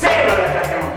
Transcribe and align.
c'est 0.00 0.06
le 0.06 0.28
l'attaquant. 0.28 0.92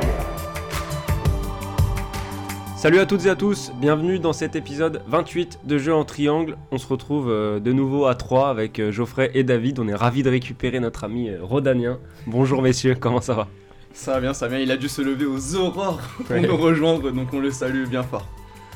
Salut 2.76 3.00
à 3.00 3.06
toutes 3.06 3.26
et 3.26 3.30
à 3.30 3.36
tous, 3.36 3.72
bienvenue 3.80 4.18
dans 4.20 4.34
cet 4.34 4.56
épisode 4.56 5.02
28 5.08 5.60
de 5.66 5.78
Jeux 5.78 5.94
en 5.94 6.04
Triangle. 6.04 6.58
On 6.72 6.78
se 6.80 6.88
retrouve 6.88 7.30
euh, 7.30 7.60
de 7.60 7.72
nouveau 7.72 8.08
à 8.08 8.16
3 8.16 8.50
avec 8.50 8.80
euh, 8.80 8.92
Geoffrey 8.92 9.30
et 9.36 9.44
David. 9.44 9.80
On 9.80 9.88
est 9.88 9.94
ravis 9.96 10.24
de 10.24 10.30
récupérer 10.30 10.80
notre 10.80 11.04
ami 11.04 11.30
euh, 11.30 11.38
Rodanien. 11.42 12.00
Bonjour 12.26 12.62
messieurs, 12.62 12.96
comment 13.00 13.22
ça 13.22 13.34
va? 13.36 13.48
Ça 13.94 14.14
va 14.14 14.22
bien, 14.22 14.34
ça 14.34 14.48
va 14.48 14.56
bien. 14.56 14.64
Il 14.64 14.72
a 14.72 14.78
dû 14.78 14.90
se 14.90 15.02
lever 15.02 15.26
aux 15.26 15.56
aurores 15.56 16.00
pour 16.18 16.32
Ouais. 16.32 16.40
nous 16.42 16.58
rejoindre, 16.58 17.12
donc 17.12 17.28
on 17.34 17.40
le 17.40 17.52
salue 17.52 17.86
bien 17.88 18.04
fort. 18.04 18.26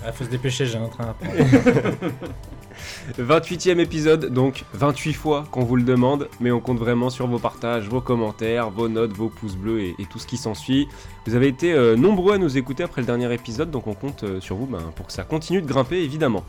Ah, 0.06 0.12
faut 0.12 0.24
se 0.26 0.30
dépêcher, 0.30 0.66
j'ai 0.68 0.78
un 0.78 0.88
train 0.88 1.06
à 1.06 1.14
prendre. 1.14 1.34
28e 3.20 3.80
épisode, 3.80 4.34
donc 4.34 4.64
28 4.74 5.14
fois 5.14 5.46
qu'on 5.52 5.64
vous 5.64 5.76
le 5.76 5.84
demande, 5.84 6.28
mais 6.40 6.52
on 6.52 6.60
compte 6.60 6.80
vraiment 6.80 7.10
sur 7.10 7.28
vos 7.28 7.40
partages, 7.40 7.88
vos 7.88 8.02
commentaires, 8.02 8.70
vos 8.70 8.90
notes, 8.90 9.14
vos 9.14 9.30
pouces 9.30 9.56
bleus 9.56 9.82
et, 9.82 9.96
tout 10.10 10.20
ce 10.20 10.28
qui 10.28 10.38
s'ensuit. 10.38 10.88
Vous 11.26 11.36
avez 11.36 11.48
été 11.48 11.74
euh, 11.74 11.96
nombreux 11.96 12.36
à 12.36 12.38
nous 12.38 12.58
écouter 12.58 12.84
après 12.84 13.02
le 13.02 13.08
dernier 13.08 13.34
épisode, 13.34 13.72
donc 13.72 13.88
on 13.88 13.94
compte 13.94 14.24
euh, 14.24 14.40
sur 14.40 14.56
vous 14.56 14.66
ben, 14.66 14.80
pour 14.96 15.08
que 15.08 15.14
ça 15.14 15.24
continue 15.24 15.62
de 15.62 15.68
grimper 15.68 15.98
évidemment. 15.98 16.44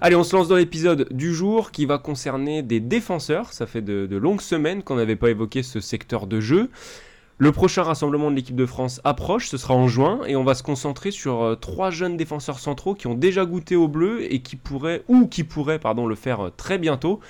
Allez, 0.00 0.14
on 0.14 0.24
se 0.24 0.36
lance 0.36 0.46
dans 0.46 0.56
l'épisode 0.56 1.08
du 1.10 1.34
jour 1.34 1.72
qui 1.72 1.84
va 1.86 1.98
concerner 1.98 2.62
des 2.62 2.78
défenseurs. 2.78 3.52
Ça 3.52 3.66
fait 3.66 3.82
de 3.82 4.16
longues 4.16 4.42
semaines 4.42 4.82
qu'on 4.82 4.96
n'avait 4.96 5.16
pas 5.16 5.30
évoqué 5.30 5.62
ce 5.62 5.80
secteur 5.80 6.26
de 6.26 6.38
jeu. 6.38 6.70
Le 7.38 7.52
prochain 7.52 7.82
rassemblement 7.82 8.30
de 8.30 8.36
l'équipe 8.36 8.56
de 8.56 8.64
France 8.64 9.02
approche, 9.04 9.48
ce 9.48 9.58
sera 9.58 9.74
en 9.74 9.88
juin, 9.88 10.20
et 10.26 10.36
on 10.36 10.44
va 10.44 10.54
se 10.54 10.62
concentrer 10.62 11.10
sur 11.10 11.42
euh, 11.42 11.54
trois 11.54 11.90
jeunes 11.90 12.16
défenseurs 12.16 12.58
centraux 12.58 12.94
qui 12.94 13.08
ont 13.08 13.14
déjà 13.14 13.44
goûté 13.44 13.76
au 13.76 13.88
bleu 13.88 14.32
et 14.32 14.40
qui 14.40 14.56
pourraient, 14.56 15.02
ou 15.06 15.26
qui 15.26 15.44
pourraient, 15.44 15.78
pardon, 15.78 16.06
le 16.06 16.14
faire 16.14 16.46
euh, 16.46 16.50
très 16.56 16.78
bientôt. 16.78 17.20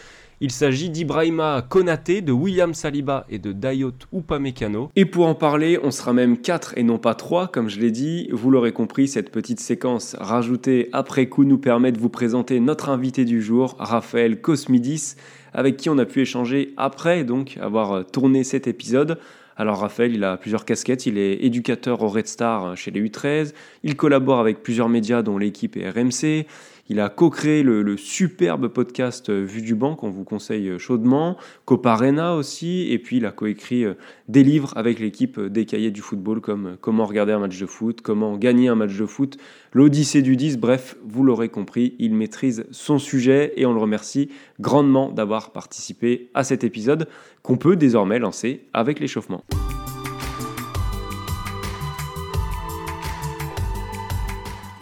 Il 0.41 0.53
s'agit 0.53 0.91
d'Ibrahima 0.91 1.67
Konaté, 1.69 2.21
de 2.21 2.31
William 2.31 2.73
Saliba 2.73 3.27
et 3.29 3.41
de 3.41 3.51
Dayot 3.51 3.95
Upamecano. 4.13 4.91
Et 4.95 5.07
pour 5.07 5.27
en 5.27 5.35
parler, 5.35 5.81
on 5.83 5.91
sera 5.91 6.13
même 6.13 6.39
4 6.39 6.75
et 6.77 6.85
non 6.85 6.99
pas 6.99 7.17
3, 7.17 7.49
comme 7.49 7.69
je 7.69 7.81
l'ai 7.81 7.91
dit. 7.91 8.29
Vous 8.31 8.53
l'aurez 8.53 8.73
compris, 8.73 9.09
cette 9.09 9.33
petite 9.33 9.59
séquence 9.59 10.15
rajoutée 10.21 10.89
après 10.93 11.27
coup 11.29 11.45
nous 11.45 11.59
permet 11.59 11.91
de 11.91 11.99
vous 11.99 12.11
présenter 12.11 12.61
notre 12.61 12.91
invité 12.91 13.25
du 13.25 13.43
jour, 13.43 13.75
Raphaël 13.81 14.41
Cosmidis, 14.41 15.17
avec 15.53 15.79
qui 15.79 15.91
on 15.91 15.99
a 15.99 16.05
pu 16.05 16.21
échanger 16.21 16.75
après 16.77 17.25
donc 17.25 17.59
avoir 17.61 17.93
euh, 17.93 18.03
tourné 18.05 18.45
cet 18.45 18.69
épisode. 18.69 19.19
Alors 19.59 19.79
Raphaël, 19.79 20.15
il 20.15 20.23
a 20.23 20.37
plusieurs 20.37 20.67
casquettes, 20.67 21.07
il 21.07 21.17
est 21.17 21.45
éducateur 21.45 22.03
au 22.03 22.09
Red 22.09 22.27
Star 22.27 22.77
chez 22.77 22.91
les 22.91 23.03
U13, 23.03 23.55
il 23.85 23.97
collabore 23.97 24.39
avec 24.39 24.63
plusieurs 24.63 24.91
médias 24.91 25.23
dont 25.23 25.39
l'équipe 25.39 25.77
et 25.79 25.89
RMC, 25.89 26.47
il 26.89 27.01
a 27.01 27.09
co-créé 27.09 27.63
le, 27.63 27.97
superbe 27.97 28.69
podcast 28.69 29.29
euh, 29.29 29.43
Vue 29.43 29.63
du 29.63 29.75
banc 29.75 29.97
qu'on 29.97 30.11
vous 30.11 30.25
conseille 30.25 30.69
euh, 30.69 30.79
chaudement, 30.79 31.37
Coparena 31.65 32.35
aussi, 32.37 32.93
et 32.93 32.99
puis 32.99 33.17
il 33.17 33.27
a 33.27 33.33
coécrit 33.33 33.85
euh, 33.85 33.95
des 34.29 34.45
livres 34.45 34.73
avec 34.77 35.01
l'équipe 35.01 35.41
des 35.41 35.67
cahiers 35.67 35.91
du 35.91 36.01
football 36.01 36.41
comme 36.41 36.77
Comment 36.81 37.07
regarder 37.07 37.33
un 37.33 37.41
match 37.41 37.59
de 37.59 37.67
foot, 37.67 38.03
Comment 38.03 38.37
gagner 38.37 38.69
un 38.69 38.77
match 38.77 38.97
de 38.97 39.07
foot, 39.07 39.37
L'Odyssée 39.73 40.23
du 40.23 40.37
10, 40.37 40.59
bref, 40.59 40.97
vous 41.05 41.25
l'aurez 41.25 41.49
compris, 41.49 41.95
il 41.99 42.15
maîtrise 42.15 42.67
son 42.71 42.99
sujet 42.99 43.53
et 43.57 43.67
on 43.67 43.73
le 43.73 43.81
remercie 43.81 44.31
grandement 44.61 45.11
d'avoir 45.11 45.53
participé 45.53 46.31
à 46.35 46.45
cet 46.45 46.63
épisode 46.63 47.09
qu'on 47.43 47.57
peut 47.57 47.77
désormais 47.77 48.19
lancer 48.19 48.67
avec 48.73 49.01
l'échauffement. 49.01 49.43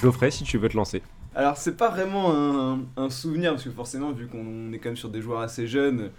Geoffrey, 0.02 0.30
si 0.30 0.44
tu 0.44 0.58
veux 0.58 0.68
te 0.68 0.76
lancer. 0.76 1.00
Alors, 1.36 1.56
c'est 1.56 1.76
pas 1.76 1.88
vraiment 1.88 2.78
un, 2.96 3.10
souvenir, 3.10 3.52
parce 3.52 3.64
que 3.64 3.70
forcément, 3.70 4.12
vu 4.12 4.28
qu'on 4.28 4.72
est 4.72 4.78
quand 4.78 4.90
même 4.90 4.96
sur 4.96 5.08
des 5.08 5.20
joueurs 5.20 5.40
assez 5.40 5.66
jeunes, 5.66 6.10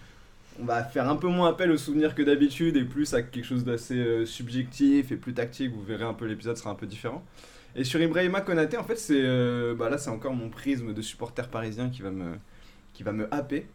on 0.62 0.66
va 0.66 0.84
faire 0.84 1.10
un 1.10 1.16
peu 1.16 1.28
moins 1.28 1.50
appel 1.50 1.72
aux 1.72 1.78
souvenirs 1.78 2.16
que 2.16 2.22
d'habitude 2.22 2.76
et 2.76 2.84
plus 2.84 3.14
à 3.14 3.22
quelque 3.22 3.46
chose 3.46 3.64
d'assez 3.64 3.98
euh, 3.98 4.26
subjectif 4.26 5.12
et 5.12 5.16
plus 5.16 5.34
tactique. 5.34 5.72
Vous 5.74 5.84
verrez 5.84 6.04
un 6.04 6.14
peu, 6.14 6.26
l'épisode 6.26 6.58
sera 6.58 6.70
un 6.70 6.76
peu 6.76 6.86
différent. 6.86 7.24
Et 7.76 7.84
sur 7.84 8.02
Ibrahima 8.02 8.42
Konaté, 8.42 8.78
en 8.78 8.84
fait, 8.84 8.98
c'est 8.98 9.22
euh, 9.22 9.76
bah 9.76 9.90
là, 9.90 9.98
c'est 9.98 10.10
encore 10.10 10.34
mon 10.34 10.50
prisme 10.50 10.94
de 10.94 11.02
supporter 11.02 11.48
parisien 11.50 11.90
qui 11.90 12.02
va 12.02 12.12
me, 12.12 12.36
qui 12.94 13.04
va 13.04 13.12
me 13.12 13.34
happer. 13.34 13.68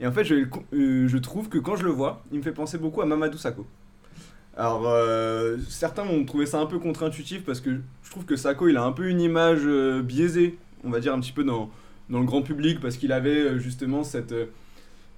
Et 0.00 0.06
en 0.06 0.12
fait, 0.12 0.24
je, 0.24 0.46
euh, 0.74 1.08
je 1.08 1.18
trouve 1.18 1.48
que 1.48 1.58
quand 1.58 1.76
je 1.76 1.84
le 1.84 1.90
vois, 1.90 2.24
il 2.30 2.38
me 2.38 2.42
fait 2.42 2.52
penser 2.52 2.78
beaucoup 2.78 3.02
à 3.02 3.06
Mamadou 3.06 3.38
Sakho. 3.38 3.66
Alors, 4.56 4.92
certains 5.68 6.02
vont 6.02 6.24
trouver 6.24 6.44
ça 6.44 6.58
un 6.58 6.66
peu 6.66 6.80
contre-intuitif 6.80 7.44
parce 7.44 7.60
que 7.60 7.78
je 8.02 8.10
trouve 8.10 8.24
que 8.24 8.34
Sakho, 8.34 8.66
il 8.66 8.76
a 8.76 8.82
un 8.82 8.90
peu 8.90 9.08
une 9.08 9.20
image 9.20 9.64
biaisée, 10.02 10.58
on 10.84 10.90
va 10.90 11.00
dire 11.00 11.12
un 11.14 11.20
petit 11.20 11.32
peu 11.32 11.44
dans, 11.44 11.70
dans 12.10 12.20
le 12.20 12.24
grand 12.24 12.42
public, 12.42 12.80
parce 12.80 12.96
qu'il 12.96 13.12
avait 13.12 13.40
euh, 13.40 13.58
justement 13.58 14.04
cette, 14.04 14.32
euh, 14.32 14.46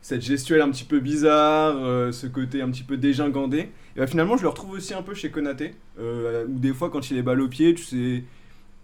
cette 0.03 0.23
gestuelle 0.23 0.63
un 0.63 0.71
petit 0.71 0.85
peu 0.85 1.01
bizarre, 1.01 1.77
euh, 1.77 2.13
ce 2.13 2.27
côté 2.27 2.63
un 2.63 2.71
petit 2.71 2.83
peu 2.83 2.97
dégingandé. 2.97 3.71
Et 3.97 3.99
bah, 3.99 4.07
finalement, 4.07 4.37
je 4.37 4.43
le 4.43 4.49
retrouve 4.49 4.73
aussi 4.73 4.95
un 4.95 5.03
peu 5.03 5.15
chez 5.15 5.31
Konaté, 5.31 5.75
euh, 5.99 6.47
où 6.47 6.59
des 6.59 6.73
fois, 6.73 6.91
quand 6.91 7.11
il 7.11 7.17
est 7.17 7.23
balle 7.23 7.41
au 7.41 7.49
pied, 7.49 7.75
tu 7.75 7.85
sais, 7.85 8.25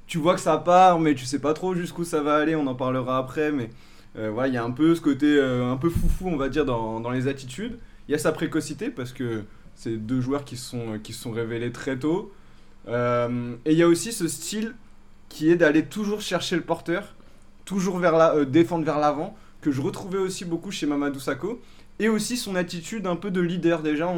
tu 0.07 0.19
vois 0.19 0.35
que 0.35 0.41
ça 0.41 0.59
part, 0.59 1.01
mais 1.01 1.15
tu 1.15 1.25
sais 1.25 1.41
pas 1.41 1.55
trop 1.55 1.75
jusqu'où 1.75 2.05
ça 2.05 2.23
va 2.23 2.37
aller, 2.37 2.55
on 2.55 2.67
en 2.67 2.75
parlera 2.75 3.19
après, 3.19 3.51
mais 3.51 3.71
voilà, 4.15 4.49
il 4.49 4.55
y 4.55 4.57
a 4.57 4.65
un 4.65 4.71
peu 4.71 4.95
ce 4.95 5.01
côté 5.03 5.39
un 5.39 5.77
peu 5.77 5.91
foufou, 5.91 6.29
on 6.29 6.37
va 6.37 6.49
dire, 6.49 6.65
dans, 6.65 7.01
dans 7.01 7.11
les 7.11 7.29
attitudes. 7.29 7.79
Il 8.09 8.13
y 8.13 8.15
a 8.15 8.19
sa 8.19 8.33
précocité, 8.33 8.89
parce 8.89 9.13
que 9.13 9.43
c'est 9.75 9.97
deux 9.97 10.23
joueurs 10.23 10.45
qui 10.45 10.57
se 10.57 10.71
sont, 10.71 10.99
qui 11.03 11.13
sont 11.13 11.33
révélés 11.33 11.71
très 11.71 11.99
tôt. 11.99 12.33
Et 12.89 13.73
il 13.73 13.77
y 13.77 13.83
a 13.83 13.89
aussi 13.89 14.13
ce 14.13 14.27
style 14.29 14.75
qui 15.29 15.51
est 15.51 15.57
d'aller 15.57 15.85
toujours 15.85 16.21
chercher 16.21 16.57
le 16.57 16.63
porteur, 16.63 17.15
toujours 17.65 17.99
vers 17.99 18.17
la, 18.17 18.35
euh, 18.35 18.45
défendre 18.45 18.85
vers 18.85 18.99
l'avant, 18.99 19.37
que 19.61 19.71
je 19.73 19.81
retrouvais 19.81 20.19
aussi 20.19 20.45
beaucoup 20.45 20.71
chez 20.71 20.87
Mamadou 20.87 21.19
Sakho. 21.21 21.61
Et 21.99 22.09
aussi 22.09 22.37
son 22.37 22.57
attitude 22.57 23.07
un 23.07 23.17
peu 23.17 23.31
de 23.31 23.41
leader 23.41 23.83
déjà, 23.83 24.09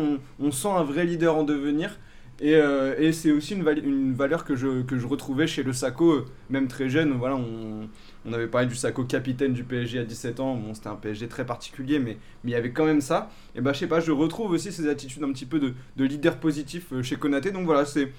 on, 0.40 0.50
sent 0.50 0.68
un 0.68 0.82
vrai 0.82 1.04
leader 1.04 1.36
en 1.36 1.44
devenir. 1.44 1.98
Et, 2.40 2.54
euh, 2.54 3.12
c'est 3.12 3.30
aussi 3.32 3.54
une, 3.54 3.62
val- 3.62 3.84
une 3.84 4.14
valeur 4.14 4.44
que 4.44 4.56
je, 4.56 4.82
que 4.82 4.98
je 4.98 5.06
retrouvais 5.06 5.46
chez 5.46 5.62
le 5.62 5.72
Sakho, 5.72 6.12
euh, 6.12 6.24
même 6.50 6.66
très 6.68 6.88
jeune. 6.88 7.12
Voilà, 7.12 7.36
on, 7.36 7.88
avait 8.32 8.46
parlé 8.46 8.66
du 8.66 8.74
Sakho 8.74 9.04
capitaine 9.04 9.52
du 9.54 9.64
PSG 9.64 10.00
à 10.00 10.04
17 10.04 10.40
ans. 10.40 10.54
Bon, 10.56 10.74
c'était 10.74 10.88
un 10.88 10.96
PSG 10.96 11.28
très 11.28 11.46
particulier, 11.46 11.98
mais, 11.98 12.18
il 12.44 12.50
y 12.50 12.54
avait 12.54 12.72
quand 12.72 12.84
même 12.84 13.00
ça. 13.00 13.30
Et 13.54 13.60
bah, 13.60 13.72
je 13.72 13.78
sais 13.78 13.86
pas, 13.86 14.00
je 14.00 14.12
retrouve 14.12 14.50
aussi 14.50 14.70
ces 14.72 14.88
attitudes 14.88 15.22
un 15.22 15.32
petit 15.32 15.46
peu 15.46 15.58
de, 15.58 15.72
de 15.96 16.04
leader 16.04 16.36
positif 16.38 16.92
chez 17.02 17.16
Konaté. 17.16 17.52
Donc 17.52 17.64
voilà, 17.64 17.84
c'est 17.84 18.12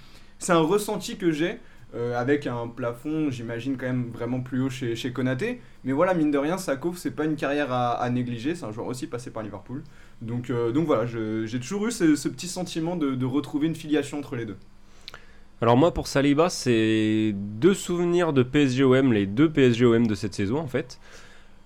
un 0.49 0.59
ressenti 0.59 1.17
que 1.17 1.31
j'ai. 1.31 1.59
Euh, 1.95 2.19
avec 2.19 2.47
un 2.47 2.67
plafond, 2.67 3.31
j'imagine, 3.31 3.77
quand 3.77 3.87
même 3.87 4.09
vraiment 4.11 4.41
plus 4.41 4.61
haut 4.61 4.69
chez, 4.69 4.95
chez 4.95 5.11
Konaté. 5.11 5.61
Mais 5.83 5.91
voilà, 5.91 6.13
mine 6.13 6.31
de 6.31 6.37
rien, 6.37 6.57
Sakho, 6.57 6.93
c'est 6.95 7.11
pas 7.11 7.25
une 7.25 7.35
carrière 7.35 7.71
à, 7.71 8.09
négliger. 8.09 8.55
C'est 8.55 8.65
un 8.65 8.71
joueur 8.71 8.87
aussi 8.87 9.07
passé 9.07 9.31
par 9.31 9.43
Liverpool. 9.43 9.83
Donc, 10.21 10.49
euh, 10.49 10.71
donc 10.71 10.85
voilà, 10.85 11.05
j'ai 11.05 11.59
toujours 11.59 11.87
eu 11.87 11.91
ce, 11.91 12.27
petit 12.27 12.47
sentiment 12.47 12.95
de 12.95 13.25
retrouver 13.25 13.67
une 13.67 13.75
filiation 13.75 14.19
entre 14.19 14.35
les 14.35 14.45
deux. 14.45 14.57
Alors 15.61 15.75
moi 15.75 15.93
pour 15.93 16.07
Saliba, 16.07 16.49
c'est 16.49 17.33
deux 17.35 17.73
souvenirs 17.73 18.31
de 18.31 18.43
PSGOM, 18.43 19.11
les 19.11 19.25
deux 19.25 19.49
PSGOM 19.51 20.07
de 20.07 20.15
cette 20.15 20.33
saison 20.33 20.57
en 20.57 20.67
fait. 20.67 20.99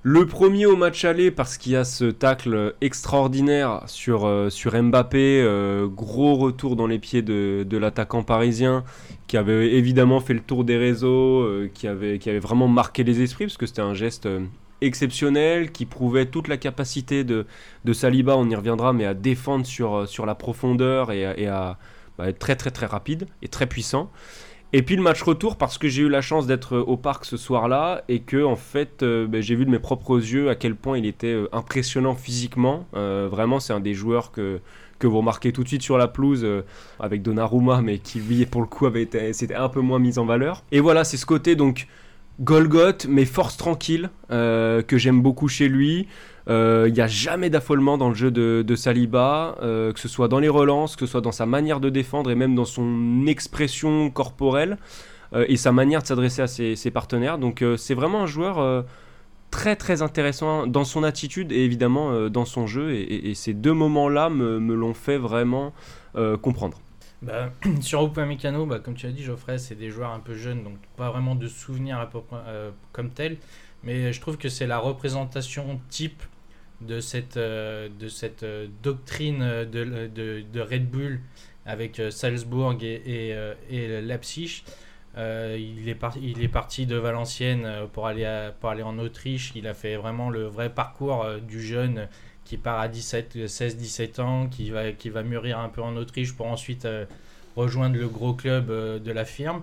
Le 0.06 0.26
premier 0.26 0.66
au 0.66 0.76
match 0.76 1.06
aller 1.06 1.32
parce 1.32 1.58
qu'il 1.58 1.72
y 1.72 1.76
a 1.78 1.86
ce 1.86 2.04
tacle 2.04 2.76
extraordinaire 2.82 3.84
sur, 3.86 4.26
euh, 4.26 4.50
Mbappé, 4.66 5.42
euh, 5.42 5.88
gros 5.88 6.36
retour 6.36 6.76
dans 6.76 6.88
les 6.88 7.00
pieds 7.00 7.22
de, 7.22 7.78
l'attaquant 7.78 8.22
parisien 8.22 8.84
qui 9.28 9.38
avait 9.38 9.72
évidemment 9.76 10.20
fait 10.20 10.34
le 10.34 10.42
tour 10.42 10.66
des 10.66 10.76
réseaux, 10.76 11.40
euh, 11.44 11.72
qui, 11.74 11.88
avait, 11.88 12.18
vraiment 12.40 12.68
marqué 12.68 13.06
les 13.06 13.22
esprits 13.22 13.46
parce 13.46 13.56
que 13.56 13.66
c'était 13.66 13.82
un 13.82 13.94
geste 13.94 14.28
exceptionnel 14.82 15.72
qui 15.72 15.86
prouvait 15.86 16.26
toute 16.26 16.50
la 16.50 16.58
capacité 16.58 17.24
de, 17.24 17.46
de 17.86 17.94
Saliba, 17.94 18.36
on 18.36 18.50
y 18.50 18.56
reviendra, 18.56 18.92
mais 18.92 19.06
à 19.06 19.14
défendre 19.14 19.66
sur, 19.66 20.26
la 20.26 20.36
profondeur 20.36 21.14
et, 21.14 21.26
à- 21.26 21.40
et 21.40 21.48
à 21.48 21.78
bah, 22.18 22.28
être 22.28 22.40
très 22.40 22.58
très 22.58 22.72
très 22.72 22.88
rapide 22.88 23.28
et 23.42 23.48
très 23.48 23.68
puissant. 23.68 24.12
Et 24.76 24.82
puis 24.82 24.96
le 24.96 25.04
match 25.04 25.22
retour 25.22 25.56
parce 25.56 25.78
que 25.78 25.88
j'ai 25.88 26.02
eu 26.02 26.10
la 26.10 26.22
chance 26.22 26.48
d'être 26.48 26.78
au 26.78 26.98
parc 26.98 27.26
ce 27.26 27.38
soir-là 27.38 28.04
et 28.10 28.22
que 28.22 28.44
en 28.44 28.56
fait 28.56 29.04
euh, 29.04 29.28
bah, 29.28 29.40
j'ai 29.40 29.54
vu 29.54 29.66
de 29.66 29.70
mes 29.70 29.78
propres 29.78 30.18
yeux 30.18 30.50
à 30.50 30.56
quel 30.56 30.76
point 30.76 30.98
il 30.98 31.06
était 31.06 31.28
euh, 31.28 31.48
impressionnant 31.52 32.16
physiquement. 32.16 32.88
Euh, 32.96 33.28
vraiment 33.30 33.60
c'est 33.60 33.74
un 33.74 33.80
des 33.80 33.94
joueurs 33.94 34.32
que 34.32 34.60
vous 35.04 35.18
remarquez 35.18 35.52
tout 35.52 35.64
de 35.64 35.68
suite 35.68 35.84
sur 35.84 35.98
la 35.98 36.08
pelouse 36.08 36.44
euh, 36.44 36.64
avec 37.00 37.22
Donnarumma 37.22 37.82
mais 37.82 38.00
qui 38.00 38.20
lui 38.20 38.48
pour 38.48 38.62
le 38.62 38.68
coup 38.68 38.88
avait 38.88 39.08
un 39.56 39.70
peu 39.70 39.82
moins 39.82 40.00
mis 40.00 40.18
en 40.18 40.26
valeur. 40.26 40.64
Et 40.72 40.80
voilà 40.80 41.04
c'est 41.04 41.18
ce 41.18 41.28
côté 41.28 41.56
donc 41.56 41.88
Golgoth, 42.40 43.06
mais 43.08 43.26
force 43.26 43.58
tranquille, 43.58 44.10
euh, 44.32 44.82
que 44.82 44.98
j'aime 44.98 45.22
beaucoup 45.22 45.48
chez 45.48 45.68
lui. 45.68 46.08
Euh, 46.50 46.86
Il 46.88 46.94
n'y 46.94 47.02
a 47.02 47.08
jamais 47.08 47.50
d'affolement 47.50 47.98
dans 47.98 48.10
le 48.10 48.16
jeu 48.16 48.32
de, 48.32 48.76
Saliba, 48.76 49.56
euh, 49.62 49.94
que 49.94 50.00
ce 50.00 50.08
soit 50.08 50.28
dans 50.28 50.40
les 50.40 50.50
relances, 50.50 50.96
que 50.96 51.06
ce 51.06 51.12
soit 51.14 51.22
dans 51.22 51.32
sa 51.32 51.46
manière 51.46 51.80
de 51.80 51.90
défendre 51.90 52.32
et 52.32 52.36
même 52.36 52.56
dans 52.56 52.66
son 52.66 53.26
expression 53.28 54.10
corporelle 54.10 54.78
euh, 55.34 55.46
et 55.48 55.58
sa 55.58 55.72
manière 55.72 56.02
de 56.02 56.08
s'adresser 56.08 56.42
à 56.42 56.48
ses, 56.48 56.92
partenaires. 56.92 57.38
Donc 57.38 57.62
euh, 57.62 57.78
c'est 57.78 57.94
vraiment 57.94 58.24
un 58.24 58.28
joueur 58.28 58.60
euh, 58.60 58.82
très 59.54 59.76
très 59.76 60.02
intéressant 60.02 60.66
dans 60.66 60.84
son 60.84 61.04
attitude 61.04 61.52
et 61.52 61.64
évidemment 61.64 62.12
euh, 62.12 62.30
dans 62.30 62.44
son 62.44 62.66
jeu. 62.66 62.92
Et, 62.96 63.36
ces 63.36 63.54
deux 63.54 63.74
moments-là 63.74 64.30
me, 64.30 64.74
l'ont 64.74 64.96
fait 64.96 65.20
vraiment 65.20 65.74
euh, 66.16 66.38
comprendre. 66.38 66.80
Bah, 67.22 67.52
sur 67.82 68.04
Upamecano, 68.04 68.66
bah, 68.66 68.80
comme 68.80 68.96
tu 68.96 69.06
as 69.06 69.12
dit, 69.12 69.24
Geoffrey, 69.24 69.60
c'est 69.60 69.76
des 69.76 69.92
joueurs 69.92 70.12
un 70.12 70.20
peu 70.20 70.34
jeunes, 70.34 70.64
donc 70.64 70.74
pas 70.98 71.12
vraiment 71.12 71.36
de 71.36 71.48
souvenirs 71.48 72.00
à 72.00 72.10
peu 72.10 72.20
euh, 72.34 72.72
comme 72.92 73.12
tel. 73.12 73.38
Mais 73.84 74.12
je 74.12 74.20
trouve 74.20 74.38
que 74.38 74.50
c'est 74.50 74.66
la 74.66 74.80
représentation 74.80 75.80
type 75.90 76.24
de 76.88 77.00
cette, 77.00 77.38
euh, 77.38 77.90
de 78.00 78.08
cette 78.08 78.44
euh, 78.44 78.68
doctrine 78.82 79.66
de, 79.72 80.08
de, 80.08 80.62
Red 80.62 80.90
Bull 80.90 81.20
avec 81.66 82.00
euh, 82.00 82.12
Salzbourg 82.12 82.76
et, 82.82 83.36
et, 83.70 84.02
Leipzig. 84.02 84.64
Il, 85.16 85.90
est 85.90 85.98
il 86.22 86.44
est 86.44 86.48
parti 86.48 86.86
de 86.86 86.96
Valenciennes 86.96 87.68
pour 87.94 88.08
aller, 88.08 88.50
pour 88.60 88.70
aller 88.70 88.82
en 88.82 88.98
Autriche. 88.98 89.52
Il 89.56 89.68
a 89.68 89.74
fait 89.74 89.96
vraiment 89.96 90.30
le 90.30 90.46
vrai 90.46 90.74
parcours 90.74 91.28
du 91.48 91.62
jeune 91.62 92.08
qui 92.46 92.58
part 92.58 92.80
à 92.80 92.88
16-17 92.88 94.22
ans, 94.22 94.48
qui 94.48 94.72
va, 94.72 94.92
qui 94.92 95.10
va 95.10 95.22
mûrir 95.22 95.60
un 95.60 95.70
peu 95.70 95.84
en 95.84 95.96
Autriche 95.98 96.34
pour 96.36 96.48
ensuite 96.48 96.88
rejoindre 97.56 97.96
le 97.98 98.08
gros 98.08 98.34
club 98.34 98.70
de 98.70 99.12
la 99.12 99.24
firme. 99.24 99.62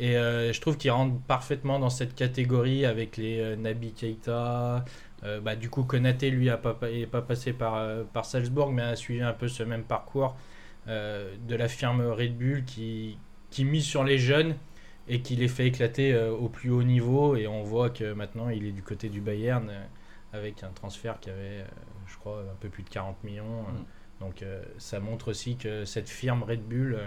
Et 0.00 0.14
je 0.14 0.60
trouve 0.60 0.76
qu'il 0.76 0.90
rentre 0.90 1.16
parfaitement 1.28 1.78
dans 1.78 1.90
cette 1.90 2.16
catégorie 2.16 2.84
avec 2.84 3.16
les 3.16 3.56
Nabi 3.56 3.92
Keita. 3.92 4.84
Euh, 5.24 5.40
bah, 5.40 5.56
du 5.56 5.68
coup, 5.68 5.84
Konaté, 5.84 6.30
lui, 6.30 6.46
n'est 6.46 7.06
pas, 7.06 7.22
passé 7.22 7.52
par, 7.52 7.76
euh, 7.76 8.04
par 8.04 8.24
Salzbourg, 8.24 8.72
mais 8.72 8.82
a 8.82 8.96
suivi 8.96 9.20
un 9.20 9.32
peu 9.32 9.48
ce 9.48 9.62
même 9.62 9.82
parcours 9.82 10.36
euh, 10.86 11.34
de 11.46 11.54
la 11.54 11.68
firme 11.68 12.00
Red 12.02 12.36
Bull 12.36 12.64
qui, 12.64 13.18
qui 13.50 13.64
mise 13.64 13.84
sur 13.84 14.04
les 14.04 14.18
jeunes 14.18 14.54
et 15.08 15.20
qui 15.20 15.36
les 15.36 15.48
fait 15.48 15.66
éclater 15.66 16.14
euh, 16.14 16.30
au 16.30 16.48
plus 16.48 16.70
haut 16.70 16.82
niveau. 16.82 17.36
Et 17.36 17.46
on 17.46 17.62
voit 17.62 17.90
que 17.90 18.12
maintenant, 18.12 18.48
il 18.48 18.64
est 18.66 18.72
du 18.72 18.82
côté 18.82 19.08
du 19.08 19.20
Bayern 19.20 19.70
avec 20.32 20.62
un 20.62 20.70
transfert 20.70 21.18
qui 21.20 21.30
avait, 21.30 21.64
je 22.06 22.16
crois, 22.18 22.40
un 22.40 22.56
peu 22.60 22.68
plus 22.68 22.82
de 22.84 22.90
40 22.90 23.22
millions. 23.24 23.60
euh. 23.68 23.80
Donc 24.20 24.44
ça 24.78 24.98
montre 24.98 25.28
aussi 25.28 25.56
que 25.56 25.84
cette 25.84 26.08
firme 26.08 26.42
Red 26.42 26.62
Bull 26.62 26.98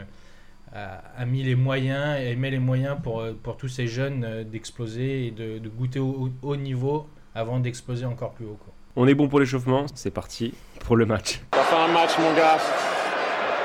a, 0.72 1.26
mis 1.26 1.44
les 1.44 1.56
moyens 1.56 2.18
et 2.22 2.38
met 2.38 2.50
les 2.52 2.60
moyens 2.60 2.96
pour, 3.04 3.26
pour 3.44 3.58
tous 3.58 3.68
ces 3.68 3.86
jeunes 3.86 4.46
d'exploser 4.46 5.28
et 5.28 5.32
de, 5.32 5.60
de 5.60 5.68
goûter 5.68 6.00
au 6.00 6.32
haut 6.42 6.56
niveau 6.56 7.10
avant 7.36 7.60
d'exploser 7.60 8.06
encore 8.06 8.32
plus 8.32 8.46
haut. 8.46 8.58
Quoi. 8.64 8.74
On 8.96 9.08
est 9.08 9.16
bon 9.16 9.28
pour 9.28 9.40
l'échauffement, 9.40 9.86
c'est 9.96 10.12
parti 10.12 10.54
pour 10.82 10.96
le 10.96 11.06
match. 11.06 11.42
Ça 11.54 11.64
fait 11.64 11.76
un 11.76 11.88
match, 11.88 12.12
mon 12.20 12.34
gars. 12.34 12.58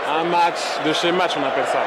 Un 0.08 0.24
match 0.24 0.60
de 0.86 0.92
chez 0.92 1.10
match, 1.10 1.32
on 1.36 1.42
appelle 1.42 1.66
ça. 1.66 1.82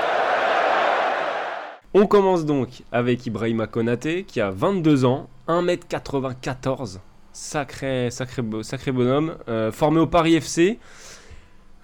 On 1.93 2.05
commence 2.05 2.45
donc 2.45 2.83
avec 2.91 3.25
Ibrahima 3.25 3.65
Konaté 3.65 4.23
qui 4.23 4.41
a 4.41 4.51
22 4.51 5.05
ans, 5.05 5.29
1m94, 5.47 6.99
sacré, 7.31 8.11
sacré, 8.11 8.43
sacré 8.61 8.91
bonhomme, 8.91 9.37
euh, 9.47 9.71
formé 9.71 9.99
au 9.99 10.07
Paris 10.07 10.35
FC. 10.35 10.79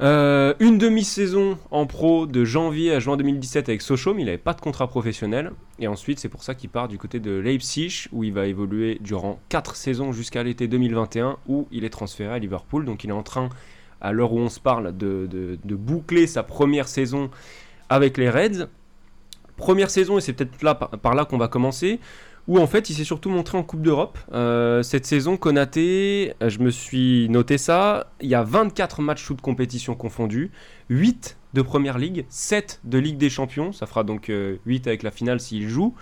Euh, 0.02 0.54
une 0.60 0.78
demi-saison 0.78 1.58
en 1.72 1.86
pro 1.86 2.26
de 2.28 2.44
janvier 2.44 2.92
à 2.94 3.00
juin 3.00 3.16
2017 3.16 3.70
avec 3.70 3.82
Sochaux, 3.82 4.14
mais 4.14 4.24
il 4.24 4.26
n'avait 4.26 4.38
pas 4.38 4.54
de 4.54 4.60
contrat 4.60 4.88
professionnel. 4.88 5.52
Et 5.80 5.88
ensuite, 5.88 6.20
c'est 6.20 6.28
pour 6.28 6.44
ça 6.44 6.54
qu'il 6.54 6.70
part 6.70 6.90
du 6.90 6.98
côté 6.98 7.20
de 7.22 7.32
Leipzig, 7.32 8.08
où 8.12 8.24
il 8.26 8.34
va 8.34 8.46
évoluer 8.48 8.98
durant 9.00 9.40
4 9.50 9.76
saisons 9.76 10.12
jusqu'à 10.12 10.44
l'été 10.44 10.68
2021, 10.68 11.38
où 11.48 11.68
il 11.72 11.86
est 11.86 11.90
transféré 11.90 12.34
à 12.34 12.40
Liverpool. 12.40 12.84
Donc 12.84 13.06
il 13.06 13.10
est 13.10 13.14
en 13.14 13.24
train, 13.24 13.50
à 14.02 14.12
l'heure 14.12 14.34
où 14.34 14.40
on 14.40 14.50
se 14.50 14.60
parle, 14.60 14.96
de, 14.98 15.28
de- 15.32 15.76
boucler 15.76 16.28
sa 16.28 16.44
première 16.44 16.90
saison 16.90 17.30
avec 17.88 18.18
les 18.18 18.30
Reds. 18.30 18.68
Première 19.56 19.90
saison, 19.90 20.18
et 20.18 20.22
c'est 20.22 20.34
peut-être 20.34 20.62
là, 20.62 20.76
par 20.76 21.16
là 21.16 21.24
qu'on 21.24 21.38
va 21.38 21.48
commencer, 21.48 22.02
où 22.48 22.60
en 22.60 22.68
fait 22.68 22.90
il 22.90 22.94
s'est 22.96 23.04
surtout 23.04 23.30
montré 23.30 23.58
en 23.58 23.64
Coupe 23.64 23.82
d'Europe. 23.82 24.18
Euh, 24.34 24.84
cette 24.84 25.06
saison, 25.06 25.38
Konaté, 25.38 26.34
euh, 26.42 26.50
je 26.50 26.60
me 26.60 26.70
suis 26.70 27.28
noté 27.30 27.58
ça, 27.58 28.12
il 28.22 28.30
y 28.30 28.36
a 28.36 28.44
24 28.44 29.02
matchs 29.02 29.26
toutes 29.26 29.42
compétitions 29.42 29.96
confondues, 29.96 30.52
8 30.90 31.38
de 31.54 31.62
Première 31.62 31.98
Ligue, 31.98 32.26
7 32.30 32.82
de 32.84 32.98
Ligue 32.98 33.18
des 33.18 33.30
Champions, 33.30 33.72
ça 33.72 33.86
fera 33.86 34.04
donc 34.04 34.30
euh, 34.30 34.58
8 34.66 34.88
avec 34.88 35.04
la 35.04 35.12
finale 35.12 35.40
s'il 35.40 35.68
joue. 35.68 35.96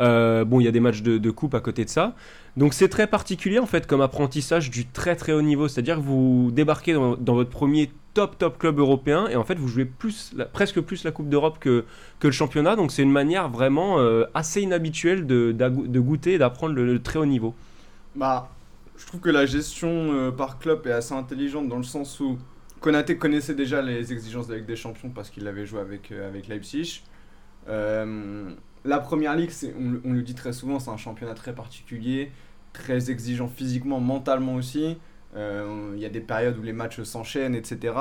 Euh, 0.00 0.44
bon, 0.44 0.60
il 0.60 0.64
y 0.64 0.68
a 0.68 0.72
des 0.72 0.80
matchs 0.80 1.02
de, 1.02 1.18
de 1.18 1.30
coupe 1.30 1.54
à 1.54 1.60
côté 1.60 1.84
de 1.84 1.90
ça. 1.90 2.14
Donc 2.56 2.74
c'est 2.74 2.88
très 2.88 3.06
particulier 3.06 3.58
en 3.58 3.66
fait 3.66 3.86
comme 3.86 4.00
apprentissage 4.00 4.70
du 4.70 4.86
très 4.86 5.16
très 5.16 5.32
haut 5.32 5.42
niveau. 5.42 5.68
C'est-à-dire 5.68 5.96
que 5.96 6.02
vous 6.02 6.50
débarquez 6.52 6.94
dans, 6.94 7.16
dans 7.16 7.34
votre 7.34 7.50
premier 7.50 7.90
top 8.14 8.38
top 8.38 8.58
club 8.58 8.78
européen 8.78 9.26
et 9.28 9.36
en 9.36 9.44
fait 9.44 9.54
vous 9.54 9.68
jouez 9.68 9.84
plus, 9.84 10.34
presque 10.52 10.80
plus 10.80 11.04
la 11.04 11.12
Coupe 11.12 11.28
d'Europe 11.28 11.58
que, 11.58 11.84
que 12.20 12.26
le 12.26 12.32
championnat. 12.32 12.76
Donc 12.76 12.92
c'est 12.92 13.02
une 13.02 13.12
manière 13.12 13.48
vraiment 13.48 13.98
euh, 13.98 14.24
assez 14.34 14.60
inhabituelle 14.60 15.26
de, 15.26 15.52
de 15.52 16.00
goûter 16.00 16.34
et 16.34 16.38
d'apprendre 16.38 16.74
le, 16.74 17.02
très 17.02 17.18
haut 17.18 17.26
niveau. 17.26 17.54
Bah, 18.14 18.50
je 18.96 19.06
trouve 19.06 19.20
que 19.20 19.30
la 19.30 19.46
gestion 19.46 20.12
euh, 20.12 20.30
par 20.30 20.58
club 20.58 20.86
est 20.86 20.92
assez 20.92 21.14
intelligente 21.14 21.68
dans 21.68 21.78
le 21.78 21.82
sens 21.82 22.20
où 22.20 22.38
Konaté 22.80 23.16
connaissait 23.16 23.54
déjà 23.54 23.80
les 23.80 24.12
exigences 24.12 24.48
de 24.48 24.52
la 24.52 24.58
Ligue 24.58 24.68
des 24.68 24.76
Champions 24.76 25.10
parce 25.10 25.30
qu'il 25.30 25.44
l'avait 25.44 25.66
joué 25.66 25.80
avec, 25.80 26.12
euh, 26.12 26.28
avec 26.28 26.48
Leipzig. 26.48 27.02
La 28.84 28.98
première 28.98 29.36
ligue, 29.36 29.52
on, 29.78 30.00
on 30.04 30.12
le 30.12 30.22
dit 30.22 30.34
très 30.34 30.52
souvent, 30.52 30.80
c'est 30.80 30.90
un 30.90 30.96
championnat 30.96 31.34
très 31.34 31.54
particulier, 31.54 32.32
très 32.72 33.12
exigeant 33.12 33.46
physiquement, 33.46 34.00
mentalement 34.00 34.56
aussi. 34.56 34.96
Euh, 35.34 35.92
Il 35.94 36.00
y 36.00 36.06
a 36.06 36.10
des 36.10 36.20
périodes 36.20 36.58
où 36.58 36.62
les 36.62 36.72
matchs 36.72 37.02
s'enchaînent, 37.02 37.54
etc. 37.54 37.94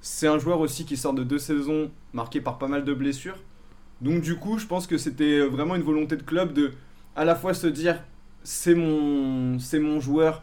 C'est 0.00 0.28
un 0.28 0.38
joueur 0.38 0.60
aussi 0.60 0.84
qui 0.84 0.96
sort 0.96 1.14
de 1.14 1.24
deux 1.24 1.38
saisons 1.38 1.90
marquées 2.12 2.40
par 2.40 2.58
pas 2.58 2.68
mal 2.68 2.84
de 2.84 2.94
blessures. 2.94 3.38
Donc 4.00 4.20
du 4.20 4.36
coup, 4.36 4.58
je 4.58 4.66
pense 4.66 4.86
que 4.86 4.96
c'était 4.96 5.40
vraiment 5.40 5.74
une 5.74 5.82
volonté 5.82 6.16
de 6.16 6.22
club 6.22 6.52
de 6.52 6.72
à 7.16 7.24
la 7.24 7.34
fois 7.34 7.52
se 7.54 7.66
dire 7.66 8.00
c'est 8.44 8.74
mon, 8.74 9.58
c'est 9.58 9.80
mon 9.80 10.00
joueur 10.00 10.42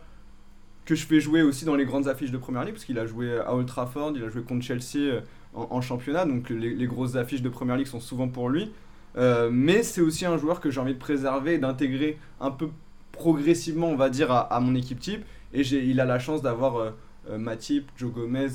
que 0.83 0.93
je 0.93 1.05
fais 1.05 1.19
jouer 1.19 1.41
aussi 1.41 1.65
dans 1.65 1.75
les 1.75 1.85
grandes 1.85 2.07
affiches 2.07 2.31
de 2.31 2.37
Première 2.37 2.63
Ligue, 2.63 2.75
parce 2.75 2.85
qu'il 2.85 2.99
a 2.99 3.07
joué 3.07 3.39
à 3.39 3.55
Old 3.55 3.65
Trafford, 3.65 4.13
il 4.15 4.23
a 4.23 4.29
joué 4.29 4.43
contre 4.43 4.63
Chelsea 4.63 4.97
euh, 4.97 5.21
en, 5.53 5.81
championnat, 5.81 6.25
donc 6.25 6.49
les, 6.49 6.85
grosses 6.85 7.15
affiches 7.15 7.41
de 7.41 7.49
Première 7.49 7.77
Ligue 7.77 7.87
sont 7.87 7.99
souvent 7.99 8.27
pour 8.27 8.49
lui. 8.49 8.71
Euh, 9.17 9.49
mais 9.51 9.81
c'est 9.81 10.01
aussi 10.01 10.25
un 10.25 10.37
joueur 10.37 10.59
que 10.59 10.69
j'ai 10.69 10.79
envie 10.79 10.93
de 10.93 10.99
préserver 10.99 11.53
et 11.53 11.57
d'intégrer 11.57 12.19
un 12.39 12.51
peu 12.51 12.69
progressivement, 13.13 13.87
on 13.87 13.95
va 13.95 14.09
dire, 14.09 14.31
à 14.31 14.59
mon 14.59 14.75
équipe 14.75 14.99
type. 14.99 15.23
Et 15.55 15.61
il 15.61 15.99
a 16.01 16.05
la 16.05 16.19
chance 16.19 16.41
d'avoir 16.41 16.75
euh, 16.75 16.91
euh, 17.29 17.37
Matip, 17.37 17.89
Joe 17.97 18.11
Gomez 18.11 18.49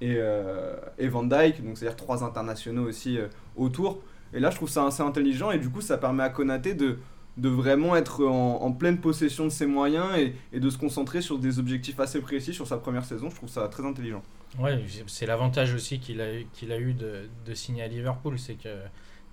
et, 0.00 0.14
euh, 0.16 0.76
et 0.98 1.08
Van 1.08 1.24
Dyke, 1.24 1.64
donc 1.64 1.76
c'est-à-dire 1.76 1.96
trois 1.96 2.22
internationaux 2.22 2.86
aussi 2.88 3.18
autour. 3.56 4.00
Et 4.32 4.40
là, 4.40 4.50
je 4.50 4.56
trouve 4.56 4.68
ça 4.68 4.86
assez 4.86 5.02
intelligent 5.02 5.50
et 5.50 5.58
du 5.58 5.68
coup, 5.68 5.80
ça 5.80 5.98
permet 5.98 6.22
à 6.22 6.28
Konaté 6.28 6.74
de, 6.74 6.98
de 7.36 7.48
vraiment 7.48 7.96
être 7.96 8.24
en, 8.24 8.72
pleine 8.72 8.98
possession 8.98 9.44
de 9.44 9.50
ses 9.50 9.66
moyens 9.66 10.06
et, 10.52 10.60
de 10.60 10.70
se 10.70 10.78
concentrer 10.78 11.20
sur 11.20 11.38
des 11.38 11.58
objectifs 11.58 12.00
assez 12.00 12.20
précis 12.20 12.54
sur 12.54 12.66
sa 12.66 12.76
première 12.76 13.04
saison. 13.04 13.30
Je 13.30 13.36
trouve 13.36 13.48
ça 13.48 13.66
très 13.68 13.84
intelligent. 13.84 14.22
Ouais, 14.58 14.80
c'est 15.06 15.26
l'avantage 15.26 15.74
aussi 15.74 15.98
qu'il 15.98 16.20
a, 16.20 16.26
qu'il 16.52 16.72
a 16.72 16.78
eu 16.78 16.94
de, 16.94 17.28
de 17.44 17.54
signer 17.54 17.82
à 17.82 17.88
Liverpool, 17.88 18.38
c'est 18.38 18.54
que 18.54 18.68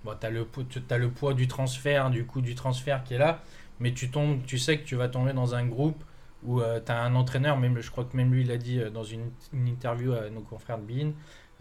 bon, 0.04 0.14
tu 0.20 0.26
as, 0.26 0.98
le 0.98 1.10
poids 1.10 1.34
du 1.34 1.48
transfert, 1.48 2.10
du 2.10 2.26
coût 2.26 2.42
du 2.42 2.56
transfert 2.56 3.04
qui 3.04 3.16
est 3.16 3.20
là, 3.20 3.42
mais 3.80 3.94
tu, 3.94 4.10
tombes, 4.10 4.40
tu 4.46 4.58
sais 4.58 4.80
que 4.80 4.86
tu 4.86 4.96
vas 4.96 5.08
tomber 5.10 5.34
dans 5.34 5.56
un 5.56 5.66
groupe 5.66 6.04
où 6.44 6.62
tu 6.62 6.92
as 6.92 7.02
un 7.02 7.16
entraîneur, 7.16 7.58
même, 7.58 7.80
je 7.80 7.92
crois 7.92 8.06
que 8.06 8.16
même 8.18 8.34
lui 8.34 8.42
il 8.42 8.52
a 8.52 8.58
dit 8.58 8.80
euh, 8.80 8.90
dans 8.90 9.04
une, 9.04 9.32
une 9.54 9.68
interview 9.68 10.14
à 10.14 10.30
nos 10.30 10.42
confrères 10.42 10.80
de 10.80 10.84
Bein, 10.84 11.12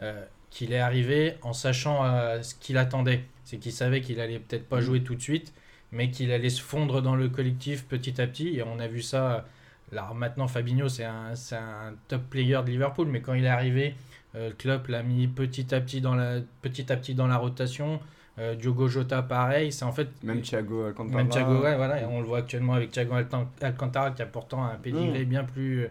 euh, 0.01 0.25
qu'il 0.51 0.73
est 0.73 0.79
arrivé 0.79 1.35
en 1.43 1.53
sachant 1.53 2.05
euh, 2.05 2.43
ce 2.43 2.55
qu'il 2.55 2.79
attendait. 2.79 3.25
C'est 3.45 3.59
qu'il 3.59 3.73
savait 3.73 4.01
qu'il 4.01 4.21
allait 4.21 4.39
peut-être 4.39 4.69
pas 4.69 4.81
jouer 4.81 5.03
tout 5.03 5.15
de 5.15 5.23
suite, 5.23 5.53
mais 5.93 6.11
qu'il 6.11 6.33
allait 6.33 6.51
se 6.51 6.63
fondre 6.63 7.03
dans 7.03 7.17
le 7.17 7.29
collectif 7.29 7.87
petit 7.87 8.21
à 8.21 8.27
petit, 8.27 8.57
et 8.57 8.63
on 8.63 8.79
a 8.79 8.87
vu 8.87 9.03
ça. 9.03 9.47
Là, 9.93 10.13
maintenant, 10.15 10.47
Fabinho, 10.47 10.89
c'est 10.89 11.05
un, 11.05 11.33
un 11.53 11.95
top 12.07 12.23
player 12.31 12.61
de 12.65 12.71
Liverpool, 12.71 13.09
mais 13.09 13.21
quand 13.21 13.35
il 13.35 13.45
est 13.45 13.49
arrivé, 13.49 13.97
euh, 14.37 14.53
Klopp 14.57 14.87
l'a 14.89 15.03
mis 15.03 15.27
petit 15.27 15.75
à 15.75 15.81
petit 15.81 16.01
dans 16.01 16.15
la, 16.15 16.41
petit 16.63 16.93
à 16.93 16.97
petit 16.97 17.15
dans 17.15 17.27
la 17.27 17.37
rotation. 17.37 18.01
Euh, 18.41 18.55
Diogo 18.55 18.89
Jota, 18.89 19.23
pareil. 19.23 19.71
C'est 19.71 19.85
en 19.85 19.93
fait. 19.93 20.09
Même 20.23 20.41
Thiago 20.41 20.85
Alcantara. 20.87 21.17
Même 21.19 21.29
Thiago, 21.29 21.63
ouais, 21.63 21.77
voilà. 21.77 22.01
Et 22.01 22.05
on 22.07 22.21
le 22.21 22.27
voit 22.27 22.39
actuellement 22.39 22.73
avec 22.75 22.91
Thiago 22.91 23.15
Alcantara, 23.61 24.11
qui 24.13 24.23
a 24.23 24.27
pourtant 24.27 24.65
un 24.65 24.77
pédigré 24.77 25.25
bien, 25.25 25.45
plus, 25.45 25.87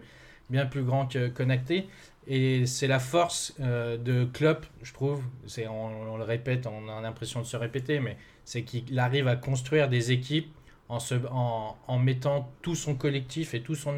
bien 0.49 0.65
plus 0.65 0.83
grand 0.83 1.05
que 1.05 1.27
connecté. 1.27 1.87
Et 2.27 2.65
c'est 2.65 2.87
la 2.87 2.99
force 2.99 3.53
euh, 3.59 3.97
de 3.97 4.25
Klopp, 4.25 4.65
je 4.83 4.93
trouve. 4.93 5.21
C'est, 5.47 5.67
on, 5.67 6.13
on 6.13 6.17
le 6.17 6.23
répète, 6.23 6.67
on 6.67 6.87
a 6.89 7.01
l'impression 7.01 7.39
de 7.39 7.45
se 7.45 7.57
répéter, 7.57 7.99
mais 7.99 8.17
c'est 8.45 8.63
qu'il 8.63 8.97
arrive 8.99 9.27
à 9.27 9.35
construire 9.35 9.89
des 9.89 10.11
équipes 10.11 10.51
en, 10.89 10.99
se, 10.99 11.15
en, 11.31 11.75
en 11.87 11.97
mettant 11.99 12.51
tout 12.61 12.75
son 12.75 12.95
collectif 12.95 13.53
et 13.53 13.61
tout 13.61 13.75
son, 13.75 13.95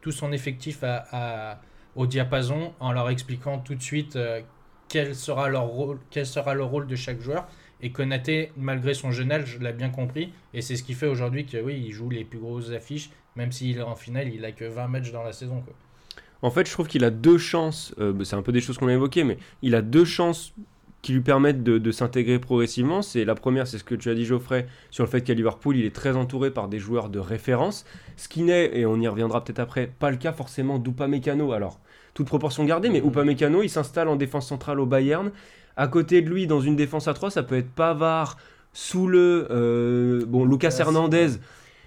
tout 0.00 0.12
son 0.12 0.32
effectif 0.32 0.82
à, 0.84 1.04
à- 1.12 1.60
au 1.96 2.06
diapason, 2.06 2.72
en 2.80 2.92
leur 2.92 3.08
expliquant 3.08 3.58
tout 3.58 3.74
de 3.76 3.82
suite 3.82 4.16
euh, 4.16 4.40
quel, 4.88 5.14
sera 5.14 5.48
leur 5.48 5.66
rôle, 5.66 5.98
quel 6.10 6.26
sera 6.26 6.52
le 6.54 6.64
rôle 6.64 6.86
de 6.86 6.96
chaque 6.96 7.20
joueur. 7.20 7.46
Et 7.82 7.90
Konaté, 7.90 8.52
malgré 8.56 8.94
son 8.94 9.10
jeune 9.10 9.32
âge, 9.32 9.58
l'a 9.60 9.72
bien 9.72 9.90
compris. 9.90 10.32
Et 10.52 10.62
c'est 10.62 10.76
ce 10.76 10.82
qui 10.82 10.94
fait 10.94 11.06
aujourd'hui 11.06 11.46
que 11.46 11.58
oui, 11.58 11.82
il 11.86 11.92
joue 11.92 12.10
les 12.10 12.24
plus 12.24 12.38
grosses 12.38 12.70
affiches, 12.70 13.10
même 13.36 13.52
s'il 13.52 13.78
est 13.78 13.82
en 13.82 13.96
finale, 13.96 14.32
il 14.32 14.44
a 14.44 14.52
que 14.52 14.64
20 14.64 14.88
matchs 14.88 15.12
dans 15.12 15.22
la 15.22 15.32
saison. 15.32 15.60
Quoi. 15.60 15.74
En 16.42 16.50
fait, 16.50 16.66
je 16.66 16.72
trouve 16.72 16.88
qu'il 16.88 17.04
a 17.04 17.10
deux 17.10 17.38
chances, 17.38 17.94
euh, 17.98 18.22
c'est 18.24 18.36
un 18.36 18.42
peu 18.42 18.52
des 18.52 18.60
choses 18.60 18.78
qu'on 18.78 18.88
a 18.88 18.92
évoquées, 18.92 19.24
mais 19.24 19.38
il 19.62 19.74
a 19.74 19.82
deux 19.82 20.04
chances 20.04 20.54
qui 21.04 21.12
lui 21.12 21.20
permettent 21.20 21.62
de, 21.62 21.90
s'intégrer 21.90 22.38
progressivement. 22.38 23.02
C'est 23.02 23.26
la 23.26 23.34
première, 23.34 23.66
c'est 23.66 23.76
ce 23.76 23.84
que 23.84 23.94
tu 23.94 24.08
as 24.08 24.14
dit 24.14 24.24
Geoffrey 24.24 24.66
sur 24.90 25.04
le 25.04 25.10
fait 25.10 25.20
qu'à 25.20 25.34
Liverpool, 25.34 25.76
il 25.76 25.84
est 25.84 25.94
très 25.94 26.16
entouré 26.16 26.50
par 26.50 26.68
des 26.68 26.78
joueurs 26.78 27.10
de 27.10 27.18
référence, 27.18 27.84
ce 28.16 28.26
qui 28.26 28.42
n'est, 28.42 28.74
et 28.78 28.86
on 28.86 28.98
y 28.98 29.06
reviendra 29.06 29.44
peut-être 29.44 29.58
après, 29.58 29.86
pas 29.86 30.10
le 30.10 30.16
cas 30.16 30.32
forcément 30.32 30.78
d'Upamecano. 30.78 31.52
Alors, 31.52 31.78
toute 32.14 32.26
proportion 32.26 32.64
gardée, 32.64 32.88
mais 32.88 33.00
Upamecano, 33.00 33.62
il 33.62 33.68
s'installe 33.68 34.08
en 34.08 34.16
défense 34.16 34.48
centrale 34.48 34.80
au 34.80 34.86
Bayern. 34.86 35.30
À 35.76 35.88
côté 35.88 36.22
de 36.22 36.28
lui, 36.28 36.46
dans 36.46 36.60
une 36.60 36.76
défense 36.76 37.08
à 37.08 37.14
3, 37.14 37.30
ça 37.30 37.42
peut 37.42 37.56
être 37.56 37.70
Pavard, 37.70 38.36
Soule, 38.72 39.16
euh, 39.16 40.24
bon, 40.26 40.44
Lucas 40.44 40.76
Hernandez 40.78 41.38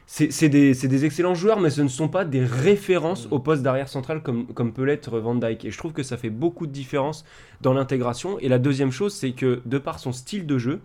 c'est 0.07 0.47
des, 0.47 1.05
excellents 1.05 1.35
joueurs, 1.35 1.59
mais 1.59 1.69
ce 1.69 1.81
ne 1.81 1.89
sont 1.89 2.07
pas 2.07 2.23
des 2.23 2.43
références 2.45 3.27
au 3.29 3.39
poste 3.39 3.61
d'arrière 3.61 3.89
central 3.89 4.23
comme, 4.23 4.47
comme 4.47 4.71
peut 4.71 4.83
l'être 4.83 5.19
Van 5.19 5.35
Dyke. 5.35 5.65
Et 5.65 5.71
je 5.71 5.77
trouve 5.77 5.91
que 5.91 6.01
ça 6.01 6.15
fait 6.15 6.29
beaucoup 6.29 6.65
de 6.65 6.71
différence 6.71 7.25
dans 7.59 7.73
l'intégration. 7.73 8.39
Et 8.39 8.47
la 8.47 8.57
deuxième 8.57 8.91
chose, 8.91 9.13
c'est 9.13 9.33
que 9.33 9.61
de 9.65 9.77
par 9.77 9.99
son 9.99 10.13
style 10.13 10.47
de 10.47 10.57
jeu, 10.57 10.81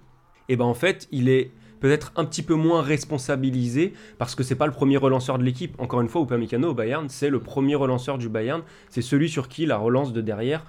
et 0.49 0.55
eh 0.55 0.57
ben 0.57 0.65
en 0.65 0.75
fait, 0.75 1.07
il 1.13 1.29
est 1.29 1.53
peut-être 1.79 2.13
un 2.17 2.25
petit 2.25 2.43
peu 2.43 2.55
moins 2.55 2.83
responsabilisé 2.83 3.93
parce 4.19 4.35
que 4.35 4.43
c'est 4.43 4.57
pas 4.57 4.67
le 4.67 4.73
premier 4.73 4.97
relanceur 4.97 5.39
de 5.39 5.45
l'équipe. 5.45 5.77
Encore 5.79 6.01
une 6.01 6.09
fois, 6.09 6.23
Upamecano 6.23 6.71
au 6.71 6.75
Bayern, 6.75 7.09
c'est 7.09 7.31
le 7.31 7.39
premier 7.39 7.77
relanceur 7.77 8.19
du 8.19 8.29
Bayern. 8.29 8.63
C'est 8.89 9.03
celui 9.03 9.29
sur 9.29 9.49
qui 9.49 9.67
la 9.67 9.77
relance 9.77 10.13
de 10.13 10.21
derrière 10.21 10.65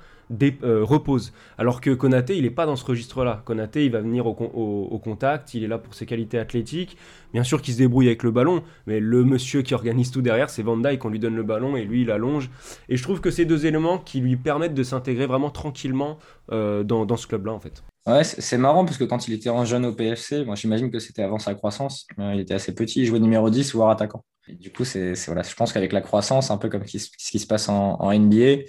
euh, 0.63 0.83
repose. 0.83 1.33
Alors 1.57 1.81
que 1.81 1.91
Konaté, 1.91 2.37
il 2.37 2.43
n'est 2.43 2.49
pas 2.49 2.65
dans 2.65 2.75
ce 2.75 2.85
registre-là. 2.85 3.41
Konaté, 3.45 3.85
il 3.85 3.91
va 3.91 3.99
venir 4.01 4.25
au, 4.25 4.99
contact, 5.03 5.53
il 5.53 5.63
est 5.63 5.67
là 5.67 5.77
pour 5.77 5.93
ses 5.93 6.05
qualités 6.05 6.39
athlétiques. 6.39 6.97
Bien 7.33 7.43
sûr 7.43 7.61
qu'il 7.61 7.73
se 7.73 7.79
débrouille 7.79 8.07
avec 8.07 8.23
le 8.23 8.31
ballon, 8.31 8.63
mais 8.87 8.99
le 8.99 9.23
monsieur 9.23 9.61
qui 9.61 9.73
organise 9.73 10.11
tout 10.11 10.21
derrière, 10.21 10.49
c'est 10.49 10.63
Van 10.63 10.77
Dyke. 10.77 11.03
On 11.05 11.09
lui 11.09 11.19
donne 11.19 11.35
le 11.35 11.43
ballon 11.43 11.75
et 11.75 11.83
lui, 11.83 12.01
il 12.03 12.11
allonge. 12.11 12.49
Et 12.89 12.97
je 12.97 13.03
trouve 13.03 13.21
que 13.21 13.31
ces 13.31 13.45
deux 13.45 13.65
éléments 13.65 13.97
qui 13.97 14.21
lui 14.21 14.37
permettent 14.37 14.73
de 14.73 14.83
s'intégrer 14.83 15.25
vraiment 15.25 15.49
tranquillement 15.49 16.17
euh, 16.51 16.83
dans, 16.83 17.17
ce 17.17 17.27
club-là, 17.27 17.53
en 17.53 17.59
fait. 17.59 17.83
Ouais, 18.05 18.23
c'est 18.23 18.57
marrant 18.57 18.83
parce 18.85 18.97
que 18.97 19.05
quand 19.05 19.27
il 19.27 19.33
était 19.33 19.49
en 19.49 19.63
jeune 19.63 19.85
au 19.85 19.93
PFC, 19.93 20.43
moi 20.43 20.55
j'imagine 20.55 20.91
que 20.91 20.99
c'était 20.99 21.21
avant 21.21 21.39
sa 21.39 21.55
croissance, 21.55 22.05
il 22.17 22.41
était 22.41 22.53
assez 22.53 22.75
petit, 22.75 22.99
il 22.99 23.05
jouait 23.05 23.19
numéro 23.19 23.49
10 23.49 23.75
voire 23.75 23.91
attaquant. 23.91 24.25
Et 24.49 24.55
du 24.55 24.73
coup, 24.73 24.83
c'est 24.83 25.13
voilà, 25.27 25.41
je 25.41 25.55
pense 25.55 25.71
qu'avec 25.71 25.93
la 25.93 26.01
croissance, 26.01 26.51
un 26.51 26.57
peu 26.57 26.67
comme 26.67 26.85
ce 26.85 26.97
qui 27.31 27.39
se 27.39 27.47
passe 27.47 27.69
en 27.69 28.13
NBA, 28.13 28.63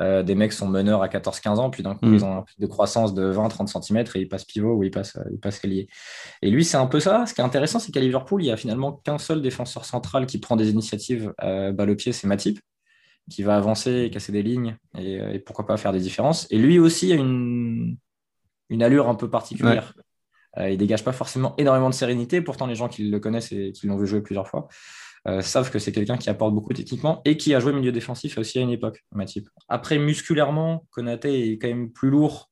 euh, 0.00 0.22
des 0.22 0.34
mecs 0.34 0.52
sont 0.52 0.68
meneurs 0.68 1.02
à 1.02 1.08
14-15 1.08 1.56
ans, 1.56 1.70
puis 1.70 1.82
d'un 1.82 1.94
coup, 1.94 2.06
mm. 2.06 2.14
ils 2.14 2.24
ont 2.24 2.38
un 2.38 2.44
de 2.58 2.66
croissance 2.66 3.14
de 3.14 3.32
20-30 3.32 3.84
cm 3.84 3.98
et 4.14 4.20
ils 4.20 4.28
passent 4.28 4.44
pivot 4.44 4.74
ou 4.74 4.82
ils 4.82 4.90
passent, 4.90 5.18
ils 5.30 5.38
passent. 5.38 5.60
Et 5.64 6.50
lui, 6.50 6.64
c'est 6.64 6.76
un 6.76 6.86
peu 6.86 7.00
ça. 7.00 7.26
Ce 7.26 7.34
qui 7.34 7.40
est 7.40 7.44
intéressant, 7.44 7.78
c'est 7.78 7.92
qu'à 7.92 8.00
Liverpool, 8.00 8.42
il 8.42 8.46
n'y 8.46 8.52
a 8.52 8.56
finalement 8.56 8.92
qu'un 8.92 9.18
seul 9.18 9.42
défenseur 9.42 9.84
central 9.84 10.26
qui 10.26 10.38
prend 10.38 10.56
des 10.56 10.70
initiatives 10.70 11.32
euh, 11.42 11.72
balle 11.72 11.90
au 11.90 11.96
pied, 11.96 12.12
c'est 12.12 12.26
Matip, 12.26 12.60
qui 13.30 13.42
va 13.42 13.56
avancer, 13.56 14.10
casser 14.12 14.32
des 14.32 14.42
lignes 14.42 14.76
et, 14.98 15.38
pourquoi 15.40 15.66
pas 15.66 15.76
faire 15.76 15.92
des 15.92 16.00
différences. 16.00 16.46
Et 16.50 16.58
lui 16.58 16.78
aussi 16.78 17.12
a 17.12 17.16
une, 17.16 17.96
une 18.70 18.82
allure 18.82 19.08
un 19.08 19.14
peu 19.14 19.28
particulière. 19.28 19.94
Euh, 20.58 20.70
il 20.70 20.78
dégage 20.78 21.04
pas 21.04 21.12
forcément 21.12 21.54
énormément 21.58 21.90
de 21.90 21.94
sérénité, 21.94 22.40
pourtant 22.40 22.66
les 22.66 22.74
gens 22.74 22.88
qui 22.88 23.08
le 23.08 23.20
connaissent 23.20 23.52
et 23.52 23.72
qui 23.72 23.86
l'ont 23.86 23.96
vu 23.96 24.06
jouer 24.06 24.20
plusieurs 24.20 24.48
fois 24.48 24.68
euh, 25.28 25.42
savent 25.42 25.70
que 25.70 25.78
c'est 25.78 25.92
quelqu'un 25.92 26.16
qui 26.16 26.30
apporte 26.30 26.54
beaucoup 26.54 26.72
techniquement 26.72 27.20
et 27.24 27.36
qui 27.36 27.54
a 27.54 27.60
joué 27.60 27.72
milieu 27.72 27.92
défensif 27.92 28.38
aussi 28.38 28.58
à 28.58 28.62
une 28.62 28.70
époque. 28.70 29.04
Après, 29.68 29.98
musculairement, 29.98 30.86
Konaté 30.90 31.52
est 31.52 31.58
quand 31.58 31.68
même 31.68 31.92
plus 31.92 32.08
lourd 32.08 32.50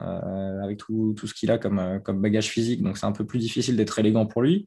euh, 0.00 0.62
avec 0.62 0.78
tout, 0.78 1.14
tout 1.16 1.26
ce 1.26 1.34
qu'il 1.34 1.50
a 1.50 1.58
comme, 1.58 1.78
euh, 1.78 1.98
comme 2.00 2.20
bagage 2.20 2.48
physique, 2.48 2.82
donc 2.82 2.98
c'est 2.98 3.06
un 3.06 3.12
peu 3.12 3.26
plus 3.26 3.38
difficile 3.38 3.76
d'être 3.76 3.98
élégant 3.98 4.26
pour 4.26 4.42
lui. 4.42 4.66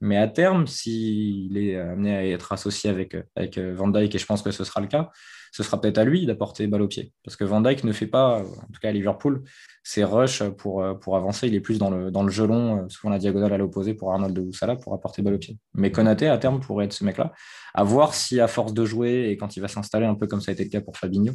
Mais 0.00 0.16
à 0.16 0.28
terme, 0.28 0.66
s'il 0.66 1.56
est 1.56 1.76
amené 1.76 2.14
à 2.14 2.26
être 2.26 2.52
associé 2.52 2.90
avec, 2.90 3.16
avec 3.34 3.58
Van 3.58 3.88
Dyke, 3.88 4.14
et 4.14 4.18
je 4.18 4.26
pense 4.26 4.42
que 4.42 4.50
ce 4.50 4.62
sera 4.62 4.82
le 4.82 4.88
cas, 4.88 5.10
ce 5.52 5.62
sera 5.62 5.80
peut-être 5.80 5.98
à 5.98 6.04
lui 6.04 6.26
d'apporter 6.26 6.66
balle 6.66 6.82
au 6.82 6.88
pied. 6.88 7.12
Parce 7.24 7.36
que 7.36 7.44
Van 7.44 7.60
Dyke 7.60 7.84
ne 7.84 7.92
fait 7.92 8.06
pas, 8.06 8.40
en 8.40 8.72
tout 8.72 8.80
cas 8.80 8.88
à 8.88 8.92
Liverpool, 8.92 9.42
ses 9.82 10.04
rushs 10.04 10.42
pour, 10.58 10.84
pour 11.00 11.16
avancer. 11.16 11.46
Il 11.46 11.54
est 11.54 11.60
plus 11.60 11.78
dans 11.78 11.90
le, 11.90 12.10
dans 12.10 12.22
le 12.22 12.30
gelon, 12.30 12.88
souvent 12.88 13.10
la 13.10 13.18
diagonale 13.18 13.52
à 13.52 13.58
l'opposé 13.58 13.94
pour 13.94 14.12
Arnold 14.12 14.38
ou 14.38 14.52
Salah 14.52 14.76
pour 14.76 14.94
apporter 14.94 15.22
balle 15.22 15.34
au 15.34 15.38
pied. 15.38 15.58
Mais 15.74 15.90
Konaté, 15.90 16.28
à 16.28 16.38
terme, 16.38 16.60
pourrait 16.60 16.86
être 16.86 16.92
ce 16.92 17.04
mec-là. 17.04 17.32
À 17.74 17.84
voir 17.84 18.14
si, 18.14 18.40
à 18.40 18.48
force 18.48 18.74
de 18.74 18.84
jouer 18.84 19.28
et 19.30 19.36
quand 19.36 19.56
il 19.56 19.60
va 19.60 19.68
s'installer, 19.68 20.06
un 20.06 20.14
peu 20.14 20.26
comme 20.26 20.40
ça 20.40 20.50
a 20.50 20.54
été 20.54 20.64
le 20.64 20.70
cas 20.70 20.80
pour 20.80 20.96
Fabinho, 20.96 21.32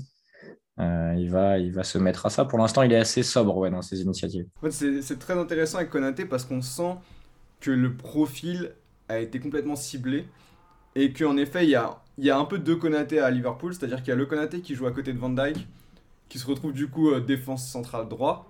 euh, 0.80 1.16
il, 1.18 1.30
va, 1.30 1.60
il 1.60 1.72
va 1.72 1.84
se 1.84 1.98
mettre 1.98 2.26
à 2.26 2.30
ça. 2.30 2.46
Pour 2.46 2.60
l'instant, 2.60 2.82
il 2.82 2.92
est 2.92 2.98
assez 2.98 3.24
sobre 3.24 3.58
ouais, 3.58 3.70
dans 3.70 3.82
ses 3.82 4.02
initiatives. 4.02 4.48
c'est 4.70 5.20
très 5.20 5.38
intéressant 5.38 5.78
avec 5.78 5.90
Konaté 5.90 6.26
parce 6.26 6.46
qu'on 6.46 6.62
sent 6.62 6.96
que 7.60 7.72
le 7.72 7.96
profil 7.96 8.74
a 9.08 9.20
été 9.20 9.40
complètement 9.40 9.76
ciblé 9.76 10.26
et 10.96 11.14
qu'en 11.14 11.38
effet, 11.38 11.66
il 11.66 11.70
y 11.70 11.76
a, 11.76 12.01
y 12.20 12.30
a 12.30 12.38
un 12.38 12.46
peu 12.46 12.60
deux 12.60 12.76
Konaté 12.76 13.20
à 13.20 13.32
Liverpool, 13.32 13.74
c'est-à-dire 13.74 14.00
qu'il 14.00 14.10
y 14.10 14.12
a 14.12 14.16
le 14.16 14.26
Konaté 14.26 14.62
qui 14.62 14.76
joue 14.76 14.88
à 14.88 14.92
côté 14.92 15.14
de 15.14 15.20
Van 15.20 15.30
Dyke, 15.30 15.68
qui 16.30 16.40
se 16.40 16.48
retrouve 16.48 16.74
du 16.74 16.88
coup 16.88 17.12
euh, 17.12 17.20
défense 17.20 17.68
centrale 17.68 18.08
droit, 18.08 18.50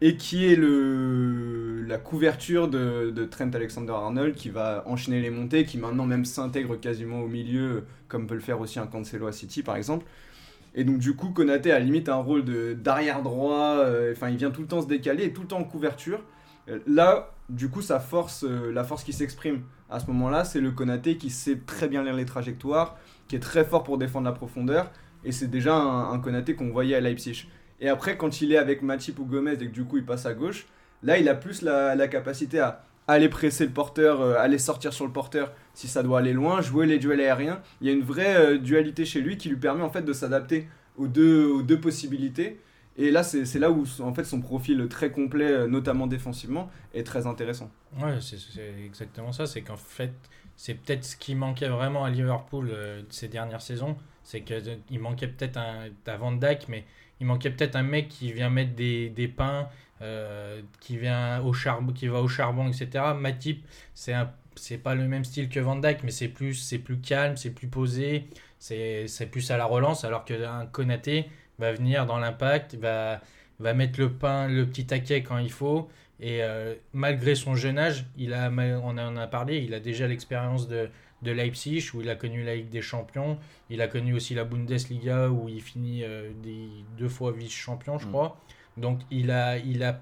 et 0.00 0.16
qui 0.16 0.46
est 0.46 0.56
le, 0.56 1.82
la 1.82 1.98
couverture 1.98 2.68
de, 2.68 3.24
Trent 3.30 3.50
Alexander-Arnold, 3.52 4.34
qui 4.34 4.48
va 4.50 4.84
enchaîner 4.86 5.20
les 5.20 5.30
montées, 5.30 5.64
qui 5.64 5.78
maintenant 5.78 6.06
même 6.06 6.24
s'intègre 6.24 6.76
quasiment 6.76 7.20
au 7.20 7.28
milieu, 7.28 7.84
comme 8.06 8.26
peut 8.26 8.34
le 8.34 8.40
faire 8.40 8.60
aussi 8.60 8.78
un 8.78 8.86
Cancelo 8.86 9.26
à 9.26 9.32
City 9.32 9.62
par 9.62 9.76
exemple. 9.76 10.06
Et 10.74 10.84
donc 10.84 10.98
du 10.98 11.16
coup, 11.16 11.30
Konaté 11.30 11.72
a 11.72 11.80
limite 11.80 12.08
un 12.08 12.16
rôle 12.16 12.44
d'arrière 12.76 13.22
droit, 13.22 13.78
euh, 13.78 14.12
enfin 14.12 14.28
il 14.28 14.36
vient 14.36 14.50
tout 14.50 14.60
le 14.60 14.68
temps 14.68 14.82
se 14.82 14.86
décaler 14.86 15.32
tout 15.32 15.42
le 15.42 15.48
temps 15.48 15.58
en 15.58 15.64
couverture. 15.64 16.22
Euh, 16.68 16.78
là, 16.86 17.34
du 17.48 17.70
coup, 17.70 17.80
sa 17.80 17.98
force, 17.98 18.44
euh, 18.44 18.70
la 18.72 18.84
force 18.84 19.04
qui 19.04 19.12
s'exprime 19.12 19.62
à 19.88 20.00
ce 20.00 20.06
moment-là, 20.08 20.44
c'est 20.44 20.60
le 20.60 20.70
Konaté 20.70 21.16
qui 21.16 21.30
sait 21.30 21.58
très 21.66 21.88
bien 21.88 22.02
lire 22.02 22.14
les 22.14 22.26
trajectoires, 22.26 22.98
qui 23.26 23.36
est 23.36 23.40
très 23.40 23.64
fort 23.64 23.84
pour 23.84 23.98
défendre 23.98 24.26
la 24.26 24.32
profondeur, 24.32 24.90
et 25.24 25.32
c'est 25.32 25.48
déjà 25.48 25.74
un, 25.74 26.18
Konaté 26.18 26.54
qu'on 26.54 26.70
voyait 26.70 26.94
à 26.94 27.00
Leipzig. 27.00 27.48
Et 27.80 27.88
après, 27.88 28.16
quand 28.16 28.40
il 28.42 28.52
est 28.52 28.58
avec 28.58 28.82
Matip 28.82 29.18
ou 29.18 29.24
Gomez 29.24 29.54
et 29.54 29.58
que 29.58 29.64
du 29.72 29.84
coup 29.84 29.96
il 29.96 30.04
passe 30.04 30.26
à 30.26 30.34
gauche, 30.34 30.66
là 31.02 31.18
il 31.18 31.28
a 31.28 31.34
plus 31.34 31.62
la, 31.62 32.08
capacité 32.08 32.60
à 32.60 32.84
aller 33.06 33.28
presser 33.28 33.64
le 33.64 33.72
porteur, 33.72 34.20
euh, 34.20 34.34
aller 34.38 34.58
sortir 34.58 34.92
sur 34.92 35.06
le 35.06 35.12
porteur 35.12 35.52
si 35.72 35.88
ça 35.88 36.02
doit 36.02 36.18
aller 36.18 36.34
loin, 36.34 36.60
jouer 36.60 36.86
les 36.86 36.98
duels 36.98 37.20
aériens. 37.20 37.62
Il 37.80 37.86
y 37.86 37.90
a 37.90 37.92
une 37.92 38.02
vraie 38.02 38.58
dualité 38.58 39.04
chez 39.04 39.20
lui 39.20 39.38
qui 39.38 39.48
lui 39.48 39.56
permet 39.56 39.82
en 39.82 39.90
fait 39.90 40.02
de 40.02 40.12
s'adapter 40.12 40.68
aux 40.96 41.06
deux, 41.06 41.46
aux 41.46 41.62
deux 41.62 41.80
possibilités 41.80 42.60
et 42.98 43.12
là, 43.12 43.22
c'est 43.22 43.58
là 43.60 43.70
où 43.70 43.84
en 44.00 44.12
fait 44.12 44.24
son 44.24 44.40
profil 44.40 44.88
très 44.88 45.12
complet, 45.12 45.52
euh, 45.52 45.66
notamment 45.68 46.08
défensivement, 46.08 46.68
est 46.92 47.04
très 47.04 47.28
intéressant. 47.28 47.70
Ouais, 47.96 48.18
c'est 48.20 48.38
exactement 48.84 49.30
ça. 49.30 49.46
C'est 49.46 49.62
qu'en 49.62 49.76
fait, 49.76 50.12
c'est 50.56 50.74
peut-être 50.74 51.04
ce 51.04 51.14
qui 51.14 51.36
manquait 51.36 51.68
vraiment 51.68 52.04
à 52.04 52.10
Liverpool 52.10 52.70
euh, 52.72 53.02
ces 53.08 53.28
dernières 53.28 53.62
saisons. 53.62 53.96
C'est 54.24 54.40
qu'il 54.40 54.56
euh, 54.56 55.00
manquait 55.00 55.28
peut-être 55.28 55.58
un, 55.58 55.84
un 56.08 56.16
Van 56.16 56.32
Dijk, 56.32 56.66
mais 56.68 56.84
il 57.20 57.26
manquait 57.28 57.50
peut-être 57.50 57.76
un 57.76 57.84
mec 57.84 58.08
qui 58.08 58.32
vient 58.32 58.50
mettre 58.50 58.74
des, 58.74 59.32
pains, 59.34 59.68
qui, 60.80 60.96
vient 60.96 61.40
au 61.40 61.52
qui 61.92 62.08
va 62.08 62.20
au 62.20 62.28
charbon, 62.28 62.66
etc. 62.68 63.04
Matip, 63.16 63.64
c'est 63.94 64.14
c'est 64.56 64.78
pas 64.78 64.96
le 64.96 65.06
même 65.06 65.24
style 65.24 65.48
que 65.48 65.60
Van 65.60 65.76
Dijk, 65.76 66.02
mais 66.02 66.10
c'est 66.10 66.26
plus, 66.26 66.74
plus 66.84 66.98
calme, 66.98 67.36
c'est 67.36 67.50
plus 67.50 67.68
posé, 67.68 68.28
c'est 68.58 69.30
plus 69.30 69.50
à 69.52 69.56
la 69.56 69.66
relance, 69.66 70.04
alors 70.04 70.24
qu'un 70.24 70.66
Konaté, 70.66 71.26
va 71.58 71.72
venir 71.72 72.06
dans 72.06 72.18
l'impact, 72.18 72.74
va, 72.76 73.20
va 73.58 73.74
mettre 73.74 74.00
le 74.00 74.12
pain, 74.12 74.48
le 74.48 74.66
petit 74.66 74.86
taquet 74.86 75.22
quand 75.22 75.38
il 75.38 75.50
faut. 75.50 75.88
Et 76.20 76.42
euh, 76.42 76.74
malgré 76.92 77.34
son 77.34 77.54
jeune 77.54 77.78
âge, 77.78 78.06
il 78.16 78.34
a, 78.34 78.50
on 78.50 78.98
en 78.98 79.16
a 79.16 79.26
parlé, 79.26 79.58
il 79.58 79.72
a 79.74 79.80
déjà 79.80 80.06
l'expérience 80.08 80.66
de, 80.66 80.88
de 81.22 81.30
Leipzig 81.30 81.90
où 81.94 82.00
il 82.00 82.10
a 82.10 82.16
connu 82.16 82.42
la 82.42 82.56
Ligue 82.56 82.70
des 82.70 82.82
Champions. 82.82 83.38
Il 83.70 83.80
a 83.82 83.88
connu 83.88 84.14
aussi 84.14 84.34
la 84.34 84.44
Bundesliga 84.44 85.28
où 85.30 85.48
il 85.48 85.60
finit 85.60 86.02
euh, 86.02 86.30
des, 86.42 86.68
deux 86.96 87.08
fois 87.08 87.32
vice-champion, 87.32 87.98
je 87.98 88.06
mm. 88.06 88.10
crois. 88.10 88.36
Donc 88.76 89.00
il 89.10 89.30
a, 89.30 89.58
il 89.58 89.82
a 89.82 90.00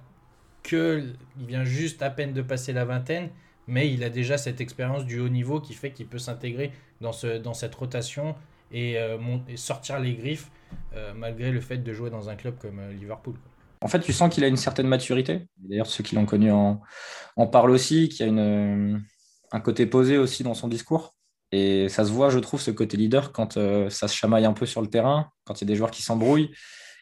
que, 0.62 1.04
il 1.38 1.46
vient 1.46 1.64
juste 1.64 2.02
à 2.02 2.10
peine 2.10 2.32
de 2.32 2.42
passer 2.42 2.72
la 2.72 2.84
vingtaine, 2.84 3.30
mais 3.66 3.90
il 3.90 4.02
a 4.02 4.10
déjà 4.10 4.38
cette 4.38 4.60
expérience 4.60 5.04
du 5.04 5.20
haut 5.20 5.28
niveau 5.28 5.60
qui 5.60 5.74
fait 5.74 5.90
qu'il 5.90 6.06
peut 6.06 6.18
s'intégrer 6.18 6.72
dans, 7.00 7.12
ce, 7.12 7.38
dans 7.38 7.54
cette 7.54 7.74
rotation 7.74 8.34
et, 8.72 8.98
euh, 8.98 9.18
et 9.48 9.56
sortir 9.56 9.98
les 10.00 10.14
griffes 10.14 10.50
euh, 10.94 11.12
malgré 11.14 11.50
le 11.50 11.60
fait 11.60 11.78
de 11.78 11.92
jouer 11.92 12.10
dans 12.10 12.28
un 12.28 12.36
club 12.36 12.56
comme 12.58 12.78
euh, 12.78 12.92
Liverpool. 12.92 13.34
En 13.80 13.88
fait, 13.88 14.00
tu 14.00 14.12
sens 14.12 14.32
qu'il 14.34 14.42
a 14.44 14.48
une 14.48 14.56
certaine 14.56 14.88
maturité. 14.88 15.46
D'ailleurs, 15.58 15.86
ceux 15.86 16.02
qui 16.02 16.14
l'ont 16.14 16.26
connu 16.26 16.50
en, 16.50 16.80
en, 17.36 17.46
parlent 17.46 17.70
aussi, 17.70 18.08
qu'il 18.08 18.26
y 18.26 18.28
a 18.28 18.32
une, 18.32 19.02
un 19.52 19.60
côté 19.60 19.86
posé 19.86 20.18
aussi 20.18 20.42
dans 20.42 20.54
son 20.54 20.68
discours. 20.68 21.14
Et 21.52 21.88
ça 21.88 22.04
se 22.04 22.10
voit, 22.10 22.30
je 22.30 22.38
trouve, 22.38 22.60
ce 22.60 22.70
côté 22.70 22.96
leader 22.96 23.32
quand 23.32 23.52
ça 23.52 24.08
se 24.08 24.16
chamaille 24.16 24.44
un 24.44 24.52
peu 24.52 24.66
sur 24.66 24.80
le 24.80 24.88
terrain, 24.88 25.28
quand 25.44 25.60
il 25.60 25.64
y 25.64 25.66
a 25.66 25.68
des 25.68 25.76
joueurs 25.76 25.92
qui 25.92 26.02
s'embrouillent. 26.02 26.50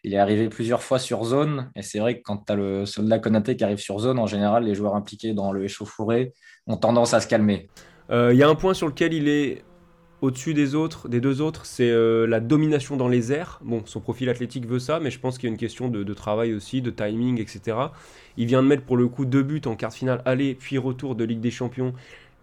Il 0.02 0.12
est 0.12 0.18
arrivé 0.18 0.50
plusieurs 0.50 0.82
fois 0.82 0.98
sur 0.98 1.24
zone. 1.24 1.70
Et 1.76 1.80
c'est 1.82 1.98
vrai 1.98 2.18
que 2.18 2.22
quand 2.22 2.44
tu 2.44 2.52
as 2.52 2.56
le 2.56 2.84
soldat 2.84 3.20
Konaté 3.20 3.56
qui 3.56 3.64
arrive 3.64 3.78
sur 3.78 4.00
zone, 4.00 4.18
en 4.18 4.26
général, 4.26 4.64
les 4.64 4.74
joueurs 4.74 4.96
impliqués 4.96 5.32
dans 5.32 5.52
le 5.52 5.64
échauffouré 5.64 6.34
ont 6.66 6.76
tendance 6.76 7.14
à 7.14 7.20
se 7.20 7.28
calmer. 7.28 7.70
Il 8.10 8.34
y 8.34 8.42
a 8.42 8.48
un 8.48 8.54
point 8.54 8.74
sur 8.74 8.88
lequel 8.88 9.14
il 9.14 9.28
est 9.28 9.64
au-dessus 10.20 10.54
des 10.54 10.74
autres, 10.74 11.08
des 11.08 11.20
deux 11.20 11.40
autres, 11.40 11.66
c'est 11.66 11.90
euh, 11.90 12.26
la 12.26 12.40
domination 12.40 12.96
dans 12.96 13.08
les 13.08 13.32
airs. 13.32 13.60
Bon, 13.62 13.82
son 13.84 14.00
profil 14.00 14.28
athlétique 14.28 14.66
veut 14.66 14.78
ça, 14.78 15.00
mais 15.00 15.10
je 15.10 15.18
pense 15.18 15.38
qu'il 15.38 15.48
y 15.48 15.50
a 15.50 15.52
une 15.52 15.58
question 15.58 15.88
de, 15.88 16.02
de 16.02 16.14
travail 16.14 16.54
aussi, 16.54 16.80
de 16.80 16.90
timing, 16.90 17.40
etc. 17.40 17.76
Il 18.36 18.46
vient 18.46 18.62
de 18.62 18.68
mettre 18.68 18.84
pour 18.84 18.96
le 18.96 19.08
coup 19.08 19.24
deux 19.24 19.42
buts 19.42 19.62
en 19.66 19.76
quart 19.76 19.90
de 19.90 19.96
finale 19.96 20.22
aller 20.24 20.54
puis 20.54 20.78
retour 20.78 21.14
de 21.14 21.24
Ligue 21.24 21.40
des 21.40 21.50
Champions 21.50 21.92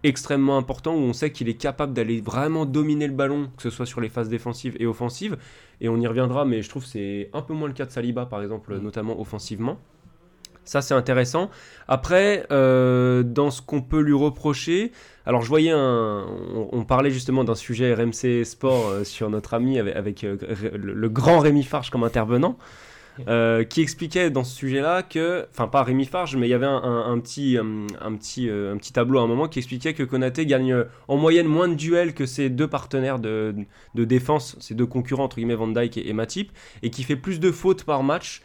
extrêmement 0.04 0.58
important 0.58 0.94
où 0.94 0.98
on 0.98 1.12
sait 1.12 1.30
qu'il 1.30 1.48
est 1.48 1.54
capable 1.54 1.92
d'aller 1.92 2.20
vraiment 2.20 2.66
dominer 2.66 3.06
le 3.06 3.12
ballon, 3.12 3.50
que 3.56 3.62
ce 3.62 3.70
soit 3.70 3.86
sur 3.86 4.00
les 4.00 4.08
phases 4.08 4.28
défensives 4.28 4.76
et 4.80 4.86
offensives. 4.86 5.36
Et 5.80 5.88
on 5.88 5.98
y 6.00 6.06
reviendra, 6.06 6.44
mais 6.44 6.62
je 6.62 6.68
trouve 6.68 6.82
que 6.82 6.88
c'est 6.88 7.30
un 7.32 7.42
peu 7.42 7.54
moins 7.54 7.68
le 7.68 7.74
cas 7.74 7.86
de 7.86 7.90
Saliba, 7.90 8.26
par 8.26 8.42
exemple, 8.42 8.76
notamment 8.78 9.20
offensivement. 9.20 9.78
Ça, 10.64 10.80
c'est 10.80 10.94
intéressant. 10.94 11.50
Après, 11.88 12.46
euh, 12.52 13.22
dans 13.24 13.50
ce 13.50 13.60
qu'on 13.60 13.82
peut 13.82 14.00
lui 14.00 14.12
reprocher, 14.14 14.92
alors 15.26 15.42
je 15.42 15.48
voyais 15.48 15.72
un. 15.72 16.24
On, 16.54 16.68
on 16.70 16.84
parlait 16.84 17.10
justement 17.10 17.42
d'un 17.42 17.56
sujet 17.56 17.92
RMC 17.94 18.44
Sport 18.44 18.88
euh, 18.88 19.04
sur 19.04 19.28
notre 19.28 19.54
ami 19.54 19.78
avec, 19.80 19.96
avec, 19.96 20.24
euh, 20.24 20.36
le, 20.72 20.94
le 20.94 21.08
grand 21.08 21.40
Rémi 21.40 21.64
Farge 21.64 21.90
comme 21.90 22.04
intervenant. 22.04 22.56
Qui 23.68 23.82
expliquait 23.82 24.30
dans 24.30 24.42
ce 24.42 24.56
sujet-là 24.56 25.02
que, 25.02 25.46
enfin 25.50 25.68
pas 25.68 25.82
Rémi 25.82 26.06
Farge, 26.06 26.34
mais 26.36 26.46
il 26.46 26.50
y 26.50 26.54
avait 26.54 26.64
un, 26.64 26.82
un- 26.82 27.12
un 27.12 27.18
petit, 27.20 27.58
un, 27.58 28.14
petit, 28.16 28.48
un 28.48 28.76
petit 28.78 28.94
tableau 28.94 29.18
à 29.18 29.22
un 29.22 29.26
moment 29.26 29.48
qui 29.48 29.58
expliquait 29.58 29.92
que 29.92 30.02
Konaté 30.02 30.46
gagne 30.46 30.74
en 31.08 31.18
moyenne 31.18 31.46
moins 31.46 31.68
de 31.68 31.74
duels 31.74 32.14
que 32.14 32.24
ses 32.24 32.48
deux 32.48 32.68
partenaires 32.68 33.18
de, 33.18 33.54
de 33.94 34.04
défense, 34.04 34.56
ses 34.60 34.74
deux 34.74 34.86
concurrents 34.86 35.24
entre 35.24 35.36
guillemets 35.36 35.54
Van 35.54 35.68
Dijk 35.68 35.98
et, 35.98 36.08
et 36.08 36.12
Matip, 36.14 36.52
et 36.82 36.88
qui 36.88 37.02
fait 37.02 37.16
plus 37.16 37.38
de 37.38 37.52
fautes 37.52 37.84
par 37.84 38.02
match. 38.02 38.40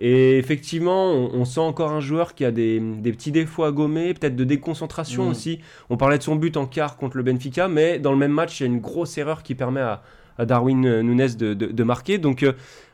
Et 0.00 0.38
effectivement, 0.38 1.12
on, 1.12 1.30
on 1.34 1.44
sent 1.44 1.60
encore 1.60 1.92
un 1.92 2.00
joueur 2.00 2.34
qui 2.34 2.44
a 2.44 2.50
des, 2.50 2.80
des 2.80 3.12
petits 3.12 3.30
défauts 3.30 3.64
à 3.64 3.72
gommer, 3.72 4.12
peut-être 4.14 4.34
de 4.36 4.44
déconcentration 4.44 5.26
Mm. 5.26 5.28
aussi. 5.30 5.60
On 5.90 5.96
parlait 5.96 6.18
de 6.18 6.22
son 6.22 6.36
but 6.36 6.56
en 6.56 6.66
quart 6.66 6.96
contre 6.96 7.16
le 7.16 7.22
Benfica, 7.22 7.68
mais 7.68 7.98
dans 7.98 8.10
le 8.12 8.18
même 8.18 8.32
match, 8.32 8.60
il 8.60 8.62
y 8.64 8.66
a 8.66 8.72
une 8.72 8.80
grosse 8.80 9.16
erreur 9.18 9.42
qui 9.44 9.54
permet 9.54 9.80
à, 9.80 10.02
à 10.38 10.46
Darwin 10.46 11.00
Nunes 11.02 11.28
de, 11.38 11.54
de- 11.54 11.66
de 11.66 11.82
marquer. 11.84 12.18
Donc 12.18 12.42
euh, 12.42 12.52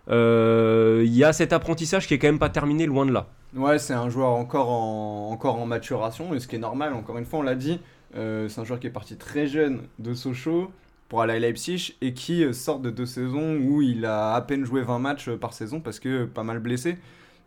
euh, 0.08 1.02
il 1.04 1.14
y 1.14 1.24
a 1.24 1.32
cet 1.32 1.52
apprentissage 1.52 2.06
qui 2.06 2.14
est 2.14 2.18
quand 2.18 2.28
même 2.28 2.38
pas 2.38 2.48
terminé, 2.50 2.86
loin 2.86 3.06
de 3.06 3.12
là. 3.12 3.28
Ouais, 3.56 3.78
c'est 3.78 3.94
un 3.94 4.08
joueur 4.08 4.30
encore 4.30 4.70
en, 4.70 5.30
encore 5.32 5.58
en 5.58 5.66
maturation, 5.66 6.34
et 6.34 6.40
ce 6.40 6.46
qui 6.48 6.56
est 6.56 6.60
normal, 6.60 6.92
encore 6.94 7.18
une 7.18 7.24
fois, 7.24 7.40
on 7.40 7.42
l'a 7.42 7.54
dit, 7.56 7.80
euh, 8.16 8.48
c'est 8.48 8.60
un 8.60 8.64
joueur 8.64 8.78
qui 8.80 8.86
est 8.86 8.90
parti 8.90 9.16
très 9.16 9.46
jeune 9.46 9.80
de 9.98 10.14
Sochaux 10.14 10.70
pour 11.10 11.20
aller 11.20 11.34
à 11.34 11.38
Leipzig 11.40 11.96
et 12.00 12.14
qui 12.14 12.54
sort 12.54 12.78
de 12.78 12.88
deux 12.88 13.04
saisons 13.04 13.56
où 13.56 13.82
il 13.82 14.06
a 14.06 14.32
à 14.32 14.40
peine 14.40 14.64
joué 14.64 14.80
20 14.82 15.00
matchs 15.00 15.28
par 15.28 15.52
saison 15.52 15.80
parce 15.80 15.98
que 16.00 16.24
pas 16.24 16.44
mal 16.44 16.60
blessé. 16.60 16.96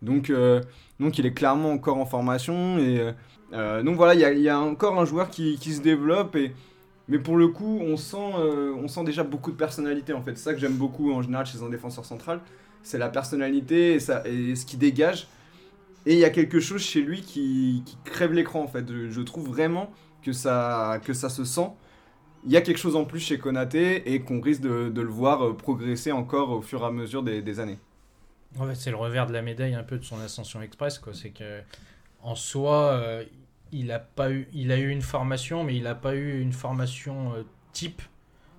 Donc, 0.03 0.29
euh, 0.29 0.61
donc 0.99 1.17
il 1.17 1.25
est 1.25 1.33
clairement 1.33 1.71
encore 1.71 1.97
en 1.97 2.05
formation. 2.05 2.77
Et, 2.77 2.99
euh, 2.99 3.11
euh, 3.53 3.81
donc 3.81 3.95
voilà, 3.95 4.13
il 4.13 4.41
y 4.41 4.49
a, 4.49 4.59
encore 4.59 4.99
un 4.99 5.05
joueur 5.05 5.29
qui, 5.29 5.57
qui 5.57 5.73
se 5.73 5.81
développe. 5.81 6.35
Et, 6.35 6.53
mais 7.07 7.19
pour 7.19 7.37
le 7.37 7.47
coup, 7.47 7.79
on 7.81 7.97
sent, 7.97 8.17
on 8.17 8.87
sent 8.87 9.03
déjà 9.05 9.23
beaucoup 9.23 9.51
de 9.51 9.57
personnalité 9.57 10.13
en 10.13 10.21
fait. 10.21 10.37
C'est 10.37 10.43
ça 10.43 10.53
que 10.53 10.59
j'aime 10.59 10.75
beaucoup 10.75 11.11
en 11.13 11.21
général 11.21 11.45
chez 11.45 11.61
un 11.63 11.69
défenseur 11.69 12.05
central. 12.05 12.41
C'est 12.83 12.97
la 12.97 13.09
personnalité 13.09 13.93
et, 13.93 13.99
ça, 13.99 14.23
et 14.25 14.55
ce 14.55 14.65
qui 14.65 14.75
dégage. 14.75 15.27
Et 16.05 16.13
il 16.13 16.19
y 16.19 16.25
a 16.25 16.29
quelque 16.29 16.59
chose 16.59 16.81
chez 16.81 17.01
lui 17.01 17.21
qui, 17.21 17.81
qui 17.85 17.97
crève 18.03 18.33
l'écran 18.33 18.61
en 18.61 18.67
fait. 18.67 18.85
Je, 18.89 19.09
je 19.09 19.21
trouve 19.21 19.47
vraiment 19.47 19.89
que 20.21 20.33
ça, 20.33 20.99
que 21.05 21.13
ça 21.13 21.29
se 21.29 21.45
sent. 21.45 21.69
Il 22.45 22.51
y 22.51 22.57
a 22.57 22.61
quelque 22.61 22.77
chose 22.77 22.95
en 22.95 23.05
plus 23.05 23.21
chez 23.21 23.37
Konaté 23.37 24.13
et 24.13 24.21
qu'on 24.21 24.41
risque 24.41 24.61
de, 24.61 24.91
le 24.93 25.09
voir 25.09 25.45
euh, 25.45 25.53
progresser 25.53 26.11
encore 26.11 26.49
au 26.49 26.61
fur 26.61 26.81
et 26.81 26.85
à 26.85 26.91
mesure 26.91 27.23
des, 27.23 27.59
années. 27.59 27.79
En 28.59 28.67
fait, 28.67 28.75
c'est 28.75 28.91
le 28.91 28.97
revers 28.97 29.27
de 29.27 29.33
la 29.33 29.41
médaille 29.41 29.75
un 29.75 29.83
peu 29.83 29.97
de 29.97 30.03
son 30.03 30.19
ascension 30.19 30.61
express, 30.61 30.99
quoi. 30.99 31.13
C'est 31.13 31.29
que 31.29 31.61
en 32.21 32.35
soi, 32.35 32.91
euh, 32.93 33.23
il 33.71 33.91
a 33.91 33.99
pas 33.99 34.29
eu, 34.31 34.47
il 34.53 34.71
a 34.71 34.77
eu 34.77 34.89
une 34.89 35.01
formation, 35.01 35.63
mais 35.63 35.75
il 35.75 35.83
n'a 35.83 35.95
pas 35.95 36.15
eu 36.15 36.41
une 36.41 36.53
formation 36.53 37.33
euh, 37.33 37.43
type 37.71 38.01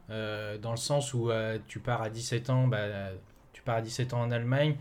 dans 0.08 0.70
le 0.70 0.76
sens 0.76 1.14
où 1.14 1.30
tu 1.66 1.80
pars 1.80 2.02
à 2.02 2.10
17 2.10 2.50
ans, 2.50 2.68
bah, 2.68 3.08
tu 3.54 3.62
pars 3.62 3.76
à 3.76 3.80
17 3.80 4.12
ans 4.12 4.20
en 4.20 4.30
Allemagne. 4.30 4.76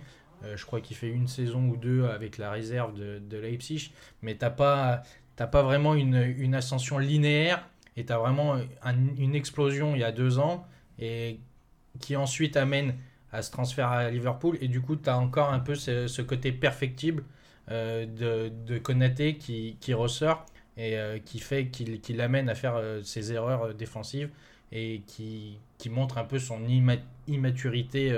je 0.53 0.65
crois 0.65 0.81
qu'il 0.81 0.97
fait 0.97 1.07
une 1.07 1.27
saison 1.29 1.69
ou 1.69 1.77
deux 1.77 2.03
avec 2.03 2.37
la 2.37 2.51
réserve 2.51 2.93
de, 2.93 3.37
Leipzig, 3.37 3.93
mais 4.21 4.35
t'as 4.35 4.49
pas, 4.49 5.01
t'as 5.37 5.47
pas 5.47 5.63
vraiment 5.63 5.95
une 5.95 6.53
ascension 6.53 6.97
linéaire 6.97 7.65
et 7.97 8.05
tu 8.05 8.13
as 8.13 8.17
vraiment 8.17 8.55
un- 8.83 9.15
une 9.17 9.35
explosion 9.35 9.95
il 9.95 10.01
y 10.01 10.03
a 10.03 10.11
deux 10.11 10.39
ans 10.39 10.67
et 10.99 11.39
qui 11.99 12.15
ensuite 12.15 12.57
amène 12.57 12.95
à 13.31 13.41
ce 13.41 13.51
transfert 13.51 13.89
à 13.89 14.09
Liverpool. 14.09 14.57
Et 14.61 14.67
du 14.67 14.81
coup, 14.81 14.95
tu 14.95 15.09
as 15.09 15.17
encore 15.17 15.51
un 15.51 15.59
peu 15.59 15.75
ce, 15.75 16.21
côté 16.21 16.51
perfectible 16.51 17.23
euh, 17.71 18.05
de, 18.05 18.51
de 18.65 18.77
Konaté 18.77 19.37
qui, 19.37 19.77
qui 19.79 19.93
ressort 19.93 20.45
et 20.77 20.97
euh, 20.97 21.19
qui 21.19 21.39
fait 21.39 21.67
qu'il 21.67 22.01
qu'il 22.01 22.17
l'amène 22.17 22.49
à 22.49 22.55
faire 22.55 22.75
euh, 22.75 23.01
ses 23.03 23.31
erreurs 23.31 23.73
défensives 23.73 24.29
et 24.71 25.01
qui, 25.07 25.59
qui 25.77 25.89
montre 25.89 26.17
un 26.17 26.23
peu 26.23 26.39
son 26.39 26.59
imma- 26.67 26.97
immaturité 27.27 28.11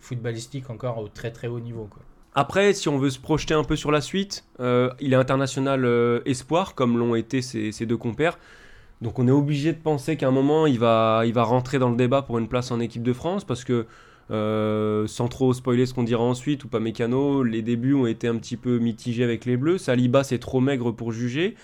footballistique 0.00 0.68
encore 0.70 0.98
au 0.98 1.08
très 1.08 1.30
très 1.30 1.46
haut 1.46 1.60
niveau. 1.60 1.86
Quoi. 1.88 2.02
Après, 2.34 2.72
si 2.74 2.88
on 2.88 2.98
veut 2.98 3.10
se 3.10 3.20
projeter 3.20 3.54
un 3.54 3.64
peu 3.64 3.76
sur 3.76 3.92
la 3.92 4.00
suite, 4.00 4.44
il 4.58 5.12
est 5.12 5.14
international 5.14 5.84
espoir, 6.26 6.74
comme 6.74 6.98
l'ont 6.98 7.14
été 7.14 7.42
ses, 7.42 7.70
ses 7.70 7.86
deux 7.86 7.96
compères. 7.96 8.38
Donc 9.02 9.18
on 9.18 9.26
est 9.26 9.32
obligé 9.32 9.72
de 9.72 9.78
penser 9.78 10.16
qu'à 10.16 10.28
un 10.28 10.30
moment, 10.30 10.66
il 10.66 10.78
va, 10.78 11.22
il 11.24 11.32
va 11.32 11.42
rentrer 11.42 11.78
dans 11.78 11.88
le 11.88 11.96
débat 11.96 12.22
pour 12.22 12.38
une 12.38 12.48
place 12.48 12.70
en 12.70 12.80
équipe 12.80 13.02
de 13.02 13.12
France, 13.12 13.44
parce 13.44 13.64
que, 13.64 13.86
euh, 14.30 15.06
sans 15.06 15.28
trop 15.28 15.52
spoiler 15.54 15.86
ce 15.86 15.94
qu'on 15.94 16.02
dira 16.02 16.22
ensuite, 16.22 16.64
ou 16.64 16.68
pas 16.68 16.80
mécano, 16.80 17.42
les 17.42 17.62
débuts 17.62 17.94
ont 17.94 18.06
été 18.06 18.28
un 18.28 18.36
petit 18.36 18.56
peu 18.56 18.78
mitigés 18.78 19.24
avec 19.24 19.46
les 19.46 19.56
Bleus. 19.56 19.78
Saliba, 19.78 20.22
c'est 20.22 20.38
trop 20.38 20.60
maigre 20.60 20.92
pour 20.92 21.12
juger. 21.12 21.56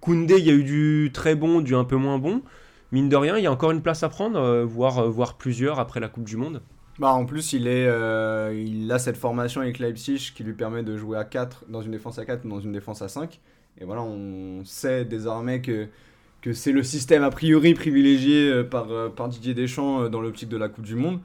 Koundé, 0.00 0.38
il 0.38 0.44
y 0.44 0.50
a 0.50 0.54
eu 0.54 0.64
du 0.64 1.10
très 1.14 1.36
bon, 1.36 1.60
du 1.60 1.76
un 1.76 1.84
peu 1.84 1.96
moins 1.96 2.18
bon. 2.18 2.42
Mine 2.90 3.08
de 3.08 3.16
rien, 3.16 3.38
il 3.38 3.44
y 3.44 3.46
a 3.46 3.52
encore 3.52 3.70
une 3.70 3.80
place 3.80 4.02
à 4.02 4.08
prendre, 4.08 4.38
euh, 4.38 4.64
voire, 4.64 4.98
euh, 4.98 5.08
voire 5.08 5.38
plusieurs 5.38 5.78
après 5.78 6.00
la 6.00 6.08
Coupe 6.08 6.24
du 6.24 6.36
Monde. 6.36 6.62
Bah, 6.98 7.12
en 7.12 7.24
plus, 7.24 7.52
il, 7.52 7.68
est, 7.68 7.86
il 8.54 8.90
a 8.92 8.98
cette 8.98 9.16
formation 9.16 9.60
avec 9.60 9.78
Leipzig 9.78 10.32
qui 10.34 10.42
lui 10.42 10.52
permet 10.52 10.82
de 10.82 10.96
jouer 10.96 11.16
à 11.16 11.24
4 11.24 11.64
dans 11.68 11.80
une 11.80 11.92
défense 11.92 12.18
à 12.18 12.26
4 12.26 12.44
ou 12.44 12.48
dans 12.48 12.60
une 12.60 12.72
défense 12.72 13.00
à 13.02 13.08
5. 13.08 13.40
Et 13.80 13.84
voilà, 13.84 14.02
on 14.02 14.62
sait 14.64 15.06
désormais 15.06 15.62
que, 15.62 15.88
que 16.42 16.52
c'est 16.52 16.72
le 16.72 16.82
système 16.82 17.22
a 17.22 17.30
priori 17.30 17.72
privilégié 17.72 18.50
euh, 18.50 18.64
par, 18.64 18.90
euh, 18.90 19.08
par 19.08 19.28
Didier 19.28 19.54
Deschamps 19.54 20.02
euh, 20.02 20.08
dans 20.08 20.20
l'optique 20.20 20.48
de 20.48 20.56
la 20.56 20.68
Coupe 20.68 20.84
du 20.84 20.96
Monde. 20.96 21.20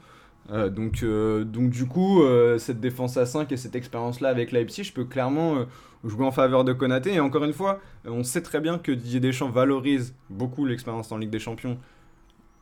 Donc, 0.50 1.04
donc 1.04 1.72
du 1.72 1.86
coup, 1.86 2.24
cette 2.58 2.80
défense 2.80 3.18
à 3.18 3.26
5 3.26 3.52
et 3.52 3.58
cette 3.58 3.76
expérience-là 3.76 4.30
avec 4.30 4.54
Leipzig 4.54 4.94
peut 4.96 5.04
clairement 5.04 5.58
euh, 5.58 5.66
jouer 6.06 6.26
en 6.26 6.32
faveur 6.32 6.64
de 6.64 6.72
Konaté. 6.72 7.16
Et 7.16 7.20
encore 7.20 7.44
une 7.44 7.52
fois, 7.52 7.82
on 8.06 8.24
sait 8.24 8.42
très 8.42 8.62
bien 8.62 8.78
que 8.78 8.94
Didier 8.94 9.20
Deschamps 9.20 9.50
valorise 9.50 10.16
beaucoup 10.30 10.66
l'expérience 10.66 11.12
en 11.12 11.18
Ligue 11.18 11.32
des 11.32 11.40
Champions. 11.40 11.78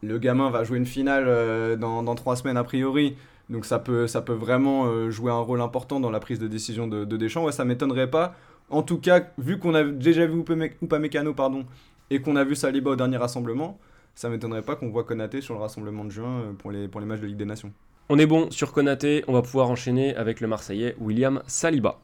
Le 0.01 0.17
gamin 0.17 0.49
va 0.49 0.63
jouer 0.63 0.79
une 0.79 0.87
finale 0.87 1.77
dans, 1.77 2.01
dans 2.01 2.15
trois 2.15 2.35
semaines 2.35 2.57
a 2.57 2.63
priori. 2.63 3.17
Donc 3.51 3.65
ça 3.65 3.77
peut, 3.77 4.07
ça 4.07 4.23
peut 4.23 4.33
vraiment 4.33 5.11
jouer 5.11 5.31
un 5.31 5.41
rôle 5.41 5.61
important 5.61 5.99
dans 5.99 6.09
la 6.09 6.19
prise 6.19 6.39
de 6.39 6.47
décision 6.47 6.87
de, 6.87 7.05
de 7.05 7.17
Deschamps. 7.17 7.45
Ouais, 7.45 7.51
ça 7.51 7.65
m'étonnerait 7.65 8.09
pas. 8.09 8.33
En 8.71 8.81
tout 8.81 8.97
cas, 8.97 9.21
vu 9.37 9.59
qu'on 9.59 9.75
a 9.75 9.83
déjà 9.83 10.25
vu 10.25 10.43
Upamecano 10.81 11.35
pardon, 11.35 11.65
et 12.09 12.21
qu'on 12.21 12.35
a 12.35 12.43
vu 12.43 12.55
Saliba 12.55 12.91
au 12.91 12.95
dernier 12.95 13.17
rassemblement, 13.17 13.79
ça 14.13 14.29
m'étonnerait 14.29 14.61
pas 14.61 14.75
qu'on 14.75 14.89
voit 14.89 15.03
Konaté 15.03 15.41
sur 15.41 15.53
le 15.53 15.59
rassemblement 15.59 16.05
de 16.05 16.11
juin 16.11 16.41
euh, 16.41 16.53
pour 16.53 16.71
les, 16.71 16.87
pour 16.87 17.01
les 17.01 17.07
matchs 17.07 17.21
de 17.21 17.27
Ligue 17.27 17.37
des 17.37 17.45
Nations. 17.45 17.71
On 18.07 18.19
est 18.19 18.27
bon 18.27 18.51
sur 18.51 18.71
Konaté, 18.71 19.23
on 19.27 19.33
va 19.33 19.41
pouvoir 19.41 19.69
enchaîner 19.69 20.15
avec 20.15 20.39
le 20.39 20.47
Marseillais 20.47 20.95
William 20.99 21.41
Saliba. 21.47 21.99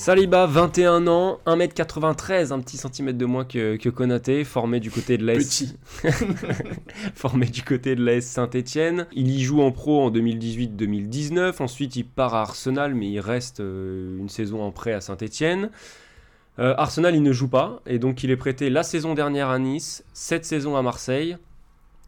Saliba, 0.00 0.46
21 0.46 1.06
ans, 1.08 1.40
1m93, 1.44 2.54
un 2.54 2.60
petit 2.60 2.78
centimètre 2.78 3.18
de 3.18 3.26
moins 3.26 3.44
que, 3.44 3.76
que 3.76 3.90
Konaté, 3.90 4.44
formé 4.44 4.80
du 4.80 4.90
côté 4.90 5.18
de 5.18 5.26
l'AS 5.26 5.36
Petit. 5.36 5.76
formé 7.14 7.44
du 7.44 7.62
côté 7.62 7.96
de 7.96 8.02
l'AS 8.02 8.22
Saint-Etienne. 8.22 9.06
Il 9.12 9.28
y 9.28 9.42
joue 9.42 9.60
en 9.60 9.72
pro 9.72 10.02
en 10.02 10.10
2018-2019, 10.10 11.62
ensuite 11.62 11.96
il 11.96 12.06
part 12.06 12.34
à 12.34 12.40
Arsenal, 12.40 12.94
mais 12.94 13.10
il 13.10 13.20
reste 13.20 13.60
euh, 13.60 14.18
une 14.18 14.30
saison 14.30 14.62
en 14.62 14.70
prêt 14.70 14.94
à 14.94 15.02
Saint-Etienne. 15.02 15.68
Euh, 16.58 16.74
Arsenal, 16.78 17.14
il 17.14 17.22
ne 17.22 17.32
joue 17.32 17.48
pas, 17.48 17.82
et 17.84 17.98
donc 17.98 18.24
il 18.24 18.30
est 18.30 18.38
prêté 18.38 18.70
la 18.70 18.82
saison 18.82 19.12
dernière 19.12 19.50
à 19.50 19.58
Nice, 19.58 20.02
cette 20.14 20.46
saison 20.46 20.76
à 20.76 20.82
Marseille. 20.82 21.36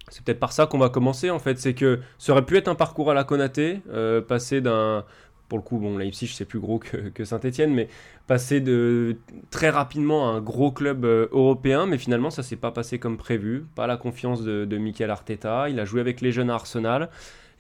C'est 0.09 0.25
peut-être 0.25 0.41
par 0.41 0.53
ça 0.53 0.65
qu'on 0.65 0.79
va 0.79 0.89
commencer 0.89 1.29
en 1.29 1.39
fait, 1.39 1.59
c'est 1.59 1.75
que 1.75 2.01
ça 2.19 2.33
aurait 2.33 2.47
pu 2.47 2.57
être 2.57 2.69
un 2.69 2.75
parcours 2.75 3.11
à 3.11 3.15
la 3.15 3.25
Konaté, 3.25 3.83
euh, 3.93 4.23
passer 4.23 4.63
d'un... 4.63 5.05
Pour 5.53 5.59
le 5.59 5.65
coup, 5.65 5.77
bon, 5.77 5.99
Leipzig 5.99 6.29
c'est 6.29 6.47
plus 6.47 6.61
gros 6.61 6.79
que, 6.79 7.25
Saint-Etienne, 7.27 7.75
mais 7.75 7.89
passer 8.27 8.63
de 8.63 9.19
très 9.51 9.69
rapidement 9.69 10.31
à 10.31 10.33
un 10.33 10.41
gros 10.41 10.73
club 10.73 11.05
euh, 11.05 11.29
européen, 11.31 11.85
mais 11.85 11.99
finalement 11.99 12.31
ça 12.31 12.43
s'est 12.43 12.57
pas 12.57 12.71
passé 12.71 12.99
comme 12.99 13.19
prévu, 13.19 13.67
pas 13.75 13.87
la 13.87 13.99
confiance 13.99 14.43
de, 14.43 14.77
Mikel 14.79 15.11
Arteta, 15.11 15.69
il 15.69 15.79
a 15.79 15.85
joué 15.85 16.01
avec 16.01 16.23
les 16.23 16.33
jeunes 16.33 16.49
à 16.49 16.55
Arsenal, 16.55 17.11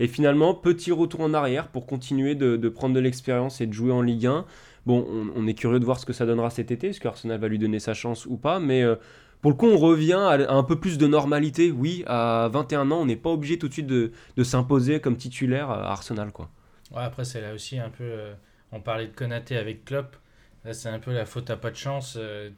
et 0.00 0.08
finalement 0.08 0.54
petit 0.54 0.90
retour 0.90 1.20
en 1.20 1.34
arrière 1.34 1.68
pour 1.68 1.84
continuer 1.84 2.34
de, 2.34 2.56
prendre 2.70 2.94
de 2.94 3.00
l'expérience 3.00 3.60
et 3.60 3.66
de 3.66 3.74
jouer 3.74 3.92
en 3.92 4.00
Ligue 4.00 4.24
1. 4.24 4.46
Bon, 4.86 5.06
on, 5.36 5.46
est 5.46 5.52
curieux 5.52 5.78
de 5.78 5.84
voir 5.84 6.00
ce 6.00 6.06
que 6.06 6.14
ça 6.14 6.24
donnera 6.24 6.48
cet 6.48 6.70
été, 6.70 6.88
est-ce 6.88 7.00
que 7.00 7.08
Arsenal 7.08 7.38
va 7.38 7.48
lui 7.48 7.58
donner 7.58 7.78
sa 7.78 7.92
chance 7.92 8.24
ou 8.24 8.38
pas, 8.38 8.58
mais 8.58 8.82
euh, 8.82 8.94
pour 9.42 9.50
le 9.50 9.56
coup 9.58 9.66
on 9.66 9.76
revient 9.76 10.14
à, 10.14 10.50
un 10.50 10.62
peu 10.62 10.76
plus 10.80 10.96
de 10.96 11.06
normalité, 11.06 11.70
oui, 11.70 12.04
à 12.06 12.48
21 12.50 12.90
ans 12.90 13.02
on 13.02 13.04
n'est 13.04 13.16
pas 13.16 13.28
obligé 13.28 13.58
tout 13.58 13.68
de 13.68 13.74
suite 13.74 13.86
de 13.86 14.10
s'imposer 14.42 14.98
comme 15.00 15.18
titulaire 15.18 15.68
à 15.68 15.92
Arsenal, 15.92 16.32
quoi. 16.32 16.48
Après, 16.96 17.24
c'est 17.24 17.40
là 17.40 17.54
aussi 17.54 17.78
un 17.78 17.90
peu. 17.90 18.04
euh, 18.04 18.34
on 18.72 18.80
parlait 18.80 19.06
de 19.06 19.12
Konaté 19.14 19.56
avec 19.56 19.84
Klopp. 19.84 20.16
Là, 20.64 20.72
c'est 20.74 20.88
un 20.88 20.98
peu 20.98 21.12
la 21.12 21.26
faute 21.26 21.50
à 21.50 21.56
pas 21.56 21.70
de 21.70 21.76
chance. 21.76 22.16
euh, 22.18 22.50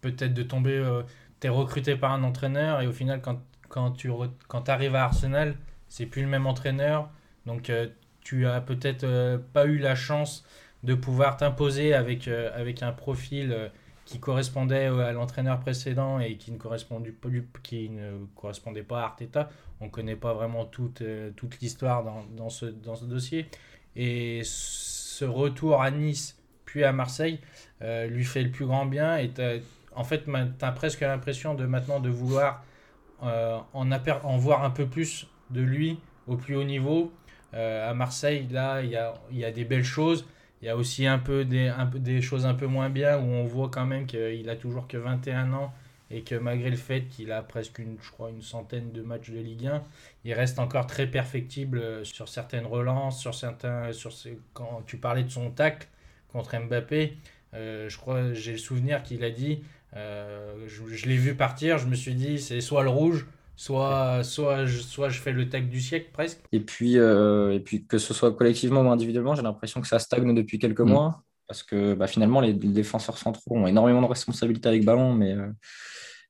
peut-être 0.00 0.34
de 0.34 0.42
tomber. 0.42 0.82
tu 1.40 1.46
es 1.46 1.50
recruté 1.50 1.96
par 1.96 2.12
un 2.12 2.22
entraîneur 2.22 2.80
et 2.82 2.86
au 2.86 2.92
final, 2.92 3.20
quand, 3.22 3.40
quand 3.68 3.92
tu 3.92 4.10
quand 4.48 4.68
arrives 4.68 4.94
à 4.94 5.04
Arsenal, 5.04 5.56
c'est 5.88 6.06
plus 6.06 6.22
le 6.22 6.28
même 6.28 6.46
entraîneur. 6.46 7.10
Donc, 7.46 7.72
tu 8.20 8.46
as 8.46 8.60
peut-être 8.60 9.40
pas 9.52 9.66
eu 9.66 9.78
la 9.78 9.94
chance 9.96 10.44
de 10.84 10.94
pouvoir 10.94 11.36
t'imposer 11.36 11.94
avec, 11.94 12.28
avec 12.28 12.82
un 12.82 12.92
profil 12.92 13.70
qui 14.06 14.20
correspondait 14.20 14.86
à 14.86 15.12
l'entraîneur 15.12 15.58
précédent 15.60 16.20
et 16.20 16.36
qui 16.36 16.52
ne, 16.52 16.58
correspondait, 16.58 17.12
qui 17.62 17.90
ne 17.90 18.24
correspondait 18.36 18.84
pas 18.84 19.00
à 19.00 19.04
Arteta. 19.06 19.50
On 19.80 19.86
ne 19.86 19.90
connaît 19.90 20.16
pas 20.16 20.32
vraiment 20.32 20.64
toute, 20.64 21.02
euh, 21.02 21.32
toute 21.36 21.60
l'histoire 21.60 22.04
dans, 22.04 22.24
dans, 22.36 22.48
ce, 22.48 22.66
dans 22.66 22.94
ce 22.94 23.04
dossier. 23.04 23.46
Et 23.96 24.42
ce 24.44 25.24
retour 25.24 25.82
à 25.82 25.90
Nice 25.90 26.38
puis 26.64 26.84
à 26.84 26.92
Marseille 26.92 27.40
euh, 27.82 28.06
lui 28.06 28.24
fait 28.24 28.42
le 28.42 28.50
plus 28.50 28.66
grand 28.66 28.86
bien. 28.86 29.18
Et 29.18 29.30
en 29.94 30.04
fait, 30.04 30.24
tu 30.24 30.64
as 30.64 30.72
presque 30.72 31.00
l'impression 31.00 31.54
de 31.54 31.64
maintenant 31.66 32.00
de 32.00 32.10
vouloir 32.10 32.64
euh, 33.22 33.58
en, 33.72 34.36
voir 34.36 34.64
un 34.64 34.70
peu 34.70 34.86
plus 34.86 35.26
de 35.50 35.62
lui 35.62 35.98
au 36.26 36.36
plus 36.36 36.56
haut 36.56 36.64
niveau. 36.64 37.12
à 37.52 37.94
Marseille, 37.94 38.46
là, 38.50 38.82
il 38.82 38.90
y 38.90 38.96
a, 38.96 39.14
y 39.32 39.44
a 39.44 39.50
des 39.50 39.64
belles 39.64 39.84
choses. 39.84 40.26
Il 40.60 40.66
y 40.66 40.68
a 40.68 40.76
aussi 40.76 41.06
un 41.06 41.18
peu 41.18 41.44
des, 41.44 41.68
un 41.68 41.86
peu 41.86 41.98
des 41.98 42.20
choses 42.20 42.46
un 42.46 42.54
peu 42.54 42.66
moins 42.66 42.90
bien 42.90 43.18
où 43.18 43.22
on 43.24 43.44
voit 43.44 43.68
quand 43.70 43.86
même 43.86 44.06
qu'il 44.06 44.48
a 44.48 44.56
toujours 44.56 44.88
que 44.88 44.96
21 44.96 45.52
ans 45.52 45.72
et 46.10 46.22
que 46.22 46.34
malgré 46.34 46.70
le 46.70 46.76
fait 46.76 47.02
qu'il 47.08 47.32
a 47.32 47.42
presque 47.42 47.78
une, 47.78 47.96
je 48.00 48.10
crois, 48.10 48.30
une 48.30 48.42
centaine 48.42 48.92
de 48.92 49.02
matchs 49.02 49.30
de 49.30 49.38
Ligue 49.38 49.66
1, 49.66 49.82
il 50.24 50.32
reste 50.32 50.58
encore 50.58 50.86
très 50.86 51.06
perfectible 51.06 51.78
euh, 51.78 52.04
sur 52.04 52.28
certaines 52.28 52.66
relances, 52.66 53.20
sur 53.20 53.34
certains, 53.34 53.92
sur 53.92 54.12
quand 54.52 54.82
tu 54.86 54.98
parlais 54.98 55.24
de 55.24 55.30
son 55.30 55.50
tacle 55.50 55.88
contre 56.32 56.56
Mbappé, 56.58 57.16
euh, 57.54 57.88
je 57.88 57.96
crois, 57.96 58.32
j'ai 58.32 58.52
le 58.52 58.58
souvenir 58.58 59.02
qu'il 59.02 59.24
a 59.24 59.30
dit, 59.30 59.62
euh, 59.96 60.54
je, 60.66 60.82
je 60.86 61.06
l'ai 61.06 61.16
vu 61.16 61.34
partir, 61.34 61.78
je 61.78 61.86
me 61.86 61.94
suis 61.94 62.14
dit 62.14 62.38
c'est 62.38 62.60
soit 62.60 62.82
le 62.82 62.90
rouge, 62.90 63.26
soit, 63.56 64.22
soit, 64.22 64.66
je, 64.66 64.80
soit 64.80 65.08
je 65.08 65.20
fais 65.20 65.32
le 65.32 65.48
tag 65.48 65.68
du 65.68 65.80
siècle 65.80 66.10
presque. 66.12 66.40
Et 66.52 66.60
puis, 66.60 66.98
euh, 66.98 67.54
et 67.54 67.60
puis 67.60 67.84
que 67.84 67.98
ce 67.98 68.14
soit 68.14 68.32
collectivement 68.32 68.82
ou 68.82 68.90
individuellement, 68.90 69.34
j'ai 69.34 69.42
l'impression 69.42 69.80
que 69.80 69.88
ça 69.88 69.98
stagne 69.98 70.34
depuis 70.34 70.58
quelques 70.58 70.80
mm. 70.80 70.90
mois. 70.90 71.22
Parce 71.48 71.62
que 71.62 71.94
bah, 71.94 72.08
finalement, 72.08 72.40
les, 72.40 72.52
défenseurs 72.52 73.18
centraux 73.18 73.56
ont 73.56 73.68
énormément 73.68 74.02
de 74.02 74.06
responsabilités 74.06 74.68
avec 74.68 74.84
ballon, 74.84 75.14
mais, 75.14 75.32
euh, 75.32 75.46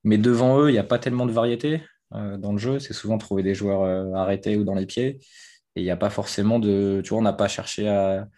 mais 0.06 0.18
devant 0.18 0.60
eux, 0.60 0.70
il 0.70 0.72
n'y 0.72 0.78
a 0.78 0.84
pas 0.84 0.98
tellement 1.00 1.26
de 1.26 1.32
variété 1.32 1.82
euh, 2.14 2.38
dans 2.38 2.52
le 2.52 2.58
jeu. 2.58 2.78
C'est 2.78 2.94
souvent 2.94 3.18
trouver 3.18 3.42
des 3.42 3.54
joueurs 3.54 4.14
arrêtés 4.16 4.56
ou 4.56 4.62
dans 4.62 4.74
les 4.74 4.86
pieds. 4.86 5.18
Et 5.74 5.80
il 5.80 5.82
n'y 5.82 5.90
a 5.90 5.96
pas 5.96 6.10
forcément 6.10 6.60
de. 6.60 7.02
Tu 7.04 7.10
vois, 7.10 7.18
on 7.18 7.22
n'a 7.22 7.32
pas 7.32 7.48
cherché 7.48 7.88
à, 7.88 8.28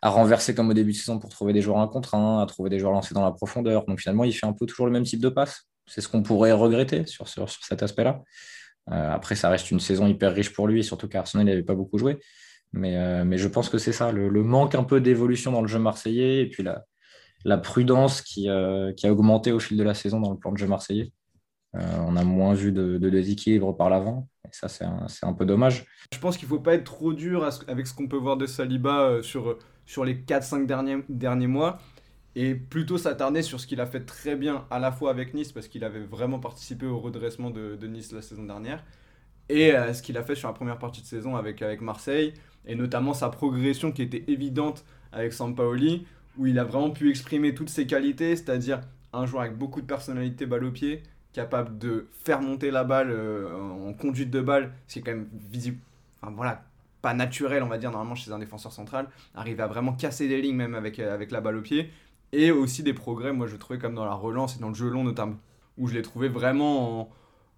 à, 0.00 0.08
renverser 0.08 0.54
comme 0.54 0.70
au 0.70 0.72
début 0.72 0.92
de 0.92 0.96
saison 0.96 1.18
pour 1.18 1.30
trouver 1.30 1.52
des 1.52 1.60
joueurs 1.60 1.78
un 1.78 1.88
contre 1.88 2.14
un, 2.14 2.42
à 2.42 2.46
trouver 2.46 2.70
des 2.70 2.78
joueurs 2.78 2.92
lancés 2.92 3.14
dans 3.14 3.22
la 3.22 3.32
profondeur. 3.32 3.84
Donc 3.84 4.00
finalement, 4.00 4.24
il 4.24 4.32
fait 4.32 4.46
un 4.46 4.54
peu 4.54 4.64
toujours 4.64 4.86
le 4.86 4.92
même 4.92 5.04
type 5.04 5.20
de 5.20 5.28
passe. 5.28 5.68
C'est 5.86 6.00
ce 6.00 6.08
qu'on 6.08 6.22
pourrait 6.22 6.52
regretter 6.52 7.04
sur, 7.06 7.28
sur, 7.28 7.50
cet 7.50 7.82
aspect-là. 7.82 8.22
Euh, 8.90 9.12
après, 9.12 9.34
ça 9.34 9.50
reste 9.50 9.70
une 9.70 9.80
saison 9.80 10.06
hyper 10.06 10.32
riche 10.32 10.52
pour 10.52 10.66
lui, 10.66 10.82
surtout 10.82 11.06
qu'Arsenal 11.06 11.46
n'avait 11.46 11.62
pas 11.62 11.74
beaucoup 11.74 11.98
joué. 11.98 12.18
Mais, 12.72 12.96
euh, 12.96 13.24
mais 13.24 13.38
je 13.38 13.48
pense 13.48 13.68
que 13.68 13.78
c'est 13.78 13.92
ça, 13.92 14.10
le, 14.10 14.30
manque 14.42 14.74
un 14.74 14.84
peu 14.84 15.00
d'évolution 15.00 15.52
dans 15.52 15.60
le 15.60 15.68
jeu 15.68 15.78
marseillais 15.78 16.42
et 16.42 16.46
puis 16.48 16.62
la, 16.62 16.84
la 17.44 17.58
prudence 17.58 18.22
qui, 18.22 18.48
euh, 18.48 18.92
qui, 18.92 19.06
a 19.06 19.12
augmenté 19.12 19.52
au 19.52 19.58
fil 19.58 19.76
de 19.76 19.82
la 19.82 19.94
saison 19.94 20.20
dans 20.20 20.30
le 20.30 20.38
plan 20.38 20.52
de 20.52 20.58
jeu 20.58 20.66
marseillais. 20.66 21.12
on 21.74 22.16
a 22.16 22.24
moins 22.24 22.54
vu 22.54 22.72
de, 22.72 22.98
de 22.98 23.10
déséquilibre 23.10 23.76
par 23.76 23.90
l'avant. 23.90 24.28
Et 24.44 24.52
ça, 24.52 24.68
c'est 24.68 24.84
un, 24.84 25.32
peu 25.32 25.46
dommage. 25.46 25.86
Je 26.12 26.18
pense 26.18 26.36
qu'il 26.36 26.46
ne 26.46 26.50
faut 26.50 26.60
pas 26.60 26.74
être 26.74 26.84
trop 26.84 27.12
dur 27.12 27.48
avec 27.68 27.86
ce 27.86 27.94
qu'on 27.94 28.08
peut 28.08 28.16
voir 28.16 28.36
de 28.36 28.46
Saliba 28.46 29.22
sur, 29.22 29.56
sur 29.86 30.04
les 30.04 30.14
4-5 30.14 30.66
derniers, 31.08 31.46
mois 31.46 31.78
et 32.36 32.54
plutôt 32.54 32.98
s'attarder 32.98 33.42
sur 33.42 33.60
ce 33.60 33.66
qu'il 33.66 33.80
a 33.80 33.86
fait 33.86 34.04
très 34.04 34.36
bien 34.36 34.66
à 34.70 34.78
la 34.78 34.92
fois 34.92 35.10
avec 35.10 35.34
Nice 35.34 35.52
parce 35.52 35.66
qu'il 35.66 35.82
avait 35.82 36.04
vraiment 36.04 36.38
participé 36.38 36.86
au 36.86 36.98
redressement 36.98 37.50
de, 37.50 37.76
Nice 37.86 38.12
la 38.12 38.22
saison 38.22 38.44
dernière 38.44 38.84
et 39.48 39.72
euh, 39.74 39.92
ce 39.92 40.02
qu'il 40.02 40.16
a 40.16 40.22
fait 40.22 40.36
sur 40.36 40.48
la 40.48 40.54
première 40.54 40.78
partie 40.78 41.02
de 41.02 41.06
saison 41.06 41.34
avec, 41.34 41.60
avec 41.60 41.80
Marseille 41.80 42.34
et 42.66 42.76
notamment 42.76 43.14
sa 43.14 43.30
progression 43.30 43.90
qui 43.90 44.02
était 44.02 44.24
évidente 44.28 44.84
avec 45.10 45.32
Sampaoli 45.32 46.06
où 46.38 46.46
il 46.46 46.58
a 46.58 46.64
vraiment 46.64 46.90
pu 46.90 47.10
exprimer 47.10 47.54
toutes 47.54 47.70
ses 47.70 47.86
qualités 47.86 48.36
c'est-à-dire 48.36 48.80
un 49.12 49.26
joueur 49.26 49.42
avec 49.42 49.56
beaucoup 49.56 49.80
de 49.80 49.86
personnalité 49.86 50.46
balle 50.46 50.64
au 50.64 50.70
pied 50.70 51.02
capable 51.32 51.78
de 51.78 52.06
faire 52.24 52.40
monter 52.40 52.70
la 52.70 52.84
balle 52.84 53.10
euh, 53.10 53.52
en 53.88 53.92
conduite 53.92 54.30
de 54.30 54.40
balle 54.40 54.72
ce 54.86 54.94
qui 54.94 54.98
est 55.00 55.02
quand 55.02 55.12
même 55.12 55.28
visible 55.50 55.78
enfin 56.22 56.32
voilà 56.36 56.64
pas 57.02 57.14
naturel 57.14 57.62
on 57.62 57.68
va 57.68 57.78
dire 57.78 57.90
normalement 57.90 58.14
chez 58.14 58.32
un 58.32 58.38
défenseur 58.38 58.72
central 58.72 59.08
arriver 59.34 59.62
à 59.62 59.66
vraiment 59.66 59.92
casser 59.92 60.28
des 60.28 60.40
lignes 60.40 60.56
même 60.56 60.74
avec, 60.74 60.98
euh, 60.98 61.14
avec 61.14 61.30
la 61.30 61.40
balle 61.40 61.56
au 61.56 61.62
pied 61.62 61.90
et 62.32 62.50
aussi 62.50 62.82
des 62.82 62.94
progrès, 62.94 63.32
moi 63.32 63.46
je 63.46 63.56
trouvais 63.56 63.78
comme 63.78 63.94
dans 63.94 64.04
la 64.04 64.14
relance 64.14 64.56
et 64.56 64.60
dans 64.60 64.68
le 64.68 64.74
jeu 64.74 64.88
long 64.88 65.04
notamment, 65.04 65.36
où 65.78 65.88
je 65.88 65.94
l'ai 65.94 66.02
trouvé 66.02 66.28
vraiment 66.28 67.00
en, 67.00 67.10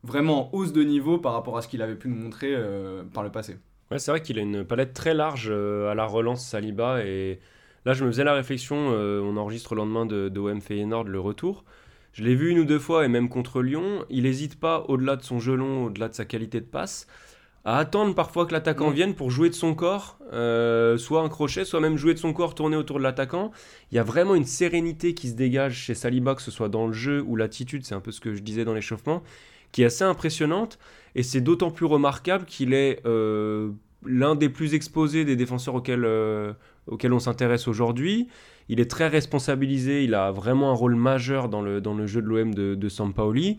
vraiment 0.03 0.49
en 0.49 0.57
hausse 0.57 0.73
de 0.73 0.83
niveau 0.83 1.19
par 1.19 1.33
rapport 1.33 1.59
à 1.59 1.63
ce 1.63 1.69
qu'il 1.69 1.83
avait 1.83 1.95
pu 1.95 2.09
nous 2.09 2.17
montrer 2.17 2.55
euh, 2.55 3.03
par 3.13 3.23
le 3.23 3.31
passé. 3.31 3.59
Ouais, 3.91 3.99
c'est 3.99 4.11
vrai 4.11 4.23
qu'il 4.23 4.39
a 4.39 4.43
une 4.43 4.65
palette 4.65 4.95
très 4.95 5.13
large 5.13 5.51
à 5.51 5.95
la 5.95 6.07
relance 6.07 6.47
Saliba 6.47 7.05
et 7.05 7.41
là 7.85 7.93
je 7.93 8.05
me 8.05 8.11
faisais 8.11 8.25
la 8.25 8.35
réflexion, 8.35 8.91
euh, 8.93 9.21
on 9.21 9.37
enregistre 9.37 9.75
le 9.75 9.81
lendemain 9.81 10.07
de, 10.07 10.29
de 10.29 10.41
OM 10.41 10.61
Feyenoord 10.61 11.05
le 11.05 11.21
retour. 11.21 11.65
Je 12.13 12.23
l'ai 12.23 12.35
vu 12.35 12.51
une 12.51 12.59
ou 12.59 12.65
deux 12.65 12.79
fois 12.79 13.05
et 13.05 13.09
même 13.09 13.29
contre 13.29 13.63
Lyon, 13.63 14.05
il 14.11 14.25
n'hésite 14.25 14.61
pas 14.61 14.85
au-delà 14.89 15.17
de 15.17 15.23
son 15.23 15.41
jeu 15.41 15.55
long, 15.55 15.87
au-delà 15.87 16.09
de 16.09 16.15
sa 16.15 16.27
qualité 16.27 16.61
de 16.61 16.67
passe, 16.67 17.07
à 17.65 17.79
attendre 17.79 18.15
parfois 18.15 18.47
que 18.47 18.53
l'attaquant 18.53 18.91
mm. 18.91 18.95
vienne 18.95 19.15
pour 19.15 19.31
jouer 19.31 19.49
de 19.49 19.55
son 19.55 19.75
corps, 19.75 20.19
euh, 20.33 20.99
soit 20.99 21.23
un 21.23 21.29
crochet, 21.29 21.65
soit 21.65 21.81
même 21.81 21.97
jouer 21.97 22.15
de 22.15 22.19
son 22.19 22.33
corps, 22.33 22.55
tourner 22.55 22.77
autour 22.77 22.99
de 22.99 23.03
l'attaquant. 23.03 23.51
Il 23.91 23.95
y 23.95 23.99
a 23.99 24.03
vraiment 24.03 24.35
une 24.35 24.45
sérénité 24.45 25.15
qui 25.15 25.29
se 25.29 25.35
dégage 25.35 25.75
chez 25.75 25.95
Saliba, 25.95 26.35
que 26.35 26.43
ce 26.43 26.51
soit 26.51 26.69
dans 26.69 26.87
le 26.87 26.93
jeu 26.93 27.23
ou 27.27 27.37
l'attitude, 27.37 27.85
c'est 27.85 27.95
un 27.95 28.01
peu 28.01 28.13
ce 28.13 28.21
que 28.21 28.35
je 28.35 28.43
disais 28.43 28.65
dans 28.65 28.75
l'échauffement, 28.75 29.23
qui 29.71 29.83
est 29.83 29.87
assez 29.87 30.05
impressionnante. 30.05 30.79
Et 31.15 31.23
c'est 31.23 31.41
d'autant 31.41 31.71
plus 31.71 31.87
remarquable 31.87 32.47
qu'il 32.47 32.75
est 32.75 33.01
euh, 33.07 33.71
l'un 34.05 34.35
des 34.35 34.49
plus 34.49 34.75
exposés 34.75 35.25
des 35.25 35.37
défenseurs 35.37 35.75
auxquels, 35.75 36.05
euh, 36.05 36.53
auxquels 36.87 37.13
on 37.13 37.19
s'intéresse 37.19 37.69
aujourd'hui. 37.69 38.29
Il 38.69 38.81
est 38.81 38.91
très 38.91 39.09
responsabilisé, 39.09 40.05
il 40.05 40.15
a 40.15 40.31
vraiment 40.31 40.71
un 40.71 40.75
rôle 40.75 40.95
majeur 40.95 41.49
dans 41.49 41.63
le, 41.63 41.81
dans 41.81 41.95
le 41.95 42.07
jeu 42.07 42.23
de 42.23 42.27
l'OM 42.27 42.55
de, 42.55 42.75
de 42.75 42.89
Sampaoli. 42.89 43.59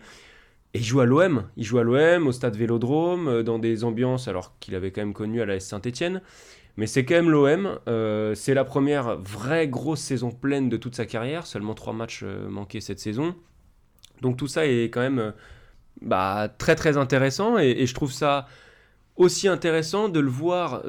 Et 0.72 0.78
il 0.78 0.84
joue 0.84 1.00
à 1.00 1.06
l'OM, 1.06 1.44
il 1.56 1.64
joue 1.64 1.78
à 1.78 1.82
l'OM, 1.84 2.26
au 2.26 2.32
stade 2.32 2.56
Vélodrome, 2.56 3.28
euh, 3.28 3.42
dans 3.42 3.58
des 3.58 3.84
ambiances, 3.84 4.28
alors 4.28 4.58
qu'il 4.58 4.74
avait 4.74 4.90
quand 4.90 5.02
même 5.02 5.14
connu 5.14 5.40
à 5.40 5.46
la 5.46 5.60
Saint-Etienne. 5.60 6.20
Mais 6.76 6.86
c'est 6.86 7.04
quand 7.04 7.14
même 7.14 7.30
l'OM. 7.30 7.78
Euh, 7.88 8.34
c'est 8.34 8.54
la 8.54 8.64
première 8.64 9.16
vraie 9.18 9.68
grosse 9.68 10.00
saison 10.00 10.32
pleine 10.32 10.68
de 10.68 10.76
toute 10.76 10.96
sa 10.96 11.06
carrière. 11.06 11.46
Seulement 11.46 11.74
trois 11.74 11.92
matchs 11.92 12.24
manqués 12.48 12.80
cette 12.80 12.98
saison. 12.98 13.36
Donc 14.22 14.36
tout 14.36 14.48
ça 14.48 14.66
est 14.66 14.90
quand 14.90 15.00
même 15.00 15.32
bah, 16.00 16.48
très 16.58 16.74
très 16.74 16.96
intéressant. 16.96 17.58
Et, 17.58 17.86
je 17.86 17.94
trouve 17.94 18.12
ça 18.12 18.46
aussi 19.16 19.46
intéressant 19.48 20.08
de 20.08 20.20
le 20.20 20.30
voir 20.30 20.82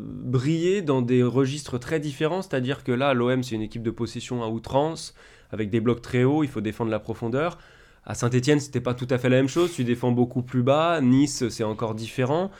briller 0.00 0.82
dans 0.82 1.02
des 1.02 1.22
registres 1.22 1.78
très 1.78 2.00
différents. 2.00 2.42
C'est-à-dire 2.42 2.84
que 2.84 2.92
là, 2.92 3.14
l'OM, 3.14 3.42
c'est 3.42 3.54
une 3.54 3.62
équipe 3.62 3.82
de 3.82 3.90
possession 3.90 4.42
à 4.42 4.48
outrance, 4.48 5.14
avec 5.50 5.70
des 5.70 5.80
blocs 5.80 6.02
très 6.02 6.24
hauts. 6.24 6.44
Il 6.44 6.50
faut 6.50 6.60
défendre 6.60 6.90
la 6.90 6.98
profondeur. 6.98 7.58
À 8.04 8.14
Saint-Etienne, 8.14 8.60
c'était 8.60 8.80
pas 8.80 8.94
tout 8.94 9.08
à 9.10 9.18
fait 9.18 9.28
la 9.28 9.36
même 9.36 9.48
chose. 9.48 9.72
Tu 9.72 9.84
défends 9.84 10.12
beaucoup 10.12 10.42
plus 10.42 10.62
bas. 10.62 11.00
Nice, 11.00 11.48
c'est 11.48 11.64
encore 11.64 11.94
différent. 11.94 12.50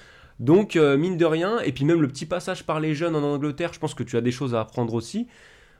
Donc, 0.41 0.77
euh, 0.77 0.97
mine 0.99 1.17
de 1.17 1.25
rien, 1.25 1.61
et 1.61 1.73
puis 1.73 1.85
même 1.85 2.03
le 2.03 2.09
petit 2.09 2.27
passage 2.27 2.65
par 2.65 2.81
les 2.81 2.95
jeunes 2.95 3.17
en 3.17 3.23
Angleterre, 3.23 3.73
je 3.73 3.79
pense 3.79 3.95
que 3.95 4.03
tu 4.03 4.17
as 4.17 4.21
des 4.21 4.33
choses 4.33 4.55
à 4.55 4.61
apprendre 4.61 4.93
aussi. 4.95 5.29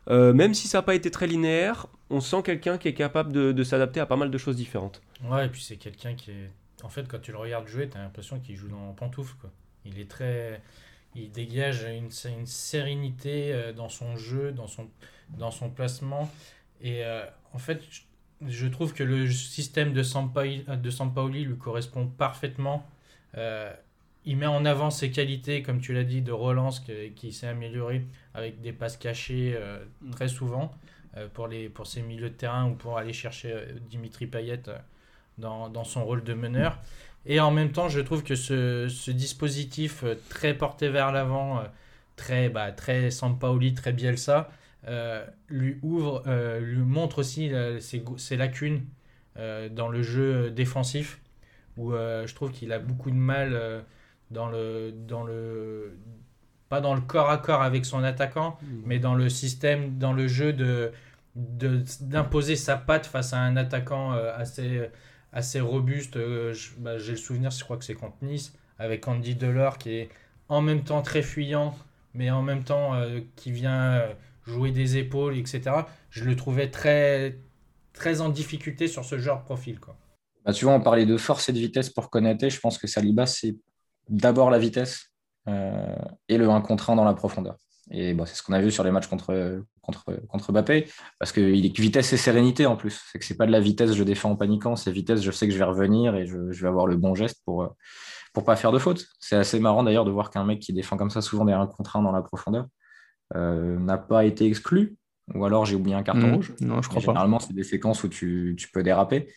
Euh, 0.09 0.33
même 0.33 0.55
si 0.55 0.69
ça 0.69 0.79
n'a 0.79 0.83
pas 0.83 0.95
été 0.95 1.11
très 1.11 1.27
linéaire, 1.27 1.89
on 2.11 2.21
sent 2.21 2.43
quelqu'un 2.45 2.79
qui 2.79 2.89
est 2.89 2.95
capable 2.95 3.33
de, 3.33 3.65
s'adapter 3.65 4.01
à 4.01 4.07
pas 4.07 4.17
mal 4.17 4.31
de 4.31 4.39
choses 4.39 4.57
différentes. 4.57 5.03
Ouais, 5.25 5.47
et 5.47 5.49
puis 5.49 5.63
c'est 5.63 5.77
quelqu'un 5.77 6.15
qui 6.15 6.31
est. 6.31 6.51
En 6.83 6.89
fait, 6.89 7.09
quand 7.09 7.21
tu 7.21 7.33
le 7.33 7.39
regardes 7.39 7.67
jouer, 7.67 7.89
tu 7.89 7.97
as 7.97 8.03
l'impression 8.03 8.39
qu'il 8.41 8.57
joue 8.57 8.69
dans 8.69 8.93
pantoufle. 8.93 9.35
Quoi. 9.41 9.51
Il 9.85 9.99
est 9.99 10.11
très. 10.11 10.61
Il 11.15 11.31
dégage 11.31 11.83
une, 11.85 12.11
une 12.39 12.47
sérénité 12.47 13.53
euh, 13.53 13.73
dans 13.73 13.89
son 13.89 14.17
jeu, 14.17 14.53
dans 14.53 14.67
son, 14.67 14.89
dans 15.31 15.51
son 15.51 15.71
placement. 15.71 16.31
Et 16.83 17.03
en 17.55 17.59
fait, 17.59 17.83
je 18.47 18.67
trouve 18.67 18.93
que 18.93 19.03
le 19.03 19.31
système 19.31 19.93
de 19.93 20.03
Sampaoli, 20.03 20.65
de 20.69 20.91
Sampaoli 20.91 21.45
lui 21.45 21.57
correspond 21.57 22.07
parfaitement. 22.07 22.87
Euh, 23.37 23.73
il 24.25 24.37
met 24.37 24.47
en 24.47 24.65
avant 24.65 24.91
ses 24.91 25.11
qualités, 25.11 25.63
comme 25.63 25.81
tu 25.81 25.93
l'as 25.93 26.05
dit, 26.05 26.21
de 26.21 26.33
relance 26.33 26.85
qui, 27.15 27.33
s'est 27.33 27.47
amélioré 27.47 28.05
avec 28.35 28.61
des 28.61 28.73
passes 28.73 28.97
cachées 28.97 29.55
euh, 29.57 29.85
mm. 30.03 30.11
très 30.11 30.29
souvent 30.29 30.73
euh, 31.17 31.29
pour, 31.33 31.47
les, 31.47 31.69
pour 31.69 31.87
ses 31.87 32.03
milieux 32.03 32.31
de 32.31 32.35
terrain 32.35 32.69
ou 32.69 32.75
pour 32.75 32.99
aller 32.99 33.13
chercher 33.13 33.67
Dimitri 33.89 34.27
Payet 34.27 34.63
dans, 35.39 35.69
dans, 35.69 35.85
son 35.85 36.05
rôle 36.05 36.25
de 36.25 36.35
meneur. 36.35 36.79
Et 37.27 37.41
en 37.41 37.51
même 37.51 37.73
temps, 37.73 37.89
je 37.89 38.01
trouve 38.01 38.23
que 38.23 38.35
ce, 38.37 38.89
ce 38.89 39.11
dispositif 39.11 40.05
très 40.29 40.55
porté 40.55 40.89
vers 40.89 41.13
l'avant, 41.13 41.63
très, 42.15 42.49
bah, 42.49 42.73
très 42.73 43.11
Sampaoli, 43.11 43.75
très 43.75 43.93
Bielsa, 43.93 44.49
euh, 44.89 45.25
lui 45.49 45.79
ouvre, 45.83 46.23
euh, 46.27 46.61
lui 46.61 46.77
montre 46.77 47.19
aussi 47.19 47.53
euh, 47.53 47.81
ses, 47.81 48.37
lacunes 48.37 48.83
dans 49.71 49.89
le 49.89 50.03
jeu 50.03 50.51
défensif, 50.51 51.21
où 51.77 51.93
je 51.93 52.35
trouve 52.35 52.53
qu'il 52.53 52.73
a 52.73 52.79
beaucoup 52.79 53.11
de 53.11 53.17
mal 53.17 53.85
dans 54.31 54.49
le, 54.49 54.95
dans 55.07 55.25
le, 55.25 55.99
pas 56.71 56.81
dans 56.81 56.95
le 56.95 57.03
corps 57.03 57.29
à 57.29 57.37
corps 57.37 57.61
avec 57.61 57.85
son 57.85 58.03
attaquant, 58.03 58.59
mmh. 58.63 58.67
mais 58.87 58.99
dans 58.99 59.15
le 59.15 59.29
système, 59.29 59.99
dans 59.99 60.15
le 60.15 60.27
jeu 60.27 60.55
de, 60.55 60.91
de- 61.35 61.85
d'imposer 62.01 62.57
sa 62.57 62.77
patte 62.77 63.05
face 63.05 63.35
à 63.35 63.39
un 63.41 63.59
attaquant 63.59 64.15
euh, 64.15 64.35
assez, 64.37 64.89
assez 65.33 65.61
robuste. 65.61 66.17
Euh, 66.17 66.55
bah, 66.79 66.99
J'ai 66.99 67.13
le 67.13 67.19
souvenir, 67.19 67.51
je 67.51 67.63
crois 67.63 67.77
que 67.77 67.85
c'est 67.85 67.95
contre 67.95 68.17
Nice, 68.23 68.53
avec 68.79 69.07
Andy 69.07 69.35
Delors 69.35 69.79
qui 69.79 69.91
est 69.91 70.09
en 70.49 70.61
même 70.61 70.83
temps 70.85 71.03
très 71.03 71.23
fuyant, 71.23 71.75
mais 72.15 72.31
en 72.31 72.43
même 72.43 72.65
temps 72.65 72.95
euh, 72.95 73.21
qui 73.37 73.53
vient 73.53 73.95
euh, 73.95 74.13
jouer 74.47 74.71
des 74.71 74.97
épaules, 74.97 75.37
etc. 75.37 75.63
Je 76.11 76.25
le 76.25 76.37
trouvais 76.37 76.71
très, 76.71 77.39
très 77.93 78.21
en 78.21 78.29
difficulté 78.29 78.89
sur 78.89 79.05
ce 79.05 79.19
genre 79.19 79.41
de 79.41 79.45
profil. 79.45 79.81
Quoi. 79.81 79.97
Bah, 80.45 80.53
tu 80.53 80.65
vois, 80.65 80.75
on 80.75 80.81
parlait 80.81 81.07
de 81.07 81.17
force 81.17 81.49
et 81.49 81.53
de 81.53 81.59
vitesse 81.59 81.91
pour 81.91 82.11
Konaté. 82.11 82.51
Je 82.51 82.61
pense 82.61 82.79
que 82.79 82.87
Saliba, 82.87 83.27
c'est 83.27 83.57
d'abord 84.09 84.51
la 84.51 84.59
vitesse 84.59 85.13
et 86.29 86.39
le 86.39 86.49
1 86.49 86.61
contre 86.63 86.91
1 86.91 86.97
dans 86.97 87.05
la 87.05 87.15
profondeur. 87.15 87.57
Et 87.91 88.15
bon, 88.15 88.27
c'est 88.27 88.35
ce 88.35 88.43
qu'on 88.43 88.53
a 88.53 88.61
vu 88.61 88.71
sur 88.71 88.83
les 88.85 88.91
matchs 88.91 89.07
contre, 89.07 89.63
contre, 89.81 90.05
contre 90.29 90.53
Mbappé, 90.53 90.89
parce 91.19 91.31
que 91.33 91.41
il 91.41 91.67
est 91.67 91.79
vitesse 91.79 92.13
et 92.13 92.17
sérénité 92.17 92.67
en 92.67 92.77
plus. 92.77 93.01
C'est 93.13 93.19
que 93.19 93.25
c'est 93.25 93.37
pas 93.37 93.47
de 93.47 93.53
la 93.53 93.61
vitesse, 93.61 93.93
je 93.95 94.03
défends 94.03 94.33
en 94.33 94.37
paniquant, 94.37 94.75
c'est 94.75 94.91
vitesse, 94.91 95.23
je 95.23 95.31
sais 95.31 95.47
que 95.47 95.53
je 95.53 95.59
vais 95.59 95.65
revenir 95.65 96.17
et 96.17 96.27
je, 96.27 96.51
je 96.51 96.63
vais 96.63 96.69
avoir 96.69 96.87
le 96.87 96.97
bon 96.97 97.15
geste 97.15 97.43
pour 97.45 97.75
pour 98.33 98.45
pas 98.45 98.57
faire 98.57 98.71
de 98.71 98.79
faute. 98.79 99.07
C'est 99.19 99.37
assez 99.37 99.59
marrant 99.61 99.83
d'ailleurs 99.83 100.05
de 100.05 100.11
voir 100.11 100.31
qu'un 100.31 100.45
mec 100.45 100.61
qui 100.61 100.73
défend 100.75 100.99
comme 100.99 101.09
ça 101.11 101.23
souvent 101.23 101.47
des 101.47 101.55
1 101.55 101.69
contre 101.69 101.97
1 101.97 102.03
dans 102.03 102.13
la 102.13 102.21
profondeur 102.21 102.67
euh, 103.35 103.79
n'a 103.79 103.97
pas 103.97 104.25
été 104.27 104.45
exclu, 104.47 104.97
ou 105.35 105.45
alors 105.45 105.65
j'ai 105.65 105.75
oublié 105.75 105.97
un 105.97 106.03
carton 106.03 106.29
Mmh, 106.29 106.35
rouge. 106.35 106.55
Non, 106.61 106.83
je 106.83 106.89
crois 106.89 107.01
pas. 107.01 107.07
généralement, 107.07 107.39
c'est 107.39 107.55
des 107.55 107.65
séquences 107.65 108.05
où 108.05 108.09
tu, 108.09 108.55
tu 108.59 108.69
peux 108.69 108.83
déraper. 108.83 109.33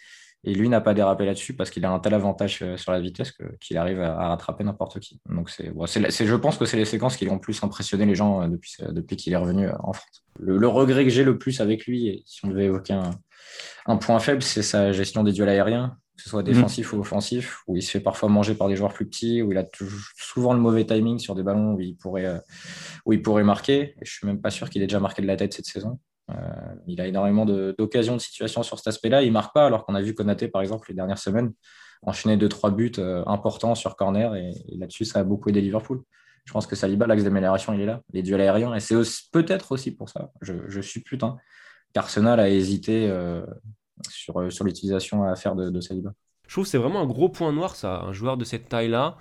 Et 0.45 0.53
lui 0.53 0.69
n'a 0.69 0.79
pas 0.79 0.93
dérapé 0.93 1.25
là-dessus 1.25 1.53
parce 1.53 1.69
qu'il 1.69 1.83
a 1.83 1.91
un 1.91 1.99
tel 1.99 2.13
avantage 2.13 2.59
euh, 2.61 2.77
sur 2.77 2.91
la 2.93 3.01
vitesse 3.01 3.33
qu'il 3.59 3.77
arrive 3.77 3.99
à, 4.01 4.17
à 4.17 4.27
rattraper 4.29 4.63
n'importe 4.63 4.99
qui. 5.01 5.19
Donc, 5.29 5.49
c'est, 5.49 5.69
bon, 5.71 5.85
c'est, 5.85 6.09
c'est- 6.11 6.25
je 6.25 6.35
pense 6.35 6.57
que 6.57 6.63
c'est 6.65 6.77
les 6.77 6.85
séquences 6.85 7.17
qui 7.17 7.27
ont 7.29 7.33
le 7.35 7.41
plus 7.41 7.61
impressionné 7.61 8.05
les 8.05 8.15
gens 8.15 8.41
euh, 8.41 8.47
depuis, 8.47 8.71
depuis 8.89 9.17
qu'il 9.17 9.33
est 9.33 9.37
revenu 9.37 9.67
euh, 9.67 9.73
en 9.79 9.91
France. 9.91 10.23
Le, 10.39 10.57
le 10.57 10.67
regret 10.67 11.03
que 11.03 11.09
j'ai 11.09 11.25
le 11.25 11.37
plus 11.37 11.59
avec 11.59 11.85
lui, 11.85 12.07
et 12.07 12.23
si 12.25 12.45
on 12.45 12.47
devait 12.49 12.65
évoquer 12.65 12.93
un, 12.93 13.09
un 13.85 13.97
point 13.97 14.19
faible, 14.19 14.41
c'est 14.41 14.63
sa 14.63 14.93
gestion 14.93 15.23
des 15.25 15.33
duels 15.33 15.49
aériens, 15.49 15.97
que 16.15 16.23
ce 16.23 16.29
soit 16.29 16.43
défensif 16.43 16.93
ou 16.93 16.99
offensif, 16.99 17.61
où 17.67 17.75
il 17.75 17.81
se 17.81 17.91
fait 17.91 17.99
parfois 17.99 18.29
manger 18.29 18.53
par 18.55 18.69
des 18.69 18.75
joueurs 18.77 18.93
plus 18.93 19.05
petits, 19.07 19.41
où 19.41 19.51
il 19.51 19.57
a 19.57 19.65
souvent 20.17 20.53
le 20.53 20.59
mauvais 20.59 20.85
timing 20.85 21.17
sur 21.19 21.35
des 21.35 21.43
ballons 21.43 21.73
où 21.73 21.79
il 21.81 21.95
pourrait, 21.97 22.25
euh, 22.25 22.39
où 23.05 23.11
il 23.13 23.21
pourrait 23.21 23.43
marquer. 23.43 23.95
Et 24.01 24.05
je 24.05 24.11
suis 24.13 24.25
même 24.27 24.39
pas 24.41 24.51
sûr 24.51 24.69
qu'il 24.69 24.81
ait 24.83 24.87
déjà 24.87 24.99
marqué 25.01 25.21
de 25.21 25.27
la 25.27 25.35
tête 25.35 25.53
cette 25.53 25.65
saison. 25.65 25.99
Euh, 26.29 26.75
il 26.87 27.01
a 27.01 27.07
énormément 27.07 27.45
de- 27.45 27.75
d'occasions, 27.77 28.15
de, 28.15 28.21
situations 28.21 28.63
sur 28.63 28.77
cet 28.77 28.87
aspect-là. 28.87 29.23
Il 29.23 29.31
marque 29.31 29.53
pas, 29.53 29.65
alors 29.65 29.85
qu'on 29.85 29.95
a 29.95 30.01
vu 30.01 30.13
Konaté, 30.13 30.47
par 30.47 30.61
exemple, 30.61 30.89
les 30.89 30.95
dernières 30.95 31.17
semaines, 31.17 31.53
enchaîner 32.03 32.37
deux, 32.37 32.49
trois 32.49 32.71
buts 32.71 32.91
euh, 32.97 33.23
importants 33.25 33.75
sur 33.75 33.95
corner. 33.95 34.35
Et, 34.35 34.53
là-dessus, 34.77 35.05
ça 35.05 35.19
a 35.19 35.23
beaucoup 35.23 35.49
aidé 35.49 35.61
Liverpool. 35.61 36.01
Je 36.45 36.53
pense 36.53 36.67
que 36.67 36.75
Saliba, 36.75 37.07
l'axe 37.07 37.23
d'amélioration, 37.23 37.73
il 37.73 37.81
est 37.81 37.85
là. 37.85 38.01
Les 38.13 38.23
duels 38.23 38.41
aériens. 38.41 38.73
Et 38.73 38.79
c'est 38.79 38.95
peut-être 39.31 39.71
aussi 39.71 39.91
pour 39.91 40.09
ça, 40.09 40.31
je, 40.41 40.53
je 40.67 40.81
suppute, 40.81 41.23
hein, 41.23 41.37
qu'Arsenal 41.93 42.39
a 42.39 42.49
hésité 42.49 43.09
euh, 43.09 43.45
sur, 44.09 44.63
l'utilisation 44.63 45.23
à 45.23 45.35
faire 45.35 45.55
de, 45.55 45.69
de 45.69 45.81
Saliba. 45.81 46.13
Je 46.47 46.53
trouve 46.53 46.63
que 46.63 46.69
c'est 46.69 46.77
vraiment 46.77 47.01
un 47.01 47.05
gros 47.05 47.29
point 47.29 47.51
noir, 47.51 47.75
ça. 47.75 48.01
Un 48.01 48.13
joueur 48.13 48.37
de 48.37 48.43
cette 48.43 48.69
taille-là, 48.69 49.17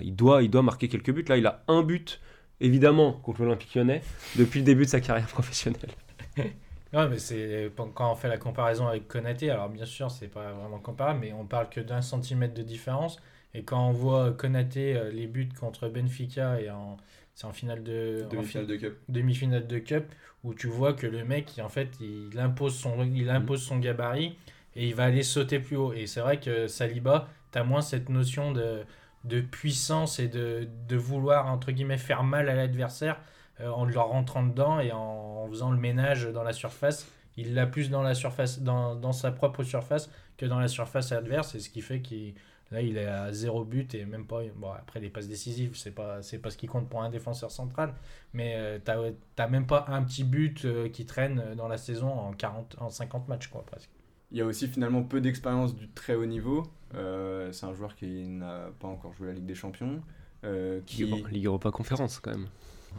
il, 0.00 0.16
doit, 0.16 0.42
il 0.42 0.50
doit 0.50 0.62
marquer 0.62 0.88
quelques 0.88 1.12
buts. 1.12 1.24
Là, 1.28 1.36
il 1.36 1.46
a 1.46 1.62
un 1.68 1.82
but, 1.82 2.20
évidemment, 2.60 3.12
contre 3.12 3.42
l'Olympique 3.42 3.74
lyonnais, 3.74 4.02
depuis 4.34 4.60
le 4.60 4.66
début 4.66 4.84
de 4.84 4.90
sa 4.90 5.00
carrière 5.00 5.28
professionnelle. 5.28 5.90
Ouais, 6.92 7.08
mais 7.08 7.18
c'est 7.18 7.70
quand 7.94 8.12
on 8.12 8.14
fait 8.14 8.28
la 8.28 8.36
comparaison 8.36 8.86
avec 8.86 9.08
Konaté, 9.08 9.50
alors 9.50 9.70
bien 9.70 9.86
sûr, 9.86 10.10
c'est 10.10 10.28
pas 10.28 10.52
vraiment 10.52 10.78
comparable, 10.78 11.20
mais 11.20 11.32
on 11.32 11.46
parle 11.46 11.70
que 11.70 11.80
d'un 11.80 12.02
centimètre 12.02 12.52
de 12.54 12.62
différence. 12.62 13.18
Et 13.54 13.64
quand 13.64 13.86
on 13.88 13.92
voit 13.92 14.32
Konaté, 14.32 14.94
euh, 14.96 15.10
les 15.10 15.26
buts 15.26 15.48
contre 15.58 15.88
Benfica 15.88 16.60
et 16.60 16.70
en, 16.70 16.98
c'est 17.34 17.46
en 17.46 17.52
finale 17.52 17.82
de, 17.82 18.26
Demi-finale 18.30 18.66
fi- 18.66 18.66
de 18.66 18.76
Cup. 18.76 18.98
demi-finale 19.08 19.66
de 19.66 19.78
Cup, 19.78 20.04
où 20.44 20.52
tu 20.54 20.66
vois 20.66 20.92
que 20.92 21.06
le 21.06 21.24
mec, 21.24 21.58
en 21.62 21.68
fait, 21.70 21.88
il 22.00 22.38
impose 22.38 22.76
son, 22.78 23.02
il 23.04 23.30
impose 23.30 23.62
son 23.62 23.78
gabarit 23.78 24.36
et 24.76 24.86
il 24.88 24.94
va 24.94 25.04
aller 25.04 25.22
sauter 25.22 25.60
plus 25.60 25.76
haut. 25.76 25.92
Et 25.94 26.06
c'est 26.06 26.20
vrai 26.20 26.40
que 26.40 26.66
Saliba, 26.66 27.28
tu 27.52 27.58
as 27.58 27.64
moins 27.64 27.80
cette 27.82 28.08
notion 28.10 28.52
de, 28.52 28.82
de 29.24 29.40
puissance 29.40 30.18
et 30.18 30.28
de, 30.28 30.68
de 30.88 30.96
vouloir, 30.96 31.46
entre 31.46 31.72
guillemets, 31.72 31.98
faire 31.98 32.22
mal 32.22 32.48
à 32.50 32.54
l'adversaire 32.54 33.18
en 33.60 33.84
leur 33.84 34.08
rentrant 34.08 34.42
dedans 34.44 34.80
et 34.80 34.92
en, 34.92 34.98
en 35.44 35.48
faisant 35.48 35.70
le 35.70 35.78
ménage 35.78 36.26
dans 36.32 36.42
la 36.42 36.52
surface. 36.52 37.06
Il 37.36 37.54
l'a 37.54 37.66
plus 37.66 37.90
dans 37.90 38.02
la 38.02 38.14
surface, 38.14 38.60
dans, 38.60 38.94
dans 38.94 39.12
sa 39.12 39.32
propre 39.32 39.62
surface 39.62 40.10
que 40.36 40.46
dans 40.46 40.58
la 40.60 40.68
surface 40.68 41.12
adverse, 41.12 41.54
et 41.54 41.60
ce 41.60 41.70
qui 41.70 41.80
fait 41.80 42.00
qu'il 42.02 42.34
là 42.70 42.80
il 42.80 42.96
est 42.96 43.06
à 43.06 43.32
zéro 43.32 43.64
but 43.64 43.94
et 43.94 44.04
même 44.06 44.26
pas 44.26 44.40
bon 44.56 44.70
après 44.72 44.98
les 45.00 45.10
passes 45.10 45.28
décisives 45.28 45.72
c'est 45.76 45.90
pas 45.94 46.22
c'est 46.22 46.38
pas 46.38 46.48
ce 46.50 46.56
qui 46.56 46.66
compte 46.66 46.88
pour 46.88 47.02
un 47.02 47.10
défenseur 47.10 47.50
central 47.50 47.94
mais 48.32 48.54
euh, 48.56 48.78
t'as 48.82 48.96
t'as 49.36 49.46
même 49.48 49.66
pas 49.66 49.84
un 49.88 50.02
petit 50.02 50.24
but 50.24 50.64
euh, 50.64 50.88
qui 50.88 51.04
traîne 51.04 51.54
dans 51.54 51.68
la 51.68 51.76
saison 51.76 52.08
en 52.10 52.32
40 52.32 52.76
en 52.80 52.88
50 52.88 53.28
matchs 53.28 53.48
quoi 53.48 53.64
presque 53.66 53.90
Il 54.30 54.38
y 54.38 54.40
a 54.40 54.46
aussi 54.46 54.68
finalement 54.68 55.02
peu 55.02 55.20
d'expérience 55.20 55.74
du 55.76 55.88
très 55.90 56.14
haut 56.14 56.26
niveau. 56.26 56.64
Euh, 56.94 57.52
c'est 57.52 57.66
un 57.66 57.74
joueur 57.74 57.94
qui 57.94 58.28
n'a 58.28 58.70
pas 58.80 58.88
encore 58.88 59.12
joué 59.14 59.28
la 59.28 59.34
Ligue 59.34 59.46
des 59.46 59.54
Champions. 59.54 60.02
euh, 60.44 60.80
qui... 60.86 61.04
Ligue, 61.04 61.28
Ligue 61.30 61.46
Europa 61.46 61.70
Conférence, 61.70 62.18
quand 62.20 62.30
même. 62.32 62.48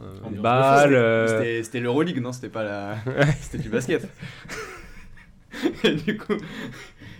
Euh, 0.02 0.16
Ambiance 0.24 0.42
balles. 0.42 1.28
fou, 1.58 1.62
c'était- 1.62 1.80
l'Euroleague, 1.80 2.20
non 2.20 2.32
C'était 2.32 2.48
pas 2.48 2.64
la. 2.64 2.96
C'était 3.40 3.58
du 3.58 3.68
basket. 3.68 4.08
et 5.84 5.94
du 5.94 6.16
coup, 6.16 6.34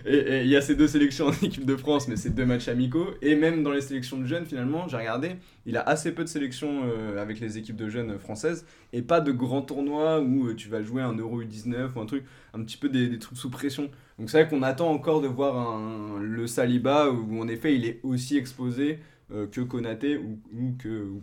et- 0.05 0.41
il 0.41 0.47
y 0.47 0.55
a 0.55 0.61
ces 0.61 0.75
deux 0.75 0.87
sélections 0.87 1.27
en 1.27 1.31
équipe 1.31 1.65
de 1.65 1.75
France, 1.75 2.07
mais 2.07 2.15
c'est 2.15 2.29
deux 2.29 2.45
matchs 2.45 2.67
amicaux. 2.67 3.07
Et 3.21 3.35
même 3.35 3.63
dans 3.63 3.71
les 3.71 3.81
sélections 3.81 4.17
de 4.17 4.25
jeunes, 4.25 4.45
finalement, 4.45 4.87
j'ai 4.87 4.97
regardé, 4.97 5.37
il 5.65 5.77
a 5.77 5.81
assez 5.81 6.11
peu 6.13 6.23
de 6.23 6.29
sélections 6.29 6.81
euh, 6.85 7.21
avec 7.21 7.39
les 7.39 7.57
équipes 7.57 7.77
de 7.77 7.89
jeunes 7.89 8.19
françaises 8.19 8.65
et 8.93 9.01
pas 9.01 9.21
de 9.21 9.31
grands 9.31 9.61
tournois 9.61 10.19
où 10.21 10.47
euh, 10.47 10.53
tu 10.55 10.69
vas 10.69 10.81
jouer 10.83 11.01
un 11.01 11.13
Euro 11.13 11.41
U19 11.41 11.93
ou 11.95 11.99
un 12.01 12.05
truc, 12.05 12.23
un 12.53 12.61
petit 12.63 12.77
peu 12.77 12.89
des, 12.89 13.07
des 13.07 13.19
trucs 13.19 13.37
sous 13.37 13.49
pression. 13.49 13.89
Donc 14.19 14.29
c'est 14.29 14.41
vrai 14.43 14.49
qu'on 14.49 14.63
attend 14.63 14.89
encore 14.91 15.21
de 15.21 15.27
voir 15.27 15.57
un, 15.57 16.19
le 16.21 16.45
Saliba 16.47 17.09
où 17.09 17.41
en 17.41 17.47
effet 17.47 17.73
il 17.75 17.85
est 17.85 17.99
aussi 18.03 18.37
exposé 18.37 18.99
que 19.29 19.61
Konaté 19.61 20.17
ou, 20.17 20.39
ou 20.53 20.75
que 20.77 21.03
ou. 21.03 21.21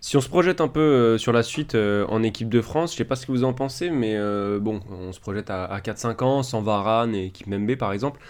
Si 0.00 0.16
on 0.16 0.20
se 0.20 0.28
projette 0.28 0.60
un 0.60 0.68
peu 0.68 0.80
euh, 0.80 1.18
sur 1.18 1.32
la 1.32 1.42
suite 1.42 1.74
euh, 1.74 2.06
en 2.08 2.22
équipe 2.22 2.48
de 2.48 2.60
France, 2.60 2.92
je 2.92 2.98
sais 2.98 3.04
pas 3.04 3.16
ce 3.16 3.26
que 3.26 3.32
vous 3.32 3.44
en 3.44 3.52
pensez, 3.52 3.90
mais 3.90 4.16
euh, 4.16 4.60
bon, 4.60 4.80
on 4.90 5.12
se 5.12 5.20
projette 5.20 5.50
à, 5.50 5.64
à 5.64 5.80
4-5 5.80 6.22
ans, 6.22 6.42
sans 6.42 6.62
Varane 6.62 7.14
et 7.14 7.30
Kimpembe 7.30 7.76
par 7.76 7.92
exemple. 7.92 8.20